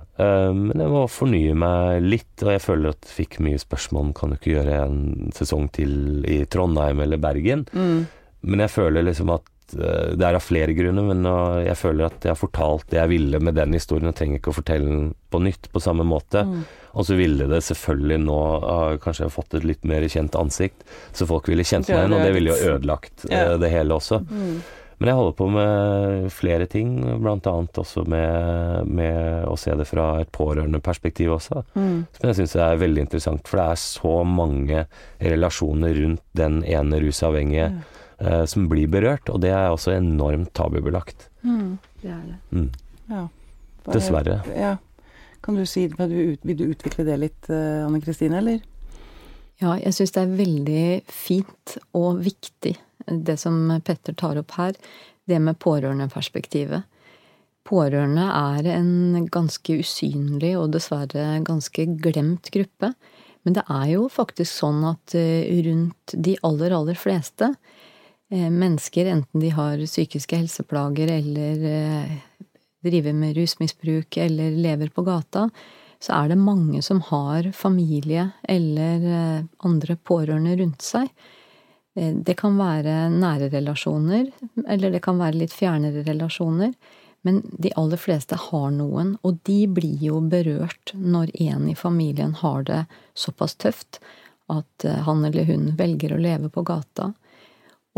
men 0.56 0.82
jeg 0.82 0.90
må 0.92 1.04
fornye 1.10 1.54
meg 1.58 2.02
litt, 2.04 2.34
og 2.44 2.52
jeg 2.54 2.62
føler 2.64 2.92
at 2.94 3.06
jeg 3.06 3.16
fikk 3.22 3.38
mye 3.46 3.60
spørsmål 3.62 4.08
om 4.08 4.12
kan 4.16 4.32
du 4.32 4.38
ikke 4.38 4.56
gjøre 4.56 4.80
en 4.86 5.30
sesong 5.36 5.68
til 5.76 6.24
i 6.28 6.42
Trondheim 6.50 7.00
eller 7.04 7.20
Bergen. 7.22 7.66
Mm. 7.72 8.04
Men 8.50 8.64
jeg 8.64 8.72
føler 8.74 9.04
liksom 9.06 9.32
at 9.34 9.74
eh, 9.76 10.12
det 10.16 10.26
er 10.26 10.38
av 10.38 10.44
flere 10.44 10.74
grunner, 10.76 11.06
men 11.12 11.26
jeg 11.66 11.78
føler 11.78 12.08
at 12.08 12.24
jeg 12.24 12.32
har 12.34 12.40
fortalt 12.40 12.88
det 12.92 13.00
jeg 13.02 13.12
ville 13.12 13.40
med 13.42 13.58
den 13.60 13.76
historien, 13.76 14.10
og 14.10 14.16
trenger 14.18 14.40
ikke 14.40 14.54
å 14.54 14.58
fortelle 14.60 14.88
den 14.90 15.10
på 15.30 15.42
nytt 15.44 15.70
på 15.72 15.82
samme 15.84 16.06
måte. 16.08 16.44
Mm. 16.48 16.62
Og 16.98 17.06
så 17.06 17.14
ville 17.14 17.46
det 17.46 17.60
selvfølgelig 17.62 18.16
nå 18.24 18.36
ah, 18.66 18.96
Kanskje 18.98 19.22
jeg 19.22 19.28
har 19.28 19.34
fått 19.36 19.54
et 19.60 19.66
litt 19.68 19.84
mer 19.86 20.02
kjent 20.10 20.34
ansikt, 20.38 20.82
så 21.14 21.28
folk 21.28 21.46
ville 21.50 21.62
kjent 21.66 21.86
meg 21.86 22.00
igjen, 22.00 22.16
og 22.16 22.24
det 22.26 22.34
ville 22.34 22.50
jo 22.54 22.74
ødelagt 22.74 23.26
Ja. 23.30 23.44
eh, 23.52 23.56
det 23.62 23.70
hele 23.70 23.94
også. 24.00 24.22
Mm. 24.26 24.60
Men 25.00 25.08
jeg 25.08 25.16
holder 25.16 25.36
på 25.38 25.46
med 25.48 26.26
flere 26.36 26.66
ting, 26.68 26.90
annet 27.08 27.78
også 27.80 28.02
med, 28.04 28.86
med 28.92 29.46
å 29.48 29.54
se 29.56 29.72
det 29.80 29.86
fra 29.88 30.20
et 30.20 30.28
pårørendeperspektiv 30.36 31.32
også. 31.38 31.62
Mm. 31.72 32.02
Som 32.18 32.26
jeg 32.28 32.36
syns 32.42 32.56
er 32.60 32.76
veldig 32.82 33.06
interessant, 33.06 33.48
for 33.48 33.62
det 33.62 33.64
er 33.72 33.80
så 33.80 34.12
mange 34.28 34.82
relasjoner 35.24 35.96
rundt 36.02 36.22
den 36.36 36.60
ene 36.68 37.00
rusavhengige 37.00 37.70
eh, 38.20 38.44
som 38.44 38.68
blir 38.68 38.90
berørt, 38.92 39.32
og 39.32 39.40
det 39.40 39.54
er 39.56 39.72
også 39.72 39.94
enormt 39.96 40.52
tabubelagt. 40.56 41.30
Mm. 41.48 41.78
Det 42.02 42.12
er 42.12 42.22
det. 42.28 42.38
Mm. 42.52 42.68
Ja. 43.08 43.24
Bare, 43.86 43.96
Dessverre. 43.96 44.38
Ja. 44.52 44.74
Kan 45.40 45.56
du 45.56 45.64
si, 45.64 45.86
vil 45.88 46.10
du, 46.12 46.18
ut- 46.34 46.44
vil 46.44 46.58
du 46.60 46.66
utvikle 46.74 47.08
det 47.08 47.16
litt, 47.24 47.48
eh, 47.48 47.80
Anne 47.86 48.02
Kristine, 48.04 48.42
eller? 48.44 48.60
Ja, 49.60 49.74
jeg 49.76 49.92
syns 49.92 50.14
det 50.16 50.22
er 50.22 50.38
veldig 50.38 50.84
fint 51.12 51.74
og 51.96 52.22
viktig 52.24 52.78
det 53.10 53.36
som 53.40 53.80
Petter 53.84 54.14
tar 54.16 54.38
opp 54.40 54.54
her, 54.58 54.76
det 55.28 55.40
med 55.42 55.58
pårørendeperspektivet. 55.62 56.86
Pårørende 57.68 58.24
er 58.24 58.70
en 58.72 59.26
ganske 59.30 59.80
usynlig 59.82 60.54
og 60.58 60.72
dessverre 60.74 61.42
ganske 61.46 61.86
glemt 62.02 62.50
gruppe. 62.54 62.94
Men 63.44 63.56
det 63.56 63.64
er 63.72 63.86
jo 63.94 64.08
faktisk 64.12 64.52
sånn 64.52 64.82
at 64.88 65.14
eh, 65.16 65.48
rundt 65.64 66.12
de 66.12 66.34
aller, 66.44 66.74
aller 66.76 66.98
fleste 66.98 67.52
eh, 68.32 68.48
mennesker, 68.48 69.08
enten 69.08 69.44
de 69.44 69.52
har 69.56 69.80
psykiske 69.80 70.40
helseplager 70.42 71.12
eller 71.14 71.64
eh, 71.70 72.18
driver 72.84 73.16
med 73.16 73.36
rusmisbruk 73.36 74.18
eller 74.20 74.56
lever 74.56 74.92
på 74.92 75.04
gata, 75.06 75.46
så 76.00 76.14
er 76.16 76.30
det 76.32 76.40
mange 76.40 76.80
som 76.82 77.02
har 77.10 77.50
familie 77.56 78.30
eller 78.48 79.04
eh, 79.04 79.42
andre 79.66 79.96
pårørende 79.96 80.56
rundt 80.62 80.82
seg. 80.84 81.10
Eh, 81.96 82.14
Det 82.14 82.36
kan 82.40 82.56
være 82.58 83.10
nære 83.12 83.50
relasjoner, 83.52 84.30
eller 84.66 84.90
det 84.90 85.02
kan 85.04 85.20
være 85.20 85.42
litt 85.42 85.52
fjernere 85.52 86.04
relasjoner. 86.06 86.72
Men 87.22 87.42
de 87.60 87.68
aller 87.76 88.00
fleste 88.00 88.36
har 88.48 88.70
noen, 88.72 89.18
og 89.22 89.42
de 89.44 89.66
blir 89.68 90.00
jo 90.00 90.22
berørt 90.24 90.94
når 90.96 91.34
en 91.44 91.68
i 91.68 91.76
familien 91.76 92.32
har 92.40 92.64
det 92.64 92.84
såpass 93.12 93.58
tøft 93.60 94.00
at 94.48 94.84
eh, 94.88 95.02
han 95.04 95.24
eller 95.28 95.44
hun 95.44 95.74
velger 95.76 96.14
å 96.16 96.22
leve 96.22 96.48
på 96.48 96.64
gata. 96.64 97.12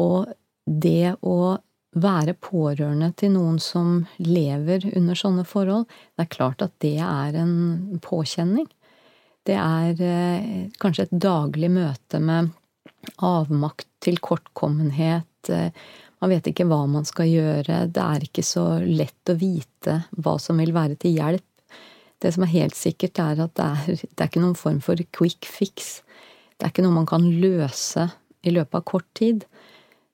Og 0.02 0.32
det 0.66 1.14
å 1.22 1.58
være 1.92 2.34
pårørende 2.40 3.10
til 3.20 3.34
noen 3.34 3.58
som 3.60 4.06
lever 4.18 4.86
under 4.96 5.18
sånne 5.18 5.44
forhold, 5.44 5.84
det 6.16 6.24
er 6.24 6.32
klart 6.32 6.64
at 6.64 6.72
det 6.84 6.96
er 7.04 7.36
en 7.42 7.98
påkjenning. 8.04 8.68
Det 9.44 9.58
er 9.58 10.00
eh, 10.06 10.70
kanskje 10.80 11.08
et 11.08 11.18
daglig 11.24 11.68
møte 11.74 12.20
med 12.22 12.52
avmakt, 13.18 13.88
tilkortkommenhet. 14.02 15.26
kortkommenhet. 15.42 15.74
man 16.20 16.30
vet 16.30 16.46
ikke 16.46 16.66
hva 16.70 16.86
man 16.86 17.04
skal 17.04 17.26
gjøre. 17.26 17.86
Det 17.90 18.02
er 18.02 18.22
ikke 18.22 18.44
så 18.46 18.78
lett 18.78 19.30
å 19.30 19.34
vite 19.34 20.04
hva 20.22 20.38
som 20.38 20.60
vil 20.62 20.72
være 20.72 20.94
til 21.02 21.16
hjelp. 21.18 21.48
Det 22.22 22.30
som 22.30 22.44
er 22.46 22.54
helt 22.54 22.76
sikkert, 22.78 23.18
er 23.18 23.42
at 23.42 23.54
det 23.58 23.64
er, 23.66 24.04
det 24.06 24.20
er 24.20 24.30
ikke 24.30 24.44
noen 24.44 24.58
form 24.58 24.78
for 24.80 24.96
quick 25.10 25.48
fix. 25.50 26.02
Det 26.54 26.66
er 26.66 26.70
ikke 26.70 26.84
noe 26.84 26.94
man 26.94 27.08
kan 27.10 27.26
løse 27.26 28.06
i 28.46 28.54
løpet 28.54 28.78
av 28.78 28.84
kort 28.86 29.08
tid. 29.18 29.42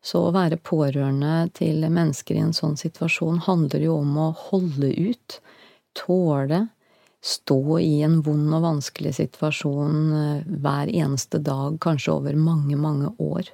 Så 0.09 0.22
å 0.24 0.32
være 0.32 0.56
pårørende 0.64 1.50
til 1.59 1.84
mennesker 1.84 2.38
i 2.38 2.44
en 2.46 2.54
sånn 2.56 2.78
situasjon 2.80 3.42
handler 3.44 3.82
jo 3.84 3.98
om 4.00 4.14
å 4.22 4.28
holde 4.48 4.88
ut, 4.96 5.38
tåle, 5.98 6.62
stå 7.24 7.61
i 7.82 7.98
en 8.06 8.20
vond 8.24 8.54
og 8.56 8.64
vanskelig 8.64 9.16
situasjon 9.18 9.98
eh, 10.16 10.46
hver 10.62 10.92
eneste 10.92 11.42
dag, 11.44 11.76
kanskje 11.82 12.14
over 12.14 12.38
mange, 12.38 12.78
mange 12.78 13.11
år. 13.18 13.50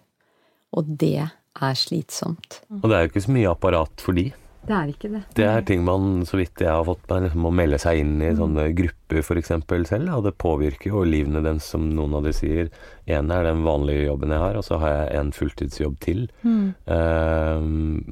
Og 0.76 0.94
det 1.00 1.24
er 1.24 1.78
slitsomt. 1.78 2.60
Og 2.82 2.86
det 2.90 2.96
er 2.96 3.06
jo 3.06 3.12
ikke 3.14 3.24
så 3.24 3.34
mye 3.34 3.50
apparat 3.54 4.04
for 4.04 4.18
de. 4.18 4.28
Det 4.64 4.74
er 4.74 4.90
ikke 4.92 5.10
det. 5.12 5.20
Det 5.36 5.44
er 5.44 5.64
ting 5.68 5.82
man, 5.84 6.22
så 6.28 6.38
vidt 6.40 6.62
jeg 6.62 6.72
har 6.72 6.86
fått 6.88 7.04
meg, 7.10 7.26
liksom, 7.26 7.42
må 7.44 7.50
melde 7.52 7.78
seg 7.82 8.00
inn 8.00 8.14
i 8.24 8.30
sånne 8.36 8.66
grupper 8.76 9.20
f.eks. 9.20 9.52
selv. 9.90 10.12
Og 10.16 10.24
det 10.24 10.34
påvirker 10.40 10.90
jo 10.92 11.04
livene 11.08 11.42
deres, 11.44 11.68
som 11.74 11.84
noen 11.92 12.16
av 12.18 12.24
de 12.24 12.32
sier. 12.36 12.70
En 13.04 13.32
er 13.34 13.44
den 13.48 13.64
vanlige 13.66 14.06
jobben 14.06 14.32
jeg 14.32 14.40
har, 14.40 14.56
og 14.56 14.64
så 14.66 14.80
har 14.80 14.94
jeg 14.96 15.18
en 15.20 15.34
fulltidsjobb 15.36 15.98
til. 16.04 16.24
Mm. 16.46 16.66
Eh, 16.96 17.66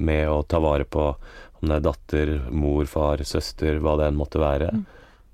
med 0.09 0.29
å 0.29 0.43
ta 0.45 0.61
vare 0.63 0.85
på 0.85 1.09
om 1.63 1.71
det 1.71 1.79
er 1.79 1.85
datter, 1.87 2.33
mor, 2.51 2.85
far, 2.91 3.23
søster, 3.25 3.79
hva 3.81 3.95
det 3.97 4.11
enn 4.11 4.19
måtte 4.19 4.41
være. 4.43 4.69
Mm. 4.75 4.83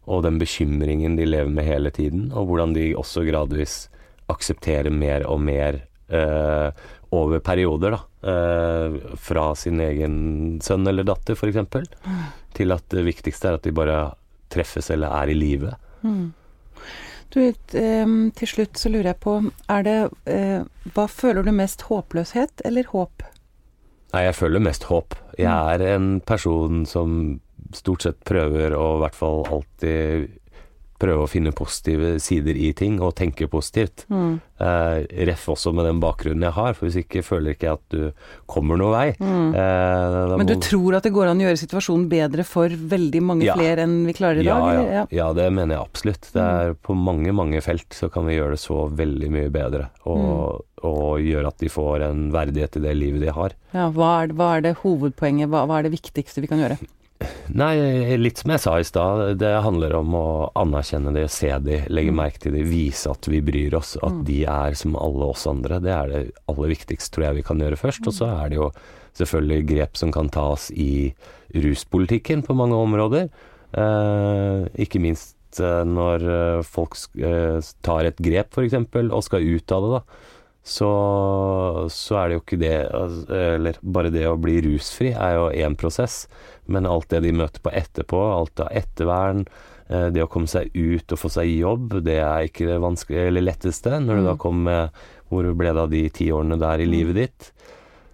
Og 0.09 0.23
den 0.25 0.39
bekymringen 0.41 1.17
de 1.19 1.27
lever 1.27 1.51
med 1.51 1.67
hele 1.67 1.91
tiden, 1.93 2.29
og 2.31 2.49
hvordan 2.49 2.75
de 2.77 2.91
også 2.97 3.25
gradvis 3.27 3.81
aksepterer 4.29 4.93
mer 4.93 5.25
og 5.27 5.41
mer 5.41 5.81
eh, 6.13 6.69
over 7.15 7.41
perioder, 7.43 7.97
da. 7.97 8.05
Eh, 8.21 9.15
fra 9.15 9.55
sin 9.55 9.79
egen 9.79 10.59
sønn 10.63 10.87
eller 10.87 11.07
datter, 11.07 11.37
f.eks. 11.39 11.55
Mm. 12.03 12.23
Til 12.57 12.75
at 12.75 12.83
det 12.91 13.05
viktigste 13.07 13.47
er 13.47 13.59
at 13.59 13.63
de 13.63 13.71
bare 13.75 14.01
treffes 14.51 14.89
eller 14.91 15.13
er 15.21 15.31
i 15.31 15.37
live. 15.37 15.71
Mm. 16.03 16.33
Du, 17.29 17.39
til 17.69 18.49
slutt 18.49 18.79
så 18.81 18.89
lurer 18.89 19.11
jeg 19.11 19.19
på, 19.21 19.35
er 19.69 19.83
det 19.85 19.97
eh, 20.33 20.63
Hva 20.95 21.05
føler 21.05 21.45
du 21.45 21.51
mest 21.53 21.85
håpløshet 21.85 22.63
eller 22.65 22.89
håp? 22.89 23.21
Nei, 24.15 24.23
jeg 24.25 24.35
føler 24.39 24.63
mest 24.65 24.87
håp. 24.89 25.13
Jeg 25.37 25.53
mm. 25.53 25.69
er 25.69 25.85
en 25.93 26.09
person 26.25 26.81
som 26.89 27.13
stort 27.77 28.03
sett 28.07 28.23
prøver 28.25 28.73
å 28.73 28.95
i 28.97 29.01
hvert 29.03 29.15
fall 29.15 29.43
alltid 29.45 30.38
prøve 30.99 31.25
å 31.25 31.29
finne 31.31 31.53
positive 31.55 32.17
sider 32.23 32.57
i 32.59 32.71
ting, 32.77 32.99
og 33.03 33.15
tenke 33.17 33.47
positivt. 33.51 34.05
Mm. 34.11 34.39
Eh, 34.59 34.97
ref 35.29 35.45
også 35.53 35.71
med 35.75 35.87
den 35.87 36.01
bakgrunnen 36.03 36.43
jeg 36.43 36.55
har, 36.57 36.75
for 36.75 36.87
hvis 36.87 36.99
ikke 37.03 37.23
føler 37.23 37.55
ikke 37.55 37.69
jeg 37.69 37.77
at 37.77 37.95
du 37.95 38.27
kommer 38.49 38.79
noen 38.79 38.95
vei. 38.95 39.07
Mm. 39.21 39.55
Eh, 39.55 40.35
Men 40.41 40.49
du 40.49 40.55
tror 40.63 40.97
at 40.99 41.07
det 41.07 41.13
går 41.15 41.31
an 41.31 41.39
å 41.39 41.47
gjøre 41.47 41.61
situasjonen 41.61 42.09
bedre 42.11 42.45
for 42.47 42.73
veldig 42.95 43.23
mange 43.23 43.47
ja. 43.47 43.55
flere 43.57 43.87
enn 43.87 44.01
vi 44.09 44.17
klarer 44.17 44.43
i 44.43 44.49
ja, 44.49 44.59
dag? 44.59 44.81
Ja. 44.99 45.05
ja. 45.21 45.29
det 45.37 45.47
mener 45.55 45.77
jeg 45.77 45.85
absolutt. 45.87 46.31
Det 46.35 46.43
er 46.43 46.75
mm. 46.75 46.81
På 46.89 46.97
mange, 46.97 47.33
mange 47.35 47.63
felt 47.63 47.95
så 47.95 48.11
kan 48.11 48.27
vi 48.27 48.35
gjøre 48.35 48.57
det 48.57 48.63
så 48.63 48.83
veldig 48.99 49.31
mye 49.33 49.49
bedre, 49.53 49.89
og, 50.03 50.19
mm. 50.19 50.85
og 50.89 51.25
gjøre 51.25 51.53
at 51.53 51.63
de 51.63 51.71
får 51.71 52.07
en 52.09 52.29
verdighet 52.35 52.79
i 52.79 52.85
det 52.89 52.95
livet 52.99 53.23
de 53.23 53.33
har. 53.35 53.55
Ja, 53.75 53.89
hva 53.95 54.13
er, 54.23 54.35
hva 54.35 54.53
er 54.57 54.67
det 54.67 54.79
hovedpoenget, 54.83 55.51
hva, 55.51 55.65
hva 55.69 55.79
er 55.79 55.87
det 55.87 55.95
viktigste 55.95 56.43
vi 56.43 56.51
kan 56.51 56.61
gjøre? 56.61 56.79
Nei, 57.51 57.73
litt 58.21 58.39
som 58.39 58.53
jeg 58.53 58.61
sa 58.63 58.75
i 58.79 58.85
stad. 58.87 59.23
Det 59.41 59.51
handler 59.65 59.95
om 59.97 60.13
å 60.15 60.27
anerkjenne 60.59 61.11
det, 61.15 61.25
se 61.33 61.49
de, 61.65 61.81
legge 61.91 62.13
mm. 62.13 62.19
merke 62.21 62.43
til 62.43 62.55
de, 62.55 62.63
vise 62.67 63.11
at 63.11 63.27
vi 63.27 63.41
bryr 63.43 63.75
oss. 63.79 63.95
At 63.99 64.21
mm. 64.21 64.23
de 64.29 64.37
er 64.53 64.77
som 64.79 64.95
alle 64.99 65.31
oss 65.33 65.47
andre. 65.49 65.81
Det 65.83 65.91
er 65.95 66.13
det 66.13 66.21
aller 66.51 66.71
viktigste, 66.75 67.11
tror 67.15 67.29
jeg 67.29 67.39
vi 67.41 67.45
kan 67.49 67.65
gjøre 67.65 67.81
først. 67.81 68.07
Og 68.07 68.15
så 68.15 68.31
er 68.31 68.53
det 68.53 68.59
jo 68.61 68.69
selvfølgelig 69.19 69.67
grep 69.73 69.99
som 69.99 70.13
kan 70.15 70.31
tas 70.31 70.69
i 70.71 71.11
ruspolitikken 71.57 72.45
på 72.47 72.55
mange 72.55 72.79
områder. 72.79 73.27
Eh, 73.73 74.69
ikke 74.85 75.01
minst 75.03 75.59
eh, 75.59 75.83
når 75.89 76.27
eh, 76.37 76.65
folk 76.67 76.95
eh, 77.19 77.59
tar 77.85 78.07
et 78.07 78.21
grep, 78.29 78.53
f.eks., 78.53 78.79
og 79.09 79.23
skal 79.25 79.55
ut 79.57 79.75
av 79.75 79.85
det. 79.85 79.95
da 79.97 80.28
så, 80.69 80.89
så, 81.89 82.17
er 82.19 82.29
det 82.29 82.35
jo 82.35 82.43
ikke 82.43 82.59
det 82.61 82.75
altså, 82.93 83.39
Eller 83.55 83.79
bare 83.81 84.11
det 84.13 84.27
å 84.29 84.37
bli 84.37 84.59
rusfri 84.67 85.09
er 85.15 85.37
jo 85.39 85.47
én 85.49 85.77
prosess. 85.79 86.27
Men 86.69 86.85
alt 86.85 87.09
det 87.09 87.23
de 87.25 87.33
møter 87.33 87.63
på 87.65 87.73
etterpå, 87.73 88.19
alt 88.35 88.61
av 88.61 88.69
ettervern, 88.77 89.45
eh, 89.89 90.09
det 90.13 90.21
å 90.21 90.29
komme 90.29 90.49
seg 90.51 90.69
ut 90.75 91.15
og 91.15 91.21
få 91.23 91.31
seg 91.33 91.49
jobb, 91.55 91.97
det 92.05 92.19
er 92.21 92.45
ikke 92.45 92.69
det 92.69 92.77
eller 93.17 93.47
letteste 93.47 93.97
når 94.03 94.21
du 94.21 94.27
da 94.29 94.35
kom 94.37 94.61
med 94.67 95.01
Hvor 95.29 95.45
ble 95.53 95.73
det 95.73 95.81
av 95.81 95.89
de 95.89 96.03
ti 96.09 96.31
årene 96.33 96.57
der 96.57 96.81
i 96.81 96.87
mm. 96.89 96.93
livet 96.93 97.17
ditt? 97.17 97.51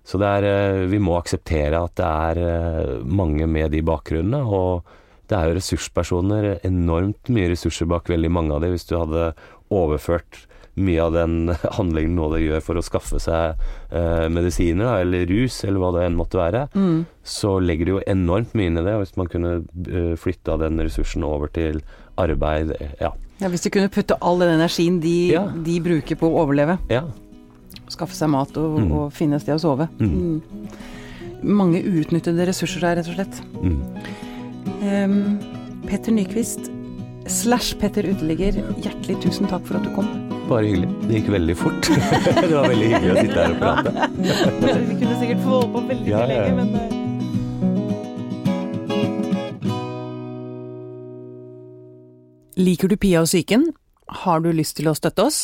Så 0.08 0.20
det 0.22 0.32
er 0.38 0.48
eh, 0.48 0.86
Vi 0.92 1.02
må 1.04 1.20
akseptere 1.20 1.84
at 1.84 2.00
det 2.00 2.08
er 2.08 2.44
eh, 2.46 2.96
mange 3.04 3.52
med 3.52 3.76
de 3.76 3.84
bakgrunnene. 3.84 4.46
Og 4.48 4.88
det 5.28 5.36
er 5.36 5.50
jo 5.50 5.60
ressurspersoner, 5.60 6.52
enormt 6.64 7.28
mye 7.34 7.52
ressurser 7.52 7.90
bak 7.90 8.08
veldig 8.08 8.32
mange 8.32 8.56
av 8.56 8.64
dem. 8.64 8.78
Hvis 8.78 8.88
du 8.88 8.96
hadde 8.96 9.34
overført 9.74 10.46
mye 10.76 11.04
av 11.04 11.14
den 11.16 11.36
handlingen 11.78 12.16
nå 12.18 12.30
det 12.34 12.44
gjør 12.44 12.64
for 12.64 12.80
å 12.80 12.84
skaffe 12.86 13.20
seg 13.24 13.62
eh, 13.96 14.26
medisiner, 14.32 14.86
da, 14.86 14.96
eller 15.04 15.28
rus, 15.30 15.62
eller 15.68 15.82
hva 15.82 15.92
det 15.96 16.06
enn 16.08 16.18
måtte 16.20 16.40
være, 16.40 16.66
mm. 16.76 16.98
så 17.36 17.58
legger 17.64 17.88
det 17.88 17.96
jo 17.96 18.02
enormt 18.16 18.56
mye 18.58 18.72
inn 18.72 18.82
i 18.82 18.86
det. 18.86 18.96
Hvis 19.02 19.16
man 19.20 19.30
kunne 19.32 19.54
uh, 19.64 20.16
flytta 20.20 20.58
den 20.62 20.82
ressursen 20.84 21.26
over 21.28 21.52
til 21.56 21.82
arbeid, 22.22 22.76
ja. 23.02 23.14
ja 23.42 23.52
hvis 23.52 23.66
du 23.66 23.72
kunne 23.74 23.92
putte 23.94 24.20
all 24.22 24.42
den 24.44 24.56
energien 24.58 25.00
de, 25.04 25.16
ja. 25.36 25.46
de 25.68 25.80
bruker 25.84 26.20
på 26.20 26.30
å 26.30 26.44
overleve, 26.44 26.78
ja. 26.92 27.06
skaffe 27.92 28.18
seg 28.18 28.32
mat 28.36 28.56
og, 28.60 28.80
mm. 28.84 28.94
og 29.00 29.10
finne 29.16 29.40
et 29.40 29.46
sted 29.46 29.58
å 29.58 29.64
sove. 29.64 29.90
Mm. 30.00 30.14
mm. 30.14 30.94
Mange 31.46 31.78
uutnyttede 31.84 32.48
ressurser 32.48 32.82
der, 32.82 32.96
rett 32.98 33.10
og 33.12 33.18
slett. 33.20 33.36
Um, 34.82 35.36
Petter 35.86 36.16
Nyquist 36.16 36.72
slash 37.28 37.78
Petter 37.80 38.06
Uteligger, 38.06 38.58
hjertelig 38.82 39.18
tusen 39.24 39.48
takk 39.50 39.66
for 39.68 39.80
at 39.80 39.86
du 39.86 39.92
kom. 39.96 40.08
Bare 40.50 40.68
hyggelig. 40.68 40.90
Det 41.08 41.14
gikk 41.20 41.30
veldig 41.34 41.56
fort. 41.58 41.90
det 42.42 42.52
var 42.52 42.68
veldig 42.70 42.90
hyggelig 42.92 43.12
å 43.12 43.16
sitte 43.22 43.40
her 43.40 43.56
og 43.56 43.60
prate. 43.64 43.90
Vi 44.92 45.00
kunne 45.00 45.18
sikkert 45.22 45.42
få 45.42 45.50
holde 45.56 45.72
på 45.74 45.82
veldig 45.90 46.12
ja, 46.12 46.22
lenge, 46.30 46.54
men 46.60 46.70
eh. 46.82 46.94
Liker 52.56 52.88
du 52.88 52.96
Pia 52.96 53.20
og 53.26 53.28
psyken? 53.28 53.68
Har 54.24 54.40
du 54.46 54.52
lyst 54.56 54.78
til 54.78 54.88
å 54.88 54.96
støtte 54.96 55.26
oss? 55.26 55.40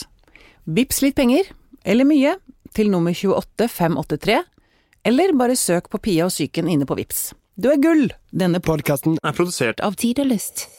Vips 0.70 1.02
litt 1.04 1.18
penger, 1.18 1.50
eller 1.84 2.06
mye, 2.08 2.38
til 2.78 2.92
nummer 2.94 3.12
28583, 3.18 4.38
eller 5.10 5.34
bare 5.36 5.58
søk 5.60 5.90
på 5.92 6.00
Pia 6.06 6.30
og 6.30 6.32
psyken 6.32 6.70
inne 6.72 6.88
på 6.88 6.96
Vips. 7.02 7.32
Du 7.60 7.68
er 7.74 7.82
gull! 7.82 8.14
Denne 8.32 8.62
podkasten 8.64 9.18
er 9.26 9.36
produsert 9.36 9.82
av 9.84 9.98
Tid 10.00 10.22
og 10.24 10.30
Lyst. 10.32 10.70